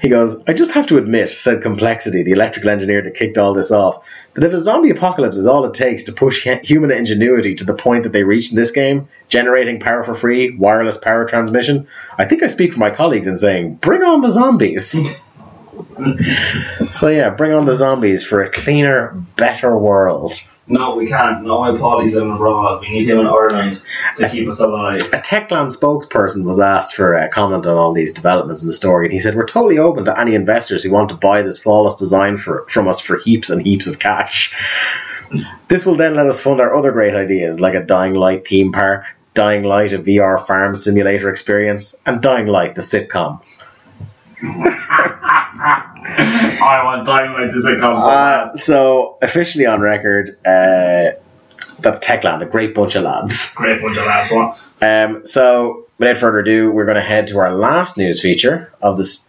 [0.02, 3.54] He goes, I just have to admit, said Complexity, the electrical engineer that kicked all
[3.54, 7.54] this off, that if a zombie apocalypse is all it takes to push human ingenuity
[7.56, 11.26] to the point that they reached in this game, generating power for free, wireless power
[11.26, 11.88] transmission,
[12.18, 15.00] I think I speak for my colleagues in saying, bring on the zombies.
[16.92, 20.34] so yeah, bring on the zombies for a cleaner, better world.
[20.68, 21.44] No, we can't.
[21.44, 22.82] No, my Paulie's in abroad.
[22.82, 23.82] We need him in Ireland
[24.18, 25.02] to keep us alive.
[25.14, 29.06] a Techland spokesperson was asked for a comment on all these developments in the story,
[29.06, 31.96] and he said, "We're totally open to any investors who want to buy this flawless
[31.96, 34.54] design for, from us for heaps and heaps of cash.
[35.68, 38.72] This will then let us fund our other great ideas, like a Dying Light theme
[38.72, 39.04] park,
[39.34, 43.42] Dying Light a VR farm simulator experience, and Dying Light the sitcom."
[46.62, 47.66] I want time like this.
[47.66, 48.04] It comes.
[48.04, 51.12] Uh, so officially on record, uh,
[51.80, 53.54] that's Techland, a great bunch of lads.
[53.56, 54.32] Great bunch of lads.
[54.32, 54.60] What?
[54.82, 58.98] Um, so without further ado, we're going to head to our last news feature of
[58.98, 59.28] this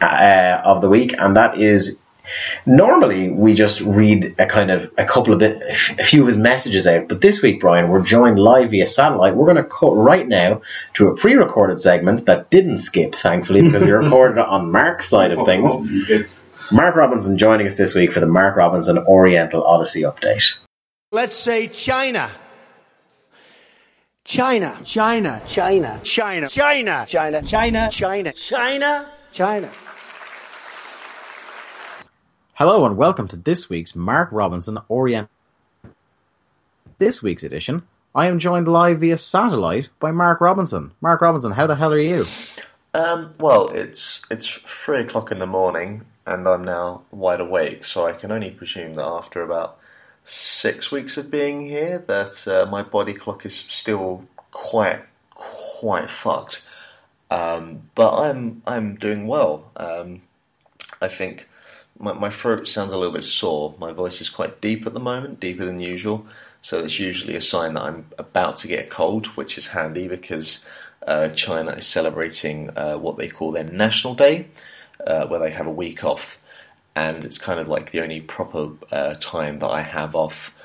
[0.00, 1.98] uh, of the week, and that is
[2.66, 5.62] normally we just read a kind of a couple of bit,
[5.98, 7.08] a few of his messages out.
[7.08, 9.34] But this week, Brian, we're joined live via satellite.
[9.34, 10.62] We're going to cut right now
[10.94, 15.32] to a pre-recorded segment that didn't skip, thankfully, because we recorded it on Mark's side
[15.32, 15.70] of things.
[15.74, 16.28] Oh, he's good.
[16.72, 20.56] Mark Robinson joining us this week for the Mark Robinson Oriental Odyssey update.
[21.12, 22.30] Let's say China.
[24.24, 24.80] China.
[24.84, 25.42] China.
[25.46, 26.00] China.
[26.02, 26.48] China.
[26.48, 27.04] China.
[27.06, 27.44] China.
[27.46, 27.88] China.
[27.90, 28.32] China.
[28.32, 29.06] China.
[29.30, 29.70] China.
[32.56, 35.28] Hello and welcome to this week's Mark Robinson Orient.
[36.98, 37.82] This week's edition,
[38.14, 40.92] I am joined live via satellite by Mark Robinson.
[41.00, 42.26] Mark Robinson, how the hell are you?
[42.94, 47.84] Um, well, it's it's three o'clock in the morning, and I'm now wide awake.
[47.84, 49.80] So I can only presume that after about
[50.22, 56.64] six weeks of being here, that uh, my body clock is still quite quite fucked.
[57.32, 59.72] Um, but I'm I'm doing well.
[59.74, 60.22] Um,
[61.02, 61.48] I think
[62.04, 63.74] my my throat sounds a little bit sore.
[63.78, 66.26] My voice is quite deep at the moment, deeper than usual.
[66.60, 70.08] So it's usually a sign that I'm about to get a cold, which is handy
[70.08, 70.64] because
[71.06, 74.48] uh, China is celebrating uh, what they call their National Day,
[75.06, 76.40] uh, where they have a week off,
[76.94, 80.56] and it's kind of like the only proper uh, time that I have off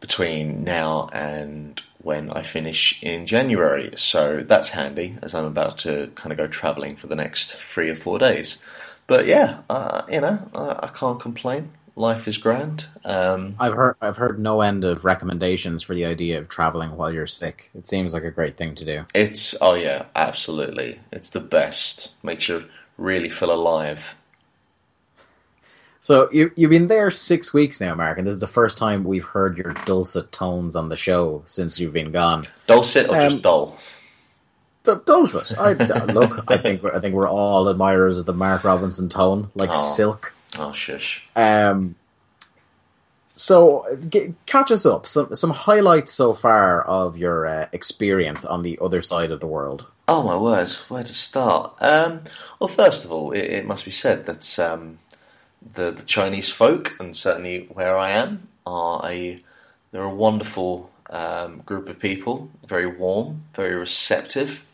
[0.00, 3.90] between now and when I finish in January.
[3.96, 7.90] So that's handy as I'm about to kind of go travelling for the next three
[7.90, 8.58] or four days.
[9.06, 11.72] But yeah, uh, you know, I, I can't complain.
[11.94, 12.86] Life is grand.
[13.04, 17.12] Um, I've heard I've heard no end of recommendations for the idea of traveling while
[17.12, 17.68] you're sick.
[17.74, 19.04] It seems like a great thing to do.
[19.14, 21.00] It's oh yeah, absolutely.
[21.12, 22.14] It's the best.
[22.24, 22.64] Makes you
[22.96, 24.16] really feel alive.
[26.00, 29.04] So you you've been there six weeks now, Mark, and this is the first time
[29.04, 32.48] we've heard your dulcet tones on the show since you've been gone.
[32.66, 33.78] Dulcet or Um, just dull?
[34.84, 35.56] D- dulcet.
[35.58, 35.72] I,
[36.12, 39.70] look, I think we're, I think we're all admirers of the Mark Robinson tone, like
[39.72, 39.74] Oh.
[39.94, 40.34] silk.
[40.58, 41.26] Oh shush.
[41.36, 41.94] Um,
[43.34, 45.06] so, g catch us up.
[45.06, 49.46] Some some highlights so far of your uh, experience on the other side of the
[49.46, 49.86] world.
[50.06, 51.74] Oh my word, where to start?
[51.80, 52.22] Um,
[52.58, 54.98] well, first of all, it, it must be said that um,
[55.74, 59.40] the the Chinese folk, and certainly where I am, are a
[59.92, 62.50] they're a wonderful um, group of people.
[62.66, 64.66] Very warm, very receptive.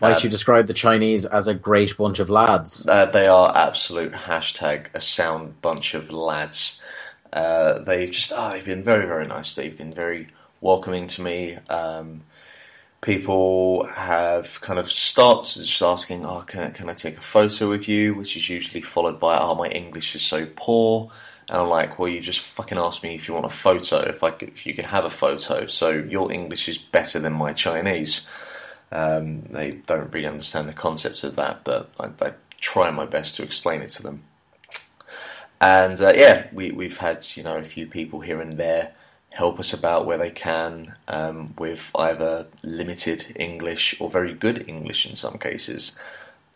[0.00, 2.88] Might Um, you describe the Chinese as a great bunch of lads?
[2.88, 6.80] Uh, they are absolute hashtag a sound bunch of lads.
[7.32, 9.54] Uh, they've just oh, they've been very very nice.
[9.54, 10.28] They've been very
[10.60, 11.58] welcoming to me.
[11.68, 12.22] Um,
[13.02, 17.88] people have kind of stopped just asking, "Oh, can can I take a photo with
[17.88, 21.10] you?" Which is usually followed by, "Oh, my English is so poor."
[21.48, 24.22] And I'm like, well, you just fucking asked me if you want a photo, if
[24.22, 25.66] I could, if you could have a photo.
[25.66, 28.24] So your English is better than my Chinese.
[28.92, 33.36] Um, they don't really understand the concept of that, but I, I try my best
[33.36, 34.24] to explain it to them.
[35.60, 38.92] And uh, yeah, we, we've had you know a few people here and there
[39.30, 45.08] help us about where they can um, with either limited English or very good English
[45.08, 45.96] in some cases.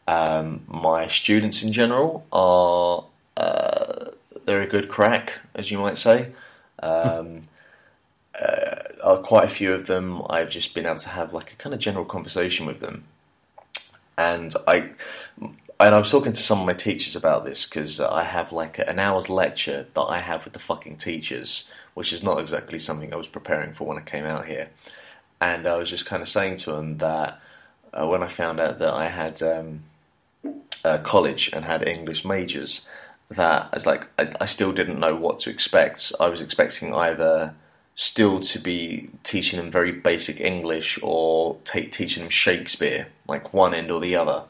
[0.06, 3.04] Um, my students in general are
[3.36, 4.10] uh,
[4.44, 6.32] they're a good crack, as you might say.
[6.82, 7.48] Um,
[8.40, 11.74] uh, quite a few of them, I've just been able to have like a kind
[11.74, 13.04] of general conversation with them,
[14.18, 14.90] and I
[15.40, 18.78] and I was talking to some of my teachers about this because I have like
[18.78, 23.12] an hour's lecture that I have with the fucking teachers, which is not exactly something
[23.12, 24.68] I was preparing for when I came out here,
[25.40, 27.40] and I was just kind of saying to them that
[27.92, 29.84] uh, when I found out that I had um,
[30.84, 32.86] uh, college and had English majors,
[33.30, 36.12] that I was like I, I still didn't know what to expect.
[36.18, 37.54] I was expecting either
[37.96, 43.90] still to be teaching them very basic English or teaching them Shakespeare, like one end
[43.90, 44.44] or the other.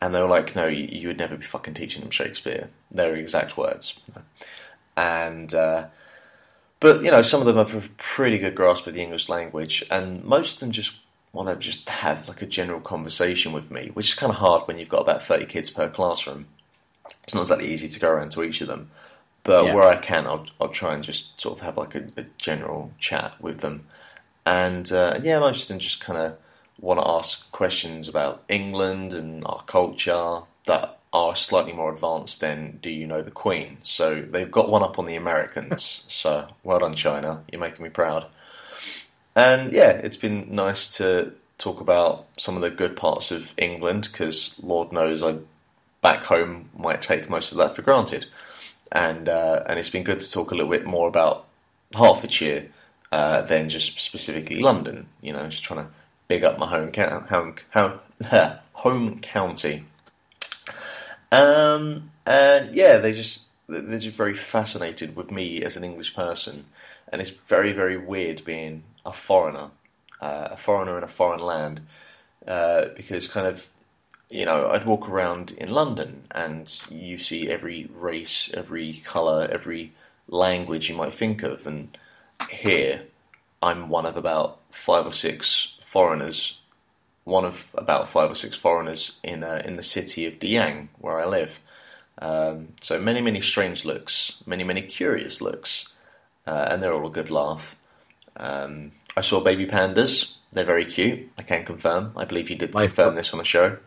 [0.00, 2.68] And they were like, no, you, you would never be fucking teaching them Shakespeare.
[2.90, 4.00] Their exact words.
[4.96, 5.86] And, uh,
[6.80, 9.84] but, you know, some of them have a pretty good grasp of the English language,
[9.90, 10.98] and most of them just
[11.32, 14.66] want to just have like a general conversation with me, which is kind of hard
[14.68, 16.46] when you've got about 30 kids per classroom.
[17.24, 18.90] It's not exactly easy to go around to each of them.
[19.44, 19.74] But Yeah.
[19.74, 22.92] where I can, I'll, I'll try and just sort of have like a, a general
[22.98, 23.86] chat with them.
[24.46, 26.36] And uh, yeah, most of them just kind of
[26.80, 32.78] want to ask questions about England and our culture that are slightly more advanced than
[32.82, 33.78] Do you know the Queen?
[33.82, 36.04] So they've got one up on the Americans.
[36.08, 37.44] so well done, China.
[37.50, 38.26] You're making me proud.
[39.36, 44.08] And yeah, it's been nice to talk about some of the good parts of England
[44.10, 45.36] because Lord knows I
[46.02, 48.26] back home might take most of that for granted.
[48.94, 51.46] And uh, and it's been good to talk a little bit more about
[51.94, 52.68] Hertfordshire
[53.10, 55.08] uh, than just specifically London.
[55.20, 55.90] You know, just trying to
[56.28, 56.92] big up my home
[57.28, 58.00] home, home,
[58.72, 59.84] home county.
[61.32, 66.64] Um, and yeah, they just they're just very fascinated with me as an English person,
[67.08, 69.70] and it's very very weird being a foreigner,
[70.20, 71.80] uh, a foreigner in a foreign land,
[72.46, 73.68] uh, because kind of
[74.34, 79.92] you know I'd walk around in London and you see every race, every color, every
[80.28, 81.96] language you might think of, and
[82.50, 83.02] here
[83.62, 86.58] I'm one of about five or six foreigners,
[87.22, 91.20] one of about five or six foreigners in uh, in the city of Deyang, where
[91.20, 91.60] I live.
[92.18, 95.92] Um, so many, many strange looks, many, many curious looks,
[96.46, 97.76] uh, and they're all a good laugh.
[98.36, 100.34] Um, I saw baby pandas.
[100.52, 101.30] They're very cute.
[101.38, 102.12] I can confirm.
[102.16, 103.78] I believe you did confirm this on the show.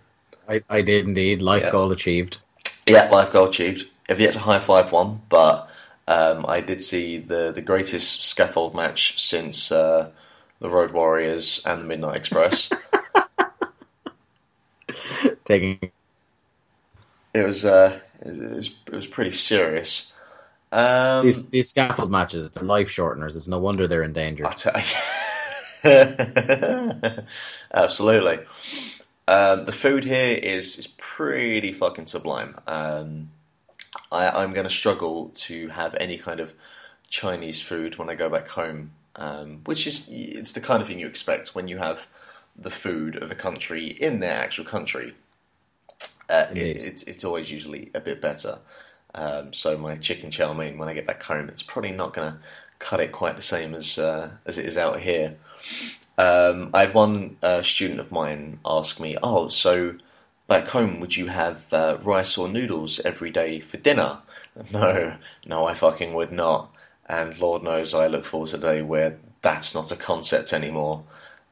[0.48, 1.42] I, I did indeed.
[1.42, 1.72] Life Yeah.
[1.72, 2.38] goal achieved.
[2.86, 3.88] Yeah, life goal achieved.
[4.10, 5.70] I've yet to high five one, but
[6.08, 10.10] um, I did see the the greatest scaffold match since uh,
[10.60, 12.72] the Road Warriors and the Midnight Express.
[15.44, 15.92] Taking
[17.34, 20.14] it was uh, it was it was pretty serious.
[20.72, 23.36] Um, these these scaffold matches, they're life shorteners.
[23.36, 24.44] It's no wonder they're in danger.
[27.74, 28.40] Absolutely.
[29.28, 32.56] Um, the food here is is pretty fucking sublime.
[32.66, 33.32] Um,
[34.12, 36.54] I, I'm going to struggle to have any kind of
[37.10, 41.00] Chinese food when I go back home, um, which is it's the kind of thing
[41.00, 42.08] you expect when you have
[42.56, 45.14] the food of a country in their actual country.
[46.30, 48.60] Uh, it, it's it's always usually a bit better.
[49.14, 52.32] Um, so my chicken chow mein when I get back home, it's probably not going
[52.32, 52.40] to
[52.80, 55.36] cut it quite the same as uh, as it is out here.
[56.18, 59.96] Um, I had one uh, student of mine ask me, "Oh, so
[60.48, 64.20] back home would you have uh, rice or noodles every day for dinner?"
[64.72, 65.16] No,
[65.46, 66.74] no, I fucking would not.
[67.08, 71.04] And Lord knows I look forward to the day where that's not a concept anymore.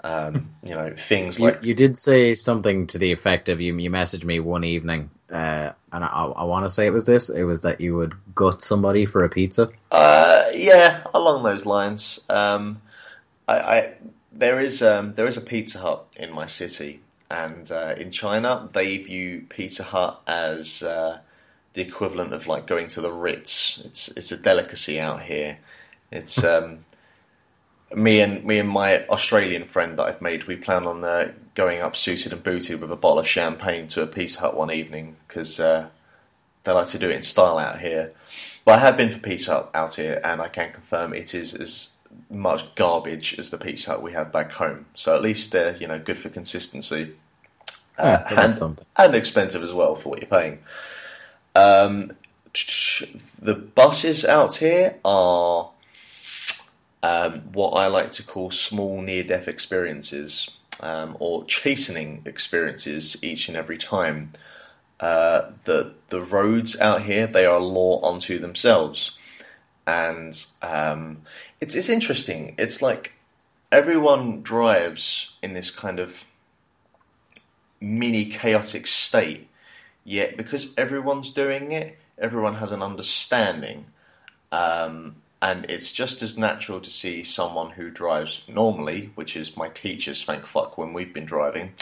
[0.03, 3.77] Um, you know, things You, like you did say something to the effect of you.
[3.77, 7.29] You messaged me one evening, uh, and I, I want to say it was this.
[7.29, 9.69] It was that you would gut somebody for a pizza.
[9.91, 12.19] Uh, yeah, along those lines.
[12.29, 12.81] Um,
[13.47, 13.93] I, I
[14.35, 16.99] there is um, there is a Pizza Hut in my city,
[17.31, 21.19] and uh, in China they view Pizza Hut as uh,
[21.73, 23.81] the equivalent of like going to the Ritz.
[23.85, 25.57] It's it's a delicacy out here.
[26.11, 26.85] It's um,
[27.95, 30.45] me and me and my Australian friend that I've made.
[30.45, 34.03] We plan on uh, going up suited and booted with a bottle of champagne to
[34.03, 35.87] a Pizza Hut one evening because uh,
[36.63, 38.11] they like to do it in style out here.
[38.65, 41.53] But I have been for Pizza Hut out here, and I can confirm it is
[41.53, 41.94] as
[42.29, 44.85] much garbage as the Pizza Hut we have back home.
[44.95, 47.13] So at least they're you know good for consistency
[47.97, 48.85] Yeah, uh, that's and, something.
[48.97, 50.59] and expensive as well for what you're paying.
[51.55, 52.13] Um,
[53.41, 55.69] the buses out here are
[57.03, 63.55] um, what I like to call small near-death experiences um, or chastening experiences each and
[63.57, 64.31] every time.
[64.99, 69.17] Uh, the the roads out here they are a law unto themselves,
[69.85, 71.17] and um,
[71.59, 72.55] it's it's interesting.
[72.57, 73.13] It's like
[73.71, 76.25] everyone drives in this kind of
[77.79, 79.47] mini chaotic state,
[80.03, 83.85] yet because everyone's doing it, everyone has an understanding.
[84.51, 89.69] Um, and it's just as natural to see someone who drives normally, which is my
[89.69, 91.73] teachers, thank fuck, when we've been driving,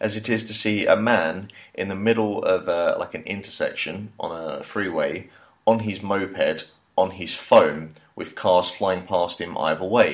[0.00, 4.12] as it is to see a man in the middle of uh, like an intersection
[4.18, 5.28] on a freeway
[5.66, 6.70] on his moped,
[7.02, 10.10] on his phone, with cars flying past him either way.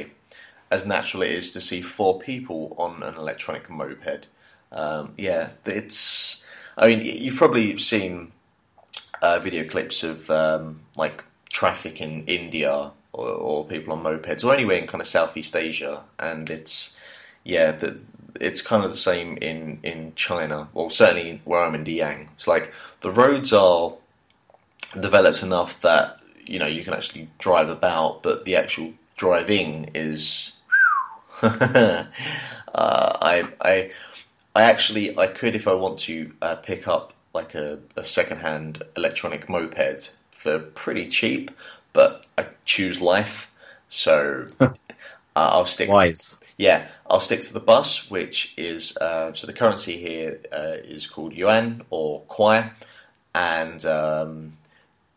[0.71, 4.27] As natural it is to see four people on an electronic moped.
[4.71, 6.45] Um, yeah, it's.
[6.77, 8.33] I mean, you've probably seen
[9.23, 14.53] uh, video clips of um, like traffic in India or, or people on mopeds or
[14.55, 16.97] anywhere in kind of Southeast Asia, and it's
[17.45, 17.99] yeah, the,
[18.41, 20.69] it's kind of the same in in China.
[20.75, 23.95] Well, certainly where I'm in Deyang, it's like the roads are
[25.01, 30.53] developed enough that you know you can actually drive about, but the actual driving is.
[31.43, 32.05] uh,
[32.75, 33.91] I I
[34.55, 38.83] I actually I could if I want to uh, pick up like a, a second-hand
[38.97, 41.51] electronic moped for pretty cheap,
[41.93, 43.53] but I choose life,
[43.89, 44.69] so uh,
[45.37, 45.89] I'll stick.
[45.89, 46.41] Wise.
[46.57, 51.07] Yeah, I'll stick to the bus, which is uh, so the currency here uh, is
[51.07, 52.71] called yuan or kwai,
[53.35, 54.58] and um,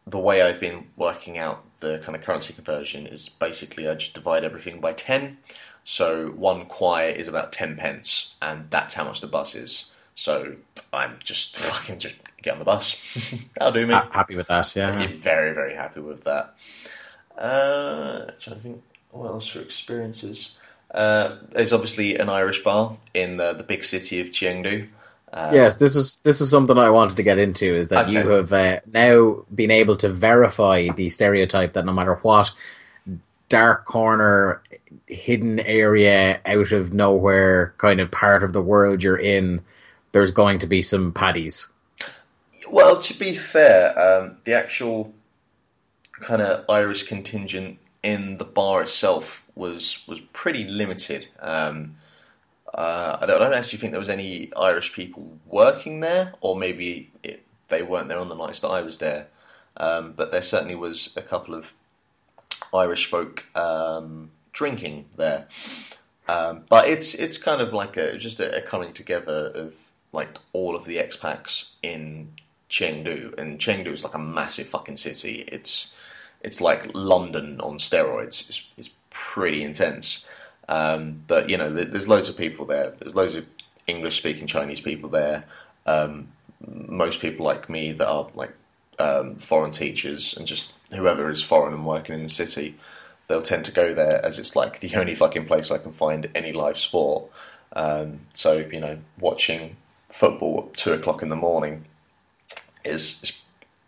[0.07, 4.13] the way I've been working out the kind of currency conversion is basically I just
[4.13, 5.37] divide everything by ten.
[5.83, 9.91] So one kwai is about ten pence, and that's how much the bus is.
[10.15, 10.55] So
[10.93, 12.97] I'm just fucking just get on the bus.
[13.57, 13.93] That'll do me.
[13.93, 14.91] Happy with that, yeah.
[14.91, 16.55] I'm very, very happy with that.
[17.37, 20.57] Uh, trying to think what else for experiences.
[20.93, 24.87] Uh, there's obviously an Irish bar in the, the big city of Chengdu.
[25.33, 27.75] Yes, this is this is something I wanted to get into.
[27.75, 32.15] Is that you have uh, now been able to verify the stereotype that no matter
[32.15, 32.51] what
[33.51, 34.63] dark corner,
[35.07, 39.61] hidden area, out of nowhere kind of part of the world you're in,
[40.13, 41.67] there's going to be some paddies.
[42.69, 45.13] Well, to be fair, um, the actual
[46.21, 51.27] kind of Irish contingent in the bar itself was was pretty limited.
[51.39, 51.97] Um,
[52.73, 56.55] uh, I, don't, I don't actually think there was any Irish people working there, or
[56.55, 59.27] maybe it, they weren't there on the nights that I was there.
[59.77, 61.73] Um, but there certainly was a couple of
[62.73, 65.47] Irish folk um, drinking there.
[66.27, 70.37] Um, but it's it's kind of like a just a, a coming together of like
[70.53, 72.33] all of the expats in
[72.69, 75.43] Chengdu, and Chengdu is like a massive fucking city.
[75.47, 75.93] It's
[76.41, 78.49] it's like London on steroids.
[78.49, 80.25] It's, it's pretty intense.
[80.71, 82.91] Um, but you know, there's loads of people there.
[82.91, 83.45] There's loads of
[83.87, 85.43] English-speaking Chinese people there.
[85.85, 86.29] Um,
[86.65, 88.53] most people like me that are like
[88.97, 92.77] um, foreign teachers and just whoever is foreign and working in the city,
[93.27, 96.29] they'll tend to go there as it's like the only fucking place I can find
[96.33, 97.29] any live sport.
[97.73, 99.75] Um, so you know, watching
[100.07, 101.83] football at two o'clock in the morning
[102.85, 103.41] is, is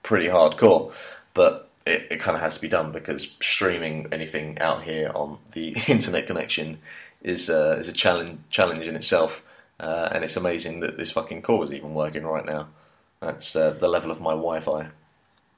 [0.04, 0.92] pretty hardcore,
[1.34, 5.38] but it, it kind of has to be done because streaming anything out here on
[5.54, 6.80] the internet connection
[7.22, 9.46] is uh, is a challenge challenge in itself.
[9.80, 12.68] Uh, and it's amazing that this fucking call is even working right now.
[13.20, 14.88] That's uh, the level of my Wi-Fi.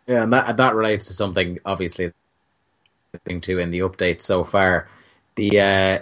[0.08, 2.12] Yeah, and that that relates to something obviously
[3.26, 4.88] thing too in the update so far.
[5.36, 6.00] The uh,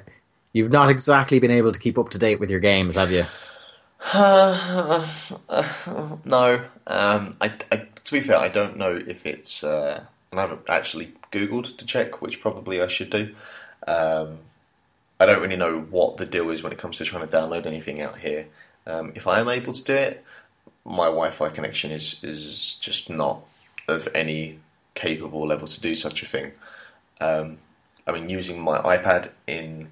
[0.51, 3.25] you've not exactly been able to keep up to date with your games, have you?
[6.25, 10.03] No, um, I, I, to be fair, I don't know if it's, uh,
[10.33, 13.35] and I haven't actually Googled to check, which probably I should do.
[13.87, 14.39] Um,
[15.19, 17.67] I don't really know what the deal is when it comes to trying to download
[17.67, 18.47] anything out here.
[18.87, 20.25] Um, if I am able to do it,
[20.83, 23.45] my Wi-Fi connection is is just not
[23.87, 24.59] of any
[24.95, 26.51] capable level to do such a thing.
[27.21, 27.59] Um,
[28.07, 29.89] I mean, using my iPad in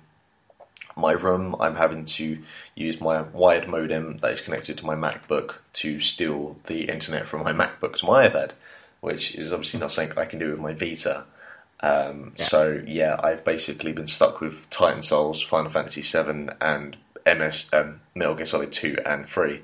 [0.97, 2.39] my room, I'm having to
[2.75, 7.43] use my wired modem that is connected to my MacBook to steal the internet from
[7.43, 8.51] my MacBook to my iPad,
[9.01, 11.25] which is obviously not something I can do with my Vita.
[11.81, 17.65] Um, So yeah, I've basically been stuck with Titan Souls, Final Fantasy VII, and MS
[17.73, 19.61] um, Metal Gear Solid Two and Three,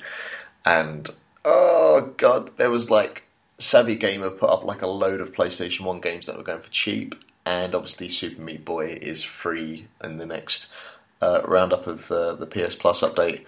[0.65, 1.09] and
[1.45, 3.23] oh god, there was like
[3.59, 6.71] Savvy Gamer put up like a load of PlayStation One games that were going for
[6.71, 7.15] cheap,
[7.45, 10.73] and obviously Super Meat Boy is free in the next
[11.21, 13.43] uh, roundup of uh, the PS Plus update.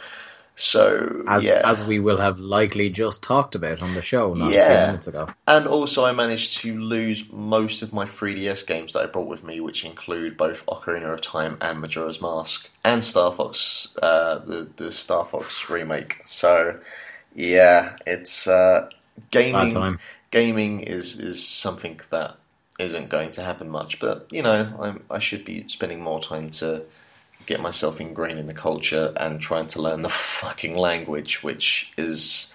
[0.61, 4.51] So As yeah, as we will have likely just talked about on the show not
[4.51, 5.29] a few minutes ago.
[5.47, 9.41] and also I managed to lose most of my 3DS games that I brought with
[9.41, 14.67] me, which include both Ocarina of Time and Majora's Mask, and Star Fox, uh, the
[14.75, 16.23] the Star Fox remake.
[16.25, 16.77] So
[17.33, 18.89] yeah, it's uh,
[19.31, 19.97] gaming.
[20.29, 22.35] Gaming is is something that
[22.79, 26.49] isn't going to happen much, but you know I'm, I should be spending more time
[26.59, 26.83] to
[27.49, 32.47] get myself ingrained in the culture and trying to learn the fucking language, which is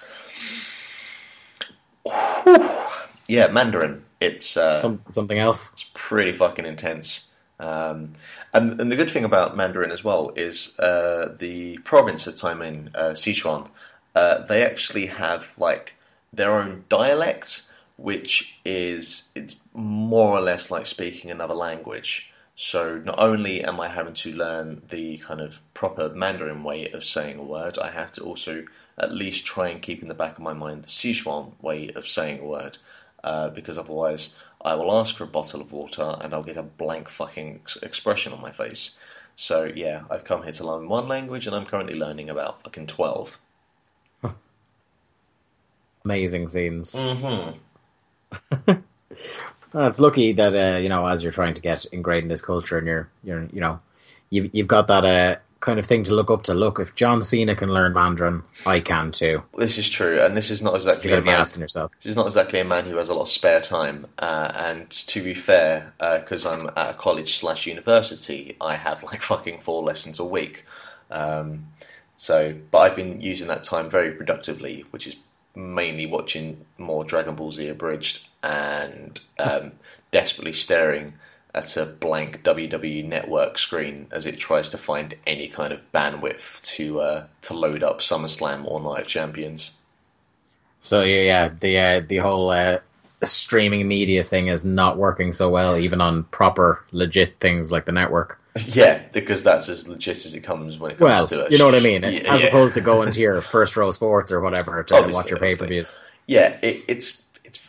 [3.29, 4.05] yeah Mandarin.
[4.21, 5.73] It's uh, Some something else.
[5.73, 7.27] it's pretty fucking intense.
[7.59, 8.15] Um,
[8.53, 12.63] and, and the good thing about Mandarin as well is uh, the province that I'm
[12.63, 13.69] in, uh, Sichuan,
[14.15, 15.95] uh, they actually have like
[16.33, 17.63] their own dialect,
[17.97, 22.34] which is it's more or less like speaking another language.
[22.57, 27.05] So not only am I having to learn the kind of proper Mandarin way of
[27.05, 28.65] saying a word, I have to also
[28.97, 32.07] at least try and keep in the back of my mind the Sichuan way of
[32.07, 32.79] saying a word,
[33.25, 36.63] uh, because otherwise I will ask for a bottle of water and I'll get a
[36.63, 38.97] blank fucking ex- expression on my face.
[39.35, 42.87] So yeah, I've come here to learn one language and I'm currently learning about fucking
[42.87, 43.39] twelve.
[46.05, 46.95] Amazing scenes.
[46.95, 48.73] Mm-hmm.
[49.75, 52.41] Well, it's lucky that uh, you know as you're trying to get ingrained in this
[52.41, 53.81] culture, and you're you're you know
[54.31, 56.55] you've you've got that uh, kind of thing to look up to.
[56.55, 59.43] Look, if John Cena can learn Mandarin, I can too.
[59.59, 61.41] This is true, and this is not exactly You're a going to be man.
[61.41, 61.91] asking yourself.
[61.99, 64.07] This is not exactly a man who has a lot of spare time.
[64.17, 69.23] Uh, and to be fair, because I'm at a college slash university, I have like
[69.33, 70.65] fucking four lessons a week.
[71.11, 71.67] Um,
[72.15, 75.17] so, but I've been using that time very productively, which is
[75.57, 79.73] mainly watching more Dragon Ball Z abridged and um,
[80.11, 81.15] desperately staring
[81.55, 86.63] at a blank WWE Network screen as it tries to find any kind of bandwidth
[86.63, 89.71] to uh, to load up SummerSlam or Night of Champions.
[90.81, 92.81] So yeah, yeah the uh, the whole uh,
[93.23, 97.93] streaming media thing is not working so well, even on proper legit things like the
[97.93, 98.39] network.
[98.67, 101.51] Yeah, because that's as legit as it comes when it comes Well, to it.
[101.51, 102.47] you know what I mean, Yeah, as yeah.
[102.47, 105.57] opposed to going to your first row sports or whatever to Obviously, watch your pay
[105.57, 105.99] per views.
[106.29, 107.24] Yeah, it, it's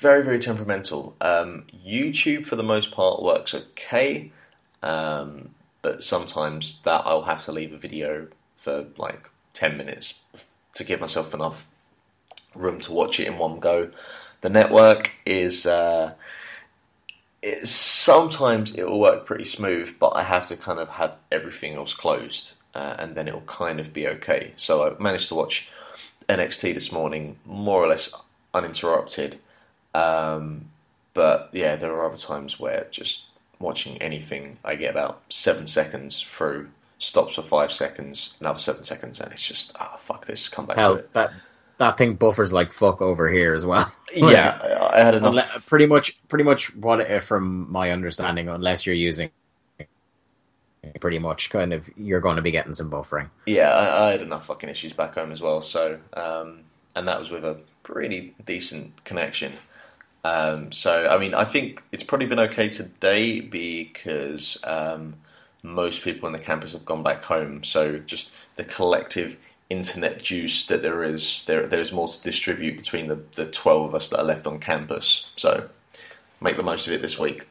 [0.06, 1.16] very very temperamental.
[1.20, 4.32] Um, YouTube for the most part works okay,
[4.84, 10.22] um, but sometimes that I'll have to leave a video for like ten minutes
[10.76, 11.66] to give myself enough
[12.54, 13.90] room to watch it in one go.
[14.42, 15.66] The network is.
[15.66, 16.14] Uh,
[17.64, 21.96] sometimes it will work pretty smooth, but I have to kind of have everything else
[21.96, 24.54] closed, uh, and then it will kind of be okay.
[24.56, 25.70] So I managed to watch
[26.30, 28.14] NXT this morning, more or less
[28.54, 29.40] uninterrupted.
[29.96, 30.70] Um,
[31.14, 33.26] but yeah, there are other times where just
[33.60, 36.70] watching anything, I get about seven seconds through,
[37.00, 40.78] stops for five seconds, another seven seconds, and it's just ah fuck this, come back
[40.78, 41.14] to it.
[41.14, 41.32] that
[41.78, 43.92] that thing buffers like fuck over here as well.
[44.16, 45.36] Yeah, I had enough.
[45.36, 49.30] Unle- pretty much, pretty much what from my understanding, unless you're using
[51.02, 53.30] pretty much kind of you're going to be getting some buffering.
[53.46, 55.62] Yeah, I, I had enough fucking issues back home as well.
[55.62, 56.62] So, um,
[56.96, 59.52] and that was with a pretty decent connection.
[60.26, 65.14] Um, so, I mean, I think it's probably been okay today because um,
[65.62, 67.64] most people in the campus have gone back home.
[67.64, 69.38] So, just the collective
[69.70, 73.90] internet juice that there is, there there is more to distribute between the, the twelve
[73.90, 75.30] of us that are left on campus.
[75.38, 75.70] So,
[76.42, 77.48] make the most of it this week.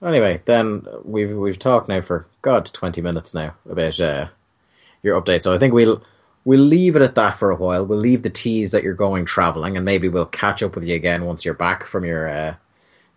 [0.00, 4.28] Anyway, then we've we've talked now for God twenty minutes now about uh,
[5.02, 5.42] your update.
[5.42, 6.04] So I think we'll
[6.44, 7.84] we'll leave it at that for a while.
[7.84, 10.94] We'll leave the tease that you're going traveling, and maybe we'll catch up with you
[10.94, 12.54] again once you're back from your uh,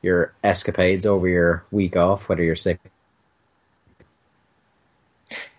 [0.02, 2.80] your escapades over your week off, whether you're sick.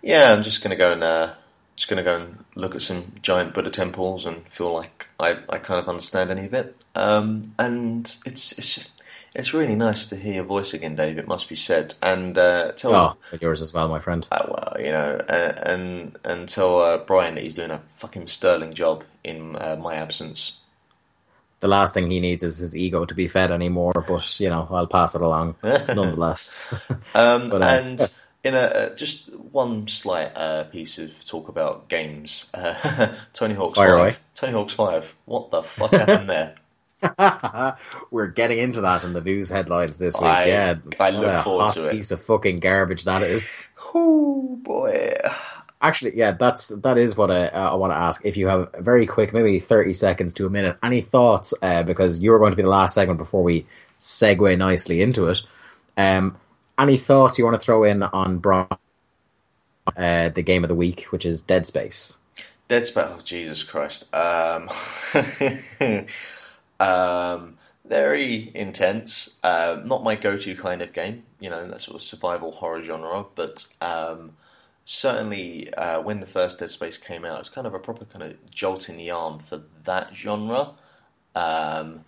[0.02, 1.34] Yeah, I'm just gonna go and uh,
[1.74, 5.58] just gonna go and look at some giant Buddha temples and feel like I, I
[5.58, 6.76] kind of understand any of it.
[6.94, 8.90] Um, and it's it's just,
[9.36, 11.18] it's really nice to hear your voice again, Dave.
[11.18, 11.94] It must be said.
[12.02, 14.26] And uh, tell Oh, yours as well, my friend.
[14.32, 18.26] uh, well, you know, uh, and and tell uh, Brian that he's doing a fucking
[18.26, 20.58] sterling job in uh, my absence.
[21.60, 24.04] The last thing he needs is his ego to be fed anymore.
[24.06, 26.60] But you know, I'll pass it along nonetheless.
[27.14, 28.22] Um, But, uh, and yes.
[28.44, 33.74] in a uh, just one slight uh, piece of talk about games, uh, Tony Hawk's
[33.76, 33.98] Fire Five.
[34.00, 34.16] away.
[34.34, 35.16] Tony Hawk's Five.
[35.24, 36.54] What the fuck happened there?
[38.10, 40.24] We're getting into that in the news headlines this week.
[40.24, 41.92] I- yeah, I look a forward hot to it.
[41.92, 43.66] Piece of fucking garbage that is.
[43.94, 45.14] Oh boy.
[45.82, 48.24] Actually, yeah, that's that is what I, uh, I want to ask.
[48.24, 51.54] If you have a very quick, maybe thirty seconds to a minute, any thoughts?
[51.62, 53.66] Uh, because you're going to be the last segment before we
[54.00, 55.42] segue nicely into it.
[55.96, 56.38] Um,
[56.78, 58.40] any thoughts you want to throw in on
[59.96, 62.18] uh, the game of the week, which is Dead Space?
[62.68, 63.06] Dead Space.
[63.08, 64.12] Oh, Jesus Christ.
[64.14, 64.70] Um,
[66.80, 69.36] um, very intense.
[69.42, 71.24] Uh, not my go-to kind of game.
[71.40, 73.24] You know, that sort of survival horror genre.
[73.34, 74.32] But um,
[74.84, 78.04] certainly, uh, when the first Dead Space came out, it was kind of a proper
[78.04, 80.72] kind of jolt in the arm for that genre.
[81.34, 82.04] Um,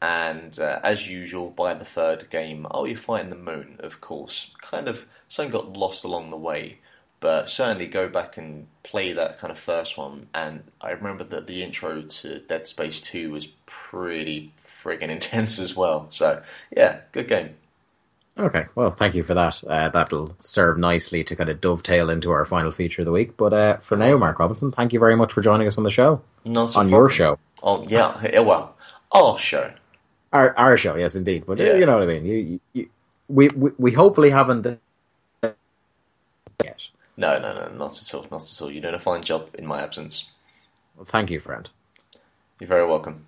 [0.00, 4.50] and uh, as usual, by the third game, oh, you're fighting the moon, of course.
[4.60, 6.78] Kind of something got lost along the way,
[7.22, 10.26] but certainly go back and play that kind of first one.
[10.34, 15.74] And I remember that the intro to Dead Space 2 was pretty friggin' intense as
[15.76, 16.08] well.
[16.10, 16.42] So,
[16.76, 17.54] yeah, good game.
[18.38, 19.62] Okay, well, thank you for that.
[19.64, 23.36] Uh, that'll serve nicely to kind of dovetail into our final feature of the week.
[23.36, 25.90] But uh, for now, Mark Robinson, thank you very much for joining us on the
[25.90, 27.38] show, Not on your show.
[27.62, 28.76] Oh, yeah, well,
[29.12, 29.72] our show.
[30.32, 31.44] Our our show, yes, indeed.
[31.46, 31.76] But uh, Yeah.
[31.76, 32.24] you know what I mean.
[32.24, 32.88] You, you, you,
[33.28, 34.66] we, we we hopefully haven't
[36.64, 36.80] yet.
[37.16, 38.70] No, no, no, not at all, not at all.
[38.70, 40.30] You're doing a fine job in my absence.
[40.96, 41.68] Well, thank you, friend,
[42.60, 43.26] You're very welcome.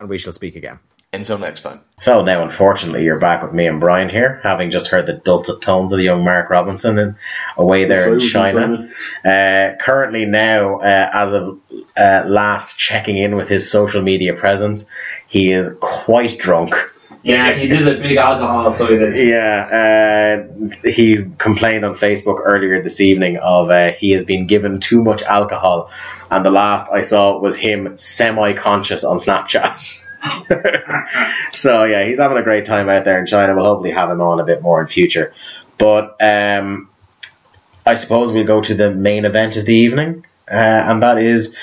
[0.00, 0.78] and we shall speak again.
[1.10, 1.80] Until next time.
[2.00, 5.62] So now, unfortunately, you're back with me and Brian here, having just heard the dulcet
[5.62, 7.16] tones of the young Mark Robinson and
[7.56, 8.86] away there in China.
[9.24, 11.58] Uh, currently, now, uh, as of
[11.96, 14.90] uh, last checking in with his social media presence,
[15.26, 16.74] he is quite drunk.
[17.22, 19.30] Yeah, he did a big alcohol, so he.
[19.30, 24.80] Yeah, uh, he complained on Facebook earlier this evening of uh, he has been given
[24.80, 25.90] too much alcohol,
[26.30, 30.04] and the last I saw was him semi-conscious on Snapchat.
[31.52, 33.54] so yeah, he's having a great time out there in China.
[33.54, 35.32] We'll hopefully have him on a bit more in future.
[35.76, 36.88] But um,
[37.84, 41.56] I suppose we'll go to the main event of the evening, uh, and that is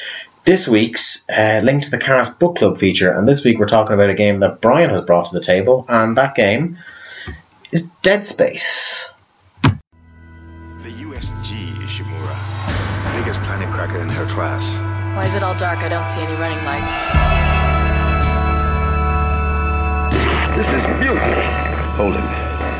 [0.45, 3.11] this week's uh, Link to the Cast book club feature.
[3.11, 5.85] And this week we're talking about a game that Brian has brought to the table,
[5.89, 6.77] and that game
[7.71, 9.09] is Dead Space.
[9.63, 9.71] The
[10.91, 14.77] USG Ishimura, biggest planet cracker in her class.
[15.17, 15.79] Why is it all dark?
[15.79, 16.93] I don't see any running lights.
[20.55, 21.41] This is beautiful.
[21.97, 22.25] Hold him.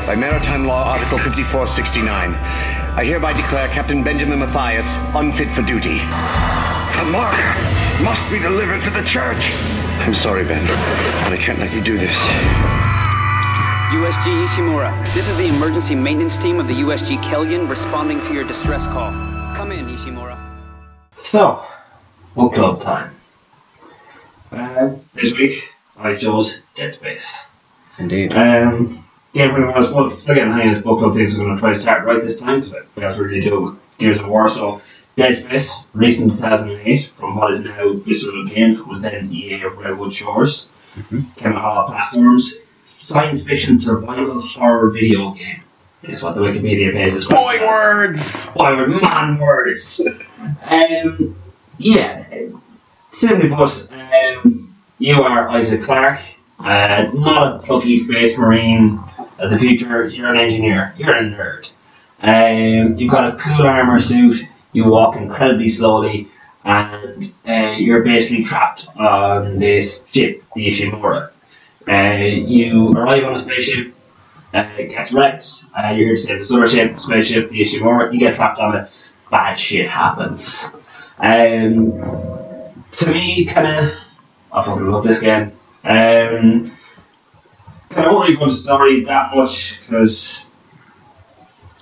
[0.06, 6.00] By Maritime Law, Article 5469, I hereby declare Captain Benjamin Mathius unfit for duty.
[6.96, 7.36] The mark
[8.00, 9.52] must be delivered to the church.
[10.00, 12.16] I'm sorry, Ben, but I can't let you do this.
[13.92, 18.44] USG Ishimura, this is the emergency maintenance team of the USG Kellion responding to your
[18.44, 19.12] distress call.
[19.54, 20.38] Come in, Ishimura.
[21.18, 21.64] So,
[22.34, 23.14] book club time.
[24.50, 27.46] Uh, this week I chose Dead Space.
[27.98, 28.34] Indeed.
[28.34, 29.04] Um,
[29.34, 29.92] yeah, pretty much.
[29.92, 31.74] Well, still getting the hang of this book club thing, so we're going to try
[31.74, 34.48] to start right this time because we else really do it with Gears of War.
[34.48, 34.80] So,
[35.16, 40.12] Dead Space, released in 2008 from what is now Visceral Games, was then EA Redwood
[40.12, 40.68] Shores.
[41.36, 42.56] Came out all platforms.
[42.84, 45.62] Science fiction survival horror video game
[46.02, 47.26] is what the Wikipedia page is.
[47.26, 48.52] Boy words!
[48.52, 50.06] Boy word, man words.
[50.62, 51.34] um,
[51.78, 52.26] yeah,
[53.10, 56.20] simply put, um, you are Isaac Clarke,
[56.58, 59.00] uh, not a plucky space marine
[59.38, 60.08] of the future.
[60.08, 60.94] You're an engineer.
[60.98, 61.70] You're a nerd.
[62.20, 64.46] Um, you've got a cool armor suit.
[64.76, 66.28] You walk incredibly slowly,
[66.62, 71.30] and uh, you're basically trapped on this ship, the Ishimura.
[71.88, 73.94] Uh, you arrive on a spaceship.
[74.52, 75.64] Uh, it gets wrecked.
[75.74, 78.12] Uh, you're to save this other ship, spaceship, the Ishimura.
[78.12, 78.90] You get trapped on it.
[79.30, 80.66] Bad shit happens.
[81.18, 81.92] Um,
[82.90, 83.94] to me, kind of,
[84.52, 85.52] I fucking love this game.
[85.84, 86.70] Um,
[87.88, 90.52] kind of won't really go into story that much because,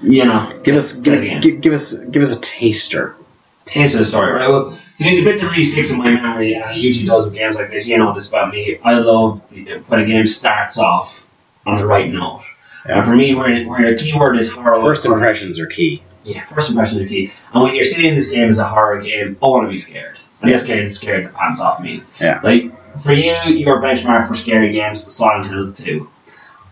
[0.00, 3.16] you know, Give us give, give, give us give us a taster.
[3.64, 4.48] Taster of the story, right?
[4.48, 7.34] Well, to me, the bit that really sticks in my memory, it usually does with
[7.34, 9.42] games like this, you know this about me, I love
[9.88, 11.24] when a game starts off
[11.66, 12.44] on the right note.
[12.86, 12.98] Yeah.
[12.98, 16.02] And for me, where, where a keyword is horror, First impressions are key.
[16.22, 17.32] Yeah, first impressions are key.
[17.52, 20.18] And when you're saying this game is a horror game, I want to be scared.
[20.42, 22.02] And this game is scared the pants off me.
[22.20, 22.40] Yeah.
[22.42, 26.08] Like, for you, your benchmark for scary games, Silent Hill 2.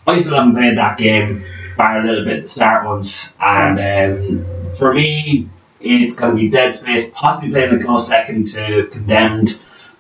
[0.06, 1.44] I still haven't played that game,
[1.82, 3.34] a little bit the start ones.
[3.40, 5.48] And um, for me,
[5.80, 9.58] it's going to be Dead Space, possibly playing a close second to Condemned,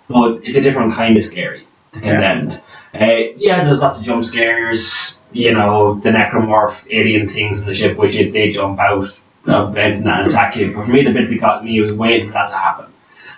[0.08, 2.12] but it's a different kind of scary to Yeah.
[2.12, 2.60] Condemned.
[2.94, 7.72] Uh, yeah, there's lots of jump scares, you know, the necromorph alien things in the
[7.72, 10.74] ship, which if they jump out of beds and that attack you.
[10.74, 12.86] But for me, the bit that got me was waiting for that to happen.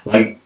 [0.05, 0.41] Like,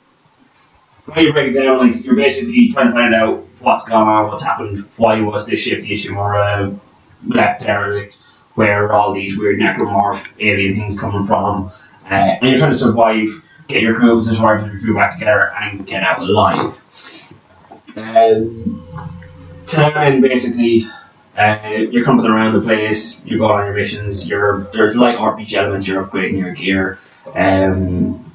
[1.07, 4.29] when you break it down, like, you're basically trying to find out what's gone on,
[4.29, 6.79] what's happened, why was this ship the Ishimura
[7.27, 8.23] left derelict,
[8.55, 11.71] where all these weird necromorph alien things coming from,
[12.11, 13.29] uh, and you're trying to survive,
[13.67, 16.81] get your crew to survive, your crew back together, and get out alive.
[17.97, 18.85] Um,
[19.77, 20.83] end, basically,
[21.37, 25.55] uh, you're coming around the place, you're going on your missions, you're there's light RPG
[25.55, 28.33] elements, you're upgrading your gear, um,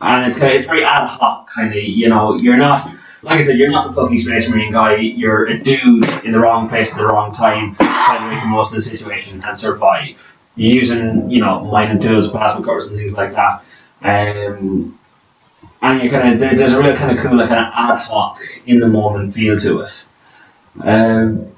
[0.00, 2.90] and it's kind of, it's very ad hoc kind of you know you're not
[3.24, 6.38] like I said you're not the plucky space marine guy you're a dude in the
[6.38, 9.58] wrong place at the wrong time trying to make the most of the situation and
[9.58, 13.64] survive you're using you know mining tools plasma cores and things like that
[14.02, 14.98] um,
[15.82, 18.78] and you kind of there's a real kind of cool kind of ad hoc in
[18.80, 20.06] the moment feel to it
[20.80, 21.54] um,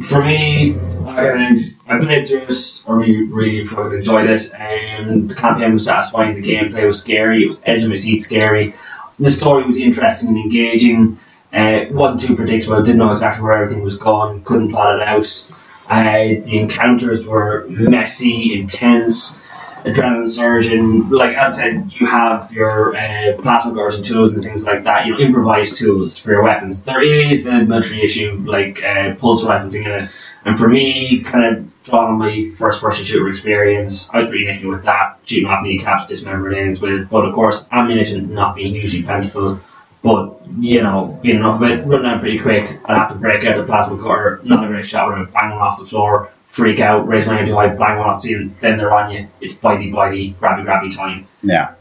[0.00, 0.74] for me,
[1.06, 1.56] I,
[1.86, 2.82] I played through it.
[2.86, 4.50] I really, really fucking enjoyed it.
[4.54, 6.40] Um, the campaign was satisfying.
[6.40, 7.44] The gameplay was scary.
[7.44, 8.74] It was edge of my seat scary.
[9.18, 11.18] The story was interesting and engaging.
[11.52, 12.80] Uh, wasn't too predictable.
[12.82, 14.42] Didn't know exactly where everything was going.
[14.42, 15.46] Couldn't plot it out.
[15.88, 19.41] Uh, the encounters were messy, intense,
[19.84, 24.44] adrenaline surge and Like as I said, you have your uh, plasma and tools and
[24.44, 25.06] things like that.
[25.06, 26.82] You know, improvised tools for your weapons.
[26.82, 30.10] There is a military issue like uh, pulse rifle thing in it.
[30.44, 34.44] And for me, kind of drawing on my first person shooter experience, I was pretty
[34.44, 37.08] nifty with that, shooting off kneecaps, dismembering aliens with.
[37.10, 39.60] But of course, ammunition not being hugely plentiful.
[40.02, 43.44] But, you know, being enough of it, running out pretty quick, I'd have to break
[43.44, 46.30] out the plasma cutter, not a great shot with it, bang one off the floor,
[46.46, 49.12] freak out, raise my hand too high, bang one off the ceiling, then they're on
[49.12, 49.28] you.
[49.40, 51.26] It's bitey bitey, grabby grabby time.
[51.42, 51.74] Yeah.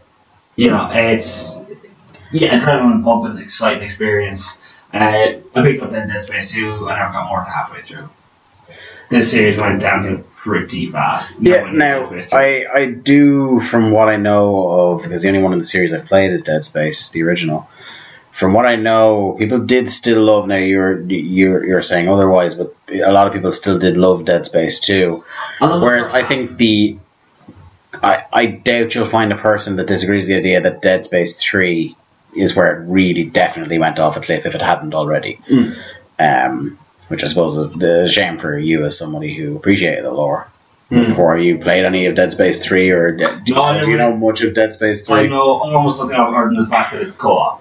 [0.55, 1.65] You know, it's,
[2.31, 4.59] yeah, adrenaline pumping, exciting experience.
[4.93, 4.97] Uh,
[5.55, 8.09] I picked up then Dead Space 2, and I never got more than halfway through.
[9.09, 11.39] This series went downhill pretty fast.
[11.41, 12.35] Yeah, now Dead Space 2.
[12.35, 15.91] I, I do from what I know of because the only one in the series
[15.91, 17.69] I've played is Dead Space, the original.
[18.31, 20.47] From what I know, people did still love.
[20.47, 24.45] Now you're you're you're saying otherwise, but a lot of people still did love Dead
[24.45, 25.23] Space too.
[25.59, 26.97] I love the Whereas I think the
[27.93, 31.41] I I doubt you'll find a person that disagrees with the idea that Dead Space
[31.41, 31.95] three
[32.35, 35.39] is where it really definitely went off a cliff if it hadn't already.
[36.17, 36.79] Um,
[37.09, 40.47] which I suppose is the shame for you as somebody who appreciated the lore.
[40.87, 41.05] Hmm.
[41.05, 44.41] Before you played any of Dead Space Three, or do, No, do you know much
[44.41, 45.21] of Dead Space three?
[45.21, 47.60] I know almost nothing other than the fact that it's co-op.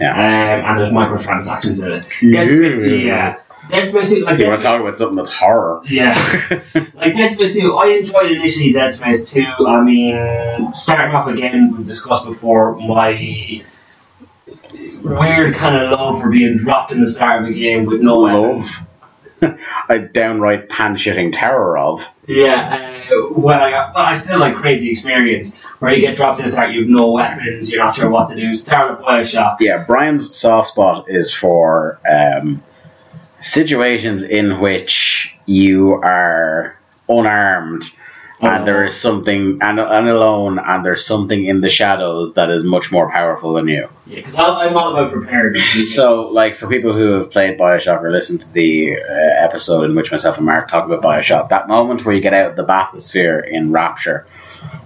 [0.00, 0.12] Yeah.
[0.12, 2.10] Um, and there's microtransactions in it.
[2.22, 2.46] Yeah.
[2.46, 3.40] Dead Space, yeah.
[3.68, 5.82] Dead Space, like you want to talk about something that's horror?
[5.86, 6.14] Yeah.
[6.94, 9.44] like Dead Space 2, I enjoyed initially Dead Space 2.
[9.66, 13.62] I mean, starting off again, we've discussed before my
[15.02, 18.20] weird kind of love for being dropped in the start of a game with no.
[18.20, 18.86] Love.
[19.90, 22.06] A downright pan-shitting terror of.
[22.28, 26.38] Yeah, uh, when I got, but I still like crazy experience where you get dropped
[26.38, 28.54] in the start, you have no weapons, you're not sure what to do.
[28.54, 29.56] Start at Bioshock.
[29.58, 32.62] Yeah, Brian's soft spot is for um,
[33.40, 37.82] situations in which you are unarmed
[38.42, 42.64] and there is something and, and alone and there's something in the shadows that is
[42.64, 43.88] much more powerful than you.
[44.06, 45.94] Yeah, because I'm all about preparedness.
[45.94, 49.94] So, like for people who have played Bioshock or listened to the uh, episode in
[49.94, 52.64] which myself and Mark talk about Bioshock, that moment where you get out of the
[52.64, 54.26] bathysphere in Rapture,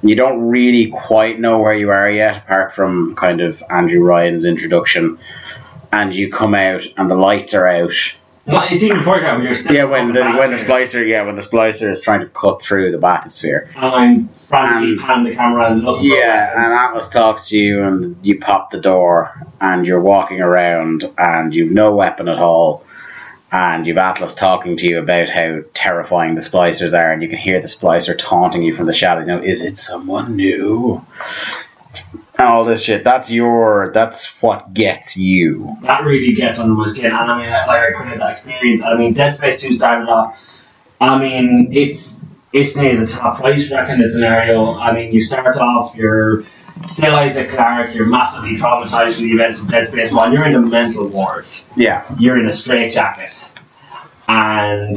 [0.03, 4.45] you don't really quite know where you are yet, apart from kind of Andrew Ryan's
[4.45, 5.19] introduction,
[5.93, 8.15] and you come out and the lights are out.
[8.47, 11.37] It's even before that when you're still Yeah, when the when the splicer, yeah, when
[11.37, 13.69] the splicer is trying to cut through the bathysphere.
[13.75, 18.16] and I'm frantically panning the camera and looking Yeah, and Atlas talks to you, and
[18.25, 22.85] you pop the door, and you're walking around, and you've no weapon at all,
[23.51, 27.39] and you've Atlas talking to you about how terrifying the splicers are, and you can
[27.39, 29.27] hear the splicer taunting you from the shadows.
[29.27, 31.05] You know, is it someone new?
[32.39, 33.05] All this shit.
[33.05, 33.91] That's your.
[33.95, 35.77] That's what gets you.
[35.83, 37.07] that really gets under my skin.
[37.07, 38.83] And I mean, like I created that experience.
[38.83, 40.37] I mean, Dead Space Two started off.
[41.01, 44.75] I mean, it's it's near the top place for that kind of scenario.
[44.75, 46.45] I mean, you start off, you're
[46.89, 50.33] still Isaac Clarke, you're massively traumatized from the events of Dead Space One.
[50.33, 51.47] You're in a mental ward.
[51.77, 52.05] Yeah.
[52.19, 53.51] You're in a straitjacket,
[54.29, 54.97] and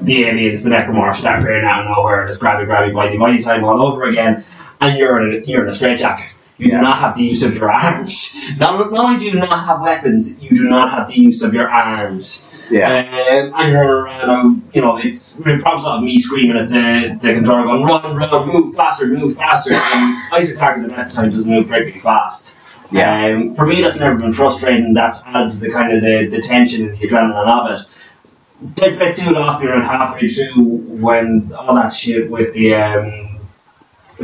[0.00, 3.44] the aliens, the necromorphs, start appearing out of nowhere and just grabby, grabby, bitey, bitey
[3.44, 4.44] time all over again.
[4.80, 6.33] And you're in a, you're in a straitjacket.
[6.56, 8.36] You do not have the use of your arms.
[8.58, 11.52] Not, not only do you not have weapons, you do not have the use of
[11.52, 12.48] your arms.
[12.70, 13.00] Yeah.
[13.00, 17.18] Um, and you're around, um, you know, it's it probably not me screaming at the,
[17.20, 19.72] the controller going, run, run, move faster, move faster.
[19.72, 22.58] And Isaac Clarke at the best time doesn't move very fast.
[22.92, 23.26] Yeah.
[23.26, 24.94] Um, for me, that's never been frustrating.
[24.94, 28.74] That's added to the kind of the, the tension and the adrenaline of it.
[28.76, 32.74] Dead Space 2 lost me around halfway through when all that shit with the.
[32.74, 33.40] Um,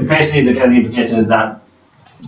[0.07, 1.60] basically, the kind of implication is that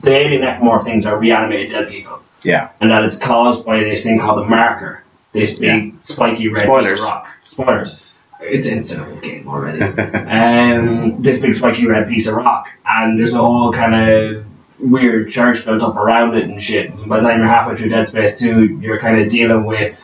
[0.01, 2.21] the alien necromorph things are reanimated dead people.
[2.43, 2.71] Yeah.
[2.81, 5.05] And that it's caused by this thing called a marker.
[5.33, 7.01] This big spiky red piece Spoilers.
[7.01, 7.29] of rock.
[7.45, 8.15] Spoilers.
[8.41, 9.83] It's in a game already.
[9.83, 12.71] um, this big spiky red piece of rock.
[12.85, 14.45] And there's a whole kind of
[14.81, 16.91] weird church built up around it and shit.
[16.91, 19.99] And by the time you're halfway through Dead Space 2, you're kind of dealing with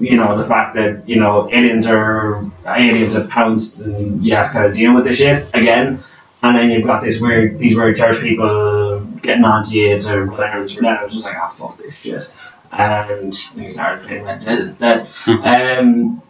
[0.00, 4.46] you know, the fact that, you know, aliens are aliens have pounced and you have
[4.46, 6.02] to kind of deal with the shit again.
[6.42, 8.48] And then you've got this weird these weird church people
[9.22, 10.86] getting you to whatever for.
[10.86, 12.30] I was just like, ah fuck this shit.
[12.72, 15.08] And we started playing Red Dead instead.
[15.44, 16.22] um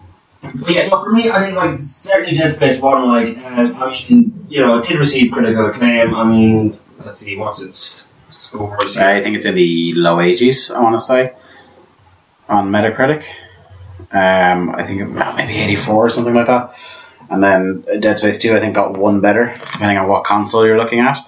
[0.42, 3.90] but yeah, no, for me, I think like certainly Dead Space One, like uh, I
[3.90, 6.14] mean, you know, it did receive critical acclaim.
[6.14, 8.94] I mean, let's see, what's its scores?
[8.94, 9.04] here?
[9.04, 11.34] I think it's in the low 80s, I want to say,
[12.48, 13.24] on Metacritic.
[14.12, 16.74] Um, I think well, maybe 84 or something like that.
[17.28, 20.78] And then Dead Space 2, I think, got one better, depending on what console you're
[20.78, 21.18] looking at.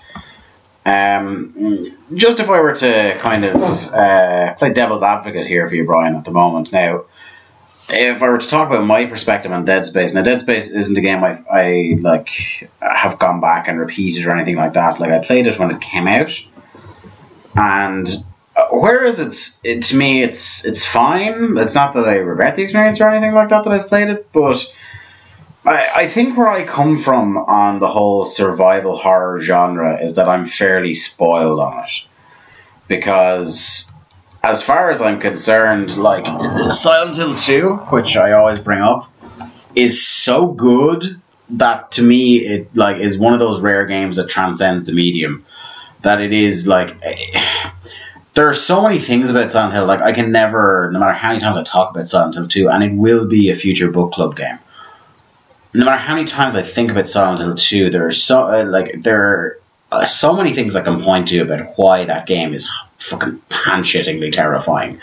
[0.84, 5.84] Um, just if I were to kind of uh, play devil's advocate here for you,
[5.84, 6.72] Brian, at the moment.
[6.72, 7.04] Now,
[7.88, 10.96] if I were to talk about my perspective on Dead Space, now Dead Space isn't
[10.96, 12.30] a game I, I like
[12.80, 15.00] have gone back and repeated or anything like that.
[15.00, 16.32] Like I played it when it came out,
[17.54, 18.08] and
[18.56, 21.58] uh, whereas it's it, to me it's it's fine.
[21.58, 24.32] It's not that I regret the experience or anything like that that I've played it,
[24.32, 24.66] but
[25.64, 30.28] I, I think where I come from on the whole survival horror genre is that
[30.28, 32.06] I'm fairly spoiled on it
[32.88, 33.92] because
[34.42, 36.26] as far as I'm concerned, like
[36.72, 39.10] Silent Hill 2, which I always bring up,
[39.74, 41.20] is so good
[41.50, 45.44] that to me it like is one of those rare games that transcends the medium.
[46.00, 47.00] That it is like
[48.34, 49.86] there are so many things about Silent Hill.
[49.86, 52.68] Like I can never, no matter how many times I talk about Silent Hill 2,
[52.68, 54.58] and it will be a future book club game.
[55.74, 58.64] No matter how many times I think about Silent Hill 2, there are so uh,
[58.64, 62.54] like there are uh, so many things I can point to about why that game
[62.54, 65.00] is fucking pan-shittingly terrifying.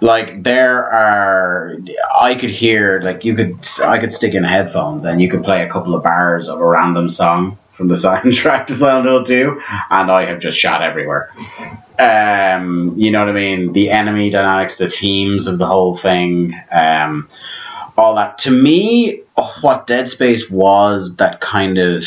[0.00, 1.76] Like there are,
[2.18, 5.62] I could hear like you could, I could stick in headphones and you could play
[5.62, 9.62] a couple of bars of a random song from the soundtrack to Silent Hill 2,
[9.90, 11.30] and I have just shot everywhere.
[11.98, 13.72] Um, you know what I mean?
[13.72, 16.54] The enemy dynamics, the themes of the whole thing.
[16.70, 17.28] Um,
[17.96, 18.38] all that.
[18.38, 19.22] To me,
[19.60, 22.04] what Dead Space was that kind of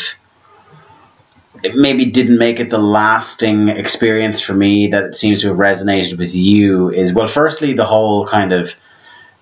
[1.64, 5.58] it maybe didn't make it the lasting experience for me that it seems to have
[5.58, 8.74] resonated with you is well, firstly, the whole kind of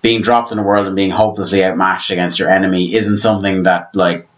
[0.02, 3.94] being dropped in a world and being hopelessly outmatched against your enemy isn't something that
[3.94, 4.28] like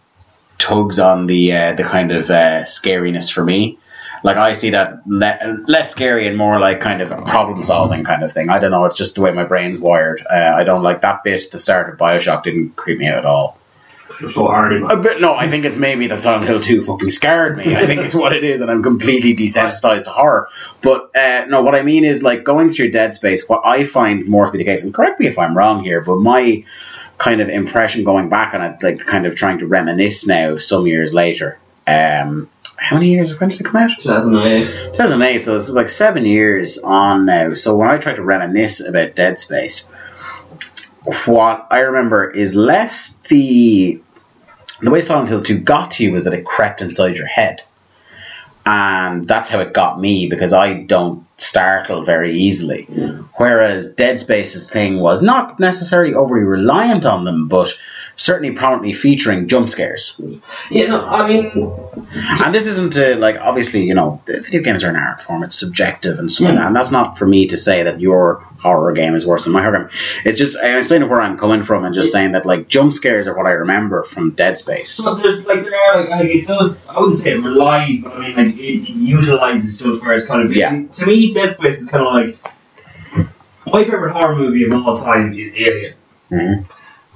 [0.58, 3.78] tugs on the uh, the kind of uh, scariness for me.
[4.22, 8.04] Like I see that le- less scary and more like kind of a problem solving
[8.04, 8.50] kind of thing.
[8.50, 8.84] I don't know.
[8.84, 10.24] It's just the way my brain's wired.
[10.28, 11.44] Uh, I don't like that bit.
[11.44, 13.56] at The start of Bioshock didn't creep me out at all.
[14.18, 14.72] so hard.
[14.82, 17.74] A bit, no, I think it's maybe that Silent Hill 2 fucking scared me.
[17.76, 20.48] I think it's what it is, and I'm completely desensitized to horror.
[20.82, 23.48] But uh, no, what I mean is like going through Dead Space.
[23.48, 26.00] What I find more to be the case, and correct me if I'm wrong here,
[26.02, 26.64] but my
[27.18, 30.86] kind of impression going back on it, like kind of trying to reminisce now, some
[30.86, 31.58] years later.
[31.86, 32.48] Um,
[32.90, 33.38] how many years?
[33.38, 33.90] When did it come out?
[34.00, 34.94] 2008.
[34.94, 37.54] 2008, so it's like seven years on now.
[37.54, 39.88] So when I try to reminisce about Dead Space,
[41.24, 44.02] what I remember is less the
[44.80, 47.62] the way Silent Hill 2 got to you was that it crept inside your head.
[48.66, 52.86] And that's how it got me because I don't startle very easily.
[53.36, 57.72] Whereas Dead Space's thing was not necessarily overly reliant on them, but
[58.20, 60.20] certainly prominently featuring jump scares.
[60.70, 61.50] Yeah, no, I mean,
[62.44, 66.18] And this isn't like, obviously, you know, video games are an art form, it's subjective
[66.18, 66.54] and so on.
[66.56, 66.66] Yeah.
[66.66, 69.62] And that's not for me to say that your horror game is worse than my
[69.62, 69.88] horror game.
[70.26, 73.26] It's just, I'm explaining where I'm coming from and just saying that, like, jump scares
[73.26, 75.00] are what I remember from Dead Space.
[75.02, 76.84] but there's like there are like, like it does.
[76.86, 80.42] I wouldn't say it relies, but I mean like it, it utilizes jump scares kind
[80.42, 80.54] of.
[80.54, 80.84] Yeah.
[80.84, 82.36] To me, Dead Space is kind of like
[83.66, 85.94] my favorite horror movie of all time is Alien.
[86.30, 86.66] Mhm.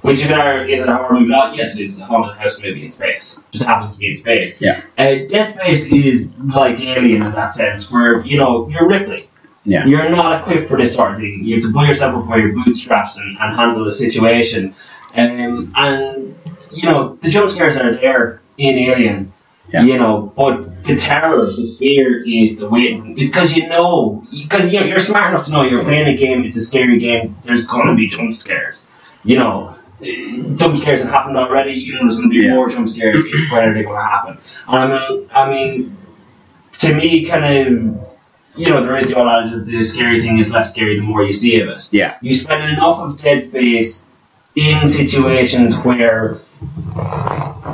[0.05, 1.31] Which you know is a horror movie.
[1.31, 3.41] Not yes, it is a haunted house movie in space.
[3.51, 4.61] Just happens to be in space.
[4.61, 4.81] Yeah.
[4.97, 9.27] Uh, Dead Space is like Alien in that sense, where you know you're Ripley.
[9.63, 9.85] Yeah.
[9.85, 11.43] You're not equipped for this sort of thing.
[11.43, 14.75] You have to pull yourself up by your bootstraps and, and handle the situation.
[15.15, 16.37] Um, and
[16.71, 19.33] you know the jump scares are there in Alien.
[19.73, 19.81] Yeah.
[19.81, 23.17] You know, but the terror, the fear is the waiting.
[23.17, 26.15] It's because you know, because you know, you're smart enough to know you're playing a
[26.15, 26.43] game.
[26.43, 27.35] It's a scary game.
[27.41, 28.85] There's gonna be jump scares.
[29.23, 31.73] You know, jump scares have happened already.
[31.73, 32.53] You know, there's gonna be Yeah.
[32.55, 33.23] more jump scares.
[33.25, 34.37] It's when are gonna happen?
[34.67, 35.97] And I mean, I mean,
[36.79, 38.07] to me, kind of,
[38.55, 41.05] you know, there is the old adage that the scary thing is less scary the
[41.05, 41.87] more you see of it.
[41.91, 42.15] Yeah.
[42.21, 44.07] You spend enough of Dead Space
[44.55, 46.37] in situations where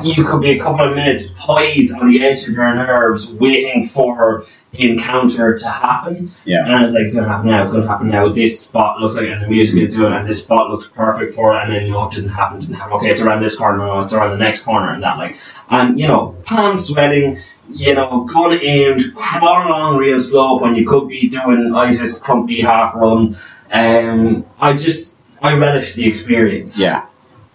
[0.03, 3.88] you could be a couple of minutes poised on the edge of your nerves, waiting
[3.88, 6.30] for the encounter to happen.
[6.45, 6.65] Yeah.
[6.65, 8.30] And it's like, it's going to happen now, it's going to happen now.
[8.30, 11.56] This spot looks like, and the music is doing, and this spot looks perfect for
[11.56, 12.93] it, and then, no, it didn't happen, didn't happen.
[12.93, 15.38] Okay, it's around this corner, no, it's around the next corner, and that, like,
[15.69, 17.38] and, you know, palm sweating,
[17.69, 22.64] you know, gun aimed, crawling along real slow when you could be doing Isaac's crumpy
[22.64, 23.38] half run.
[23.72, 26.80] Um, I just, I relish the experience.
[26.80, 27.06] Yeah.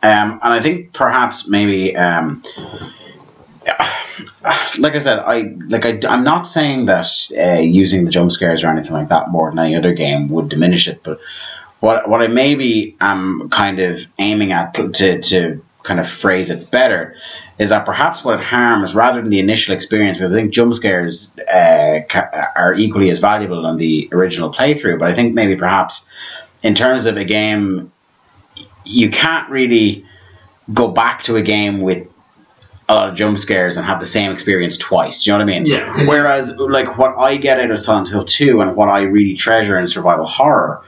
[0.02, 2.42] Um, and I think perhaps maybe, um,
[4.78, 7.06] like I said, I like I, I'm not saying that
[7.36, 10.48] uh, using the jump scares or anything like that more than any other game would
[10.48, 11.20] diminish it, but
[11.80, 16.68] what what I maybe am kind of aiming at to, to, kind of phrase it
[16.72, 17.14] better
[17.60, 20.74] is that perhaps what it harms rather than the initial experience, because I think jump
[20.74, 22.00] scares uh,
[22.56, 26.10] are equally as valuable on the original playthrough, but I think maybe perhaps
[26.62, 27.92] in terms of a game
[28.84, 30.04] you can't really
[30.72, 32.08] go back to a game with
[32.88, 35.24] a lot of jump scares and have the same experience twice.
[35.24, 35.66] Do you know what I mean?
[35.66, 39.34] Yeah, Whereas, like, what I get out of Silent Hill 2 and what I really
[39.34, 40.82] treasure in survival horror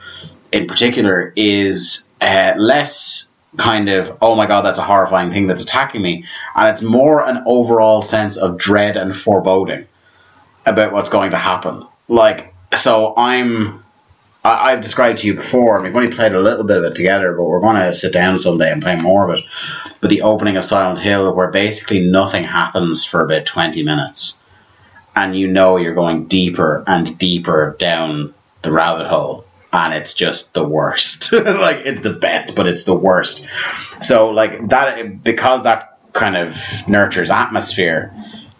[0.51, 5.63] in particular is uh, less kind of, oh my god, that's a horrifying thing that's
[5.63, 6.25] attacking me.
[6.55, 9.87] And it's more an overall sense of dread and foreboding
[10.65, 11.85] about what's going to happen.
[12.07, 13.83] Like, so I'm.
[14.43, 16.95] I, I've described to you before, and we've only played a little bit of it
[16.95, 19.45] together, but we're going to sit down someday and play more of it.
[20.01, 24.39] But the opening of Silent Hill, where basically nothing happens for about 20 minutes,
[25.15, 30.53] and you know you're going deeper and deeper down the rabbit hole, and it's just
[30.53, 31.33] the worst.
[31.33, 33.45] like, it's the best, but it's the worst.
[34.01, 36.57] So, like, that, because that kind of
[36.87, 38.13] nurtures atmosphere,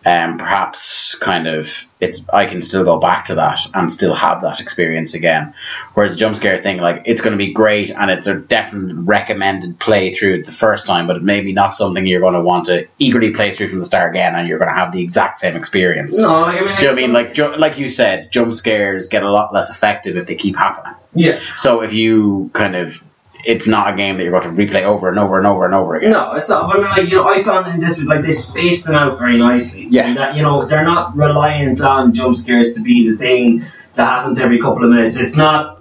[0.05, 4.41] um, perhaps kind of it's I can still go back to that and still have
[4.41, 5.53] that experience again.
[5.93, 8.95] Whereas the jump scare thing, like it's going to be great and it's a definite
[8.95, 12.41] recommended play through the first time, but it may be not something you're going to
[12.41, 15.01] want to eagerly play through from the start again, and you're going to have the
[15.01, 16.17] exact same experience.
[16.19, 17.11] No, I mean, Do you know I mean?
[17.13, 20.55] Like, ju- like you said, jump scares get a lot less effective if they keep
[20.55, 20.95] happening.
[21.13, 21.41] yeah.
[21.57, 23.03] So if you kind of,
[23.45, 25.73] it's not a game that you're going to replay over and over and over and
[25.73, 26.11] over again.
[26.11, 26.67] No, it's not.
[26.67, 29.17] But I mean, like you know, I found in this like they spaced them out
[29.17, 29.87] very nicely.
[29.89, 30.07] Yeah.
[30.07, 33.63] And that you know they're not reliant on jump scares to be the thing
[33.95, 35.17] that happens every couple of minutes.
[35.17, 35.77] It's not.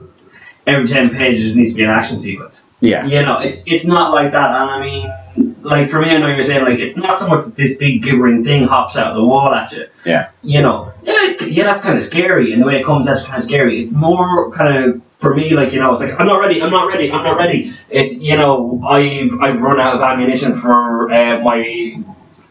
[0.67, 2.67] every ten pages needs to be an action sequence.
[2.81, 3.07] Yeah.
[3.07, 4.51] You know, it's it's not like that.
[4.51, 7.45] And I mean, like for me, I know you're saying like it's not so much
[7.47, 9.87] that this big gibbering thing hops out of the wall at you.
[10.05, 10.31] Yeah.
[10.43, 13.37] You know, yeah, yeah, that's kind of scary, and the way it comes out's kind
[13.37, 13.83] of scary.
[13.83, 16.71] It's more kind of for me, like you know, it's like I'm not ready, I'm
[16.71, 17.73] not ready, I'm not ready.
[17.91, 22.03] It's you know, I've I've run out of ammunition for uh, my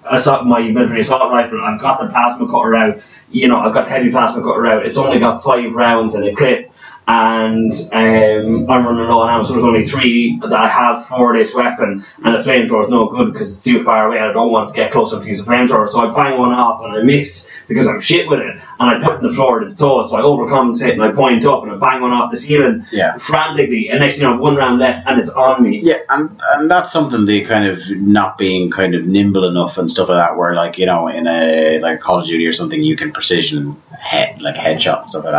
[0.10, 1.61] assault, my military assault rifle.
[1.64, 3.02] I've got the plasma cutter out.
[3.31, 4.85] You know, I've got the heavy plasma cutter out.
[4.85, 6.66] It's only got five rounds in a clip.
[7.09, 11.38] And um, I'm running low on ammo, so there's only three that I have for
[11.38, 14.17] this weapon, and the flamethrower is no good because it's too far away.
[14.17, 16.38] and I don't want to get close enough to use a flamethrower, so I bang
[16.38, 19.27] one off and I miss because I'm shit with it, and I put it in
[19.29, 22.01] the floor at its toes, so I overcompensate and I point up and I bang
[22.01, 23.15] one off the ceiling Yeah.
[23.15, 25.79] frantically, and next thing you know, one round left and it's on me.
[25.81, 29.89] Yeah, and and that's something the kind of not being kind of nimble enough and
[29.89, 30.35] stuff like that.
[30.38, 33.81] Where like you know in a like Call of Duty or something, you can precision
[33.97, 35.34] head like headshot and stuff like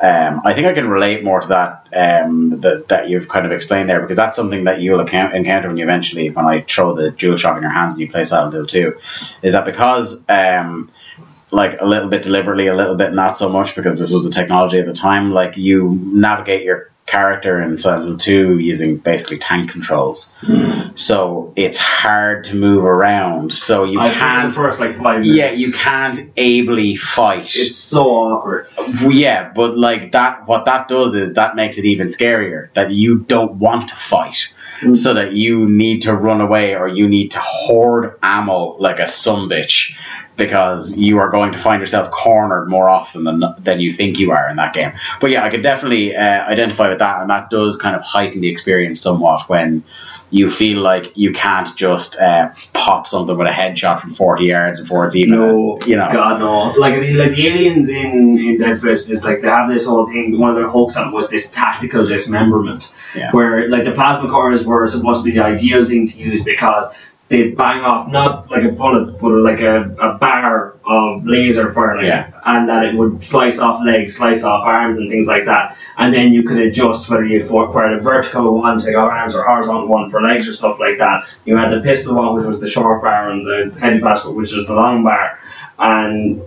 [0.00, 0.32] that.
[0.34, 3.52] Um, I think I can relate more to that um, that that you've kind of
[3.52, 6.94] explained there because that's something that you'll account, encounter when you eventually when I throw
[6.94, 8.98] the dual shock in your hands and you play Silent Hill two,
[9.42, 10.90] is that because um,
[11.50, 14.30] like a little bit deliberately, a little bit not so much because this was the
[14.30, 15.32] technology at the time.
[15.32, 20.34] Like you navigate your character in Silent Hill 2 using basically tank controls.
[20.40, 20.96] Hmm.
[20.96, 23.52] So it's hard to move around.
[23.52, 24.52] So you I can't.
[24.52, 25.28] first like five minutes.
[25.28, 27.54] Yeah, you can't ably fight.
[27.56, 28.68] It's so awkward.
[29.02, 32.72] Yeah, but like that, what that does is that makes it even scarier.
[32.74, 34.94] That you don't want to fight, hmm.
[34.94, 39.04] so that you need to run away or you need to hoard ammo like a
[39.04, 39.94] sumbitch,
[40.36, 44.32] because you are going to find yourself cornered more often than than you think you
[44.32, 44.92] are in that game.
[45.20, 48.40] But yeah, I could definitely uh, identify with that, and that does kind of heighten
[48.40, 49.84] the experience somewhat when
[50.30, 54.80] you feel like you can't just uh, pop something with a headshot from forty yards
[54.80, 56.08] before it's even, No, you know.
[56.12, 56.72] God no.
[56.80, 60.06] Like the, like the aliens in in Dead Space is like they have this whole
[60.06, 60.36] thing.
[60.38, 63.30] One of their hopes on was this tactical dismemberment, Yeah.
[63.30, 66.86] where like the plasma cores were supposed to be the ideal thing to use because
[67.28, 71.96] they bang off not like a bullet, but like a, a bar of laser fire,
[71.96, 72.30] like, Yeah.
[72.44, 75.76] and that it would slice off legs, slice off arms, and things like that.
[75.96, 79.42] And then you could adjust whether you required a vertical one to go arms or
[79.42, 81.26] horizontal one for legs or stuff like that.
[81.46, 84.52] You had the pistol one, which was the short bar, and the heavy plasma, which
[84.52, 85.38] was the long bar.
[85.78, 86.42] And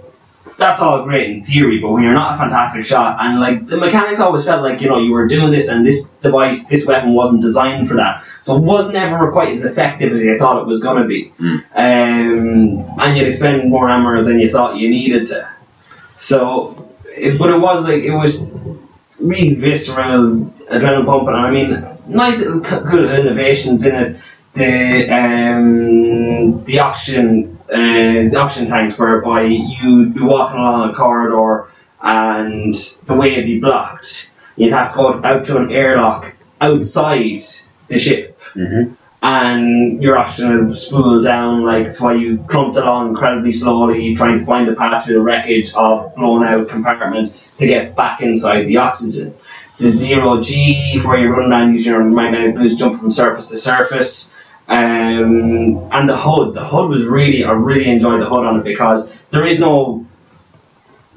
[0.58, 3.78] that's all great in theory, but when you're not a fantastic shot, and like the
[3.78, 7.14] mechanics always felt like you know you were doing this, and this device, this weapon
[7.14, 10.66] wasn't designed for that, so it was never quite as effective as you thought it
[10.66, 15.28] was going to be, um, and you'd spend more ammo than you thought you needed
[15.28, 15.48] to.
[16.16, 18.36] So, it, but it was like it was
[19.20, 21.36] really visceral, adrenaline pumping.
[21.36, 24.18] And I mean, nice little c- good innovations in it.
[24.54, 31.68] The um, the oxygen uh, the oxygen tanks, whereby you'd be walking along a corridor
[32.02, 32.76] and
[33.06, 34.30] the way would be blocked.
[34.56, 37.44] You'd have to go out to an airlock outside
[37.88, 38.40] the ship.
[38.56, 38.94] Mm-hmm.
[39.22, 44.40] And your oxygen would spool down, like that's why you clumped along incredibly slowly, trying
[44.40, 48.66] to find the path through the wreckage of blown out compartments to get back inside
[48.66, 49.34] the oxygen.
[49.80, 53.58] The zero G, where you're run around using your magnetic boots, jump from surface to
[53.58, 54.32] surface.
[54.70, 58.64] Um, and the HUD, the HUD was really, I really enjoyed the HUD on it
[58.64, 60.06] because there is no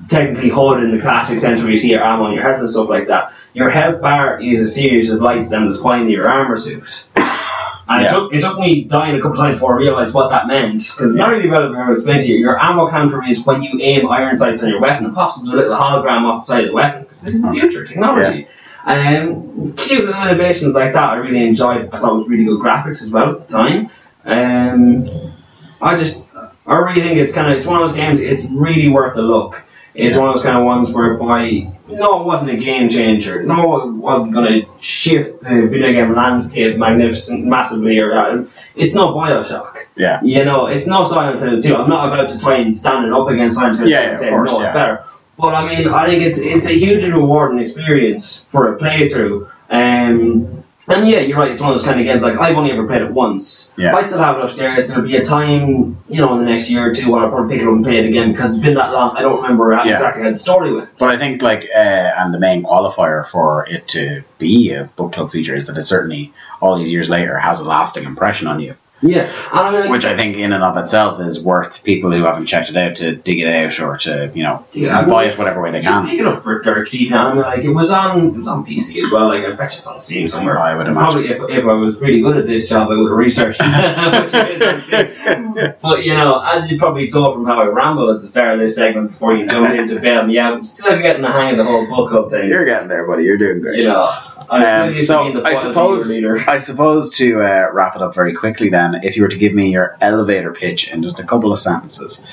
[0.09, 2.71] technically HUD in the classic sense where you see your arm on your health and
[2.71, 3.33] stuff like that.
[3.55, 7.05] Your health bar is a series of lights down the spine of your armor suit.
[7.17, 8.07] And Yeah.
[8.07, 10.75] it, took, it took me dying a couple times before I realised what that meant.
[10.75, 12.37] Because it's not really relevant how to explain to you.
[12.37, 15.45] Your ammo counter is when you aim iron sights on your weapon, it pops up
[15.45, 17.03] a little hologram off the side of the weapon.
[17.03, 18.47] Because this is the future technology.
[18.85, 21.91] Um, cute little innovations like that I really enjoyed.
[21.93, 23.91] I thought it was really good graphics as well at the time.
[24.25, 25.33] Um,
[25.81, 26.29] I just,
[26.67, 29.23] I really think it's kind of, it's one of those games, it's really worth a
[29.23, 29.63] look.
[29.93, 33.43] It's one of those kind of ones whereby, no, it wasn't a game changer.
[33.43, 38.47] No, it wasn't going to shift the video game landscape magnificent, massively or.
[38.77, 39.79] It's no Bioshock.
[39.97, 40.21] Yeah.
[40.23, 41.75] You know, it's no Silent Hill 2.
[41.75, 44.13] I'm not about to try and stand it up against Silent Hill 2 Yeah, and
[44.15, 44.73] of say, course, no, it's yeah.
[44.73, 45.05] better.
[45.41, 49.49] But I mean, I think it's it's a hugely rewarding experience for a playthrough.
[49.71, 51.53] Um, and yeah, you're right.
[51.53, 52.23] It's one of those kind of games.
[52.23, 53.73] Like I've only ever played it once.
[53.77, 53.95] Yeah.
[53.95, 54.89] I still have it upstairs.
[54.89, 57.55] There'll be a time, you know, in the next year or two, where I'll probably
[57.55, 59.17] pick it up and play it again because it's been that long.
[59.17, 59.93] I don't remember Yeah.
[59.93, 60.99] exactly how the story went.
[60.99, 65.13] But I think like uh, and the main qualifier for it to be a book
[65.13, 68.59] club feature is that it certainly all these years later has a lasting impression on
[68.61, 68.75] you.
[69.03, 72.11] Yeah, and I mean, like, Which I think in and of itself is worth people
[72.11, 75.01] who haven't checked it out to dig it out or to, you know, Yeah, I
[75.03, 76.07] mean- buy it whatever way they can.
[76.07, 77.11] pick it up for dirt cheap.
[77.13, 79.29] I mean, like it was on it was on PC as well.
[79.29, 80.59] Like I bet you it's on Steam somewhere.
[80.59, 80.97] I would imagine.
[81.29, 83.61] Probably if, if I was really good at this job, I would have researched.
[83.61, 85.75] Which it is on Steam.
[85.83, 88.61] But you know, as you probably saw from how I rambled at the start of
[88.61, 91.65] this segment before you jumped into bed, yeah, I'm still getting the hang of the
[91.65, 92.49] whole book up thing.
[92.49, 93.25] You're getting there, buddy.
[93.25, 93.83] You're doing great.
[93.83, 96.11] You know, I'm still Um, so I suppose.
[96.11, 99.55] I suppose to uh, wrap it up very quickly, then, if you were to give
[99.55, 102.25] me your elevator pitch in just a couple of sentences,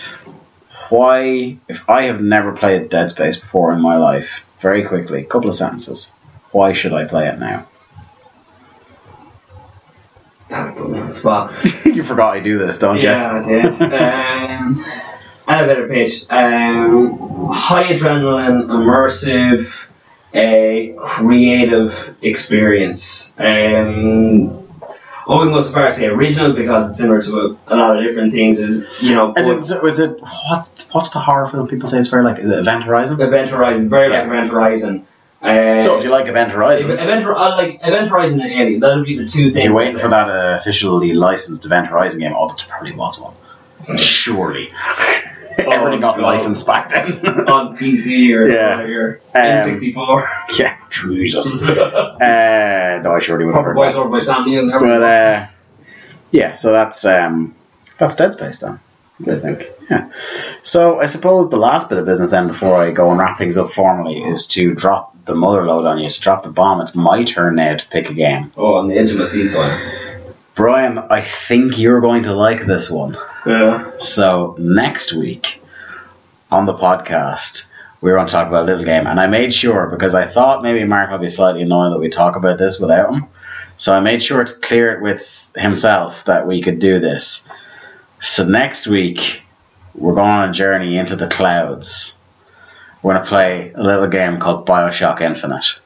[0.90, 5.50] why, if I have never played Dead Space before in my life, very quickly, couple
[5.50, 6.12] of sentences,
[6.52, 7.68] why should I play it now?
[10.50, 11.54] Damn put me on the spot.
[11.86, 13.10] you forgot I do this, don't you?
[13.10, 13.82] Yeah, I did.
[13.82, 14.86] um,
[15.48, 16.26] elevator pitch.
[16.30, 19.88] Um, high adrenaline, immersive,
[20.38, 23.34] a creative experience.
[23.38, 24.64] Um,
[25.30, 27.98] I wouldn't go so far as say original because it's similar to a, a lot
[27.98, 28.60] of different things.
[28.60, 30.86] Is you know, And but is it, was it what?
[30.94, 32.40] What's the horror film people say it's very like?
[32.40, 33.20] Is it Event Horizon?
[33.20, 35.06] Event Horizon, very like Event Horizon.
[35.42, 38.80] Uh, So if you like Event Horizon, Event, I like Event Horizon and Alien.
[38.80, 39.58] That'll be the two things.
[39.58, 43.20] if you're waiting for that uh, officially licensed Event Horizon game, oh, there probably was
[43.20, 43.34] one.
[44.00, 44.72] Surely,
[45.72, 46.24] everything got God.
[46.24, 47.26] licensed back then.
[47.48, 48.86] on PC or Yeah.
[48.86, 50.28] your Um, N64.
[50.60, 51.62] yeah, Jesus.
[51.62, 55.48] uh, no, I surely would have Proper voice over by Sam Neill and But uh,
[56.32, 57.56] yeah, so that's um,
[57.98, 58.80] that's Dead Space then.
[59.28, 59.66] I think.
[59.90, 60.12] Yeah.
[60.62, 63.58] So I suppose the last bit of business then before I go and wrap things
[63.58, 66.82] up formally is to drop the mother load on you, to drop the bomb.
[66.82, 68.52] It's my turn now to pick a game.
[68.56, 69.60] oh, on the edge of my seat, so
[70.58, 73.16] Brian, I think you're going to like this one.
[73.46, 73.92] yeah.
[74.00, 75.62] So next week
[76.52, 77.70] on the podcast,
[78.02, 80.64] we're going to talk about a little game, and I made sure because I thought
[80.64, 83.26] maybe Mark would be slightly annoyed that we talk about this without him.
[83.78, 87.48] So I made sure to clear it with himself that we could do this.
[88.20, 89.44] So next week,
[89.94, 92.18] we're going on a journey into the clouds.
[93.04, 95.80] We're going to play a little game called Bioshock Infinite.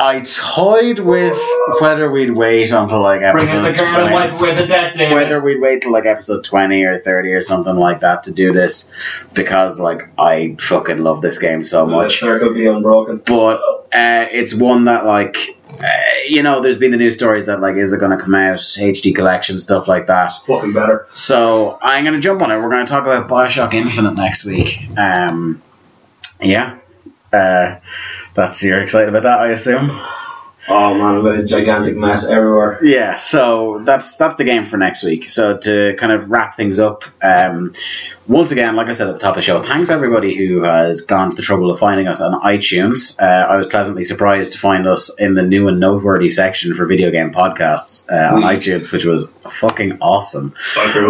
[0.00, 1.36] I toyed with
[1.80, 4.66] whether we'd wait until like Bring us episode the girl and 20 wipe away the
[4.66, 5.14] debt, David.
[5.16, 8.52] whether we'd wait till like episode 20 or 30 or something like that to do
[8.52, 8.92] this
[9.34, 12.20] because like I fucking love this game so The much.
[12.20, 13.22] circle be unbroken.
[13.26, 13.60] but
[13.92, 15.36] uh, it's one that like
[15.68, 15.86] uh,
[16.28, 18.58] you know there's been the news stories that like is it going to come out?
[18.58, 20.32] HD collection stuff like that.
[20.46, 21.06] Fucking better.
[21.12, 22.56] so I'm going to jump on it.
[22.56, 24.78] We're going to talk about Bioshock Infinite next week.
[24.96, 25.60] Um
[26.40, 26.78] yeah.
[27.32, 27.76] Uh
[28.38, 29.90] that's you're excited about that I assume
[30.70, 32.84] Oh man, I've got a gigantic mess everywhere.
[32.84, 35.30] Yeah, so that's that's the game for next week.
[35.30, 37.72] So to kind of wrap things up, um,
[38.26, 41.00] once again, like I said at the top of the show, thanks everybody who has
[41.02, 43.18] gone to the trouble of finding us on iTunes.
[43.18, 46.84] Uh, I was pleasantly surprised to find us in the new and noteworthy section for
[46.84, 48.58] video game podcasts uh, on Mm.
[48.58, 50.52] iTunes, which was fucking awesome.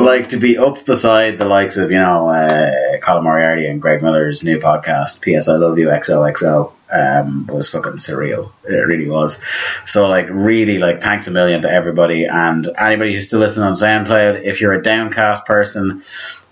[0.05, 4.03] Like to be up beside the likes of you know uh, Colin Moriarty and Greg
[4.05, 8.51] Miller's new podcast, PS I Love You XOXO, um, was fucking surreal.
[8.65, 9.43] It really was.
[9.85, 13.73] So like really like thanks a million to everybody and anybody who's still listening on
[13.73, 14.45] SoundCloud.
[14.45, 16.03] If you're a downcast person,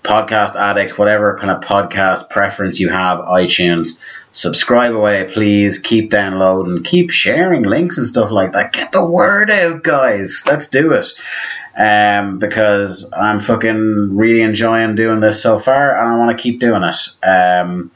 [0.03, 3.99] podcast addict, whatever kind of podcast preference you have, iTunes.
[4.33, 5.79] Subscribe away, please.
[5.79, 8.73] Keep downloading, keep sharing links and stuff like that.
[8.73, 10.45] Get the word out, guys.
[10.47, 11.11] Let's do it
[11.77, 16.61] um, because I'm fucking really enjoying doing this so far, and I want to keep
[16.61, 17.27] doing it.
[17.27, 17.91] Um,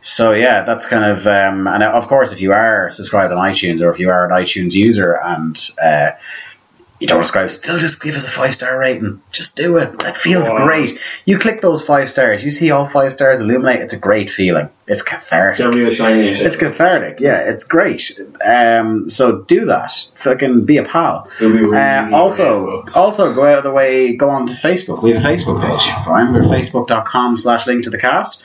[0.00, 3.80] so yeah, that's kind of um, and of course, if you are subscribed on iTunes
[3.80, 6.10] or if you are an iTunes user and uh,
[6.98, 9.20] you don't subscribe, still just give us a five star rating.
[9.30, 9.98] Just do it.
[9.98, 10.64] That feels Wow.
[10.64, 10.98] great.
[11.26, 13.80] You click those five stars, you see all five stars illuminate.
[13.82, 14.70] It's a great feeling.
[14.86, 15.58] It's cathartic.
[16.40, 17.20] It's cathartic.
[17.20, 18.18] Yeah, it's great.
[18.42, 19.92] Um, so do that.
[20.14, 21.28] Fucking be a pal.
[21.38, 24.14] Be really, Uh, also, also go out of the way.
[24.16, 25.02] Go on to Facebook.
[25.02, 26.32] We have a Facebook page, Brian.
[26.32, 28.42] We're facebook.com slash link to the cast.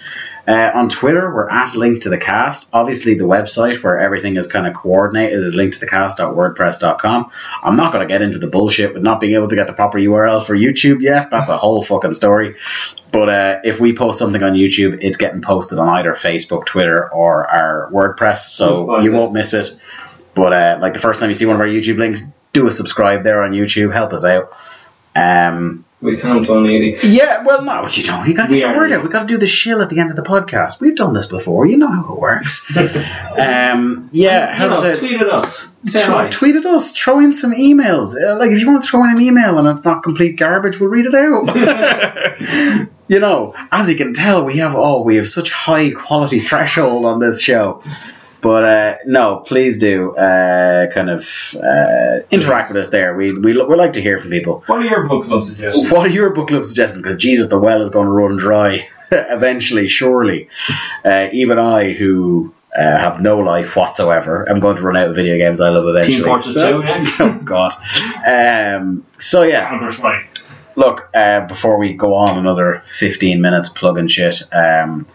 [0.48, 2.70] Uh, on Twitter, we're at link to the cast.
[2.74, 7.32] Obviously, the website where everything is kind of coordinated is link to the cast.wordpress.com.
[7.64, 9.74] I'm not going to get into the bullshit with not being able to get the
[9.74, 11.30] proper URL for YouTube yet.
[11.30, 12.56] That's a whole fucking story.
[13.12, 17.12] But uh, if we post something on YouTube, it's getting posted on either Facebook, Twitter,
[17.12, 19.78] or our WordPress, so you won't miss it.
[20.34, 22.24] But uh, like the first time you see one of our YouTube links,
[22.54, 23.94] do a subscribe there on YouTube.
[23.94, 24.54] Help us out.
[25.16, 26.98] Um, We sound so needy.
[27.08, 28.28] yeah, well, no, but you don't.
[28.28, 29.04] You got to get the word out.
[29.04, 30.82] We got to do the shill at the end of the podcast.
[30.82, 31.68] We've done this before.
[31.68, 32.66] You know how it works.
[33.38, 34.98] um, yeah, how you does it?
[35.00, 35.72] tweet at us.
[35.86, 36.92] Say Tw- tweet at us.
[36.92, 38.16] Throw in some emails.
[38.20, 40.80] Uh, like if you want to throw in an email and it's not complete garbage,
[40.80, 42.88] we'll read it out.
[43.08, 47.06] you know, as you can tell, we have oh, we have such high quality threshold
[47.06, 47.84] on this show.
[48.42, 53.16] But uh, no, please do uh, kind of uh, interact with us there.
[53.16, 54.64] We we we like to hear from people.
[54.66, 55.92] What are your book club suggestions?
[55.92, 57.04] What are your book club suggestions?
[57.04, 60.50] Because Jesus, the well is going to run dry eventually, surely.
[61.06, 65.16] Uh, even I, who uh, have no life whatsoever, am going to run out of
[65.16, 66.24] video games I love eventually.
[66.24, 66.82] Fortress So-
[67.20, 67.74] oh God.
[68.26, 69.70] Um, so yeah,
[70.76, 75.06] look, uh, before we go on another 15 minutes plugging shit, um,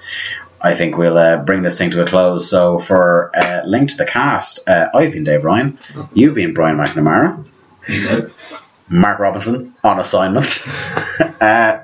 [0.60, 2.50] I think we'll uh, bring this thing to a close.
[2.50, 5.78] So, for uh, Link to the Cast, uh, I've been Dave Ryan.
[6.14, 7.46] You've been Brian McNamara.
[7.82, 8.62] Peace out.
[8.88, 10.66] Mark Robinson on assignment.
[11.40, 11.78] uh,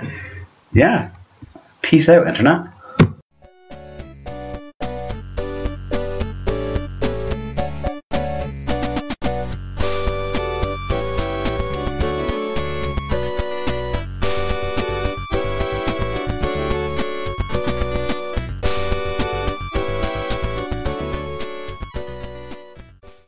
[0.72, 1.10] yeah.
[1.80, 2.71] Peace out, Internet.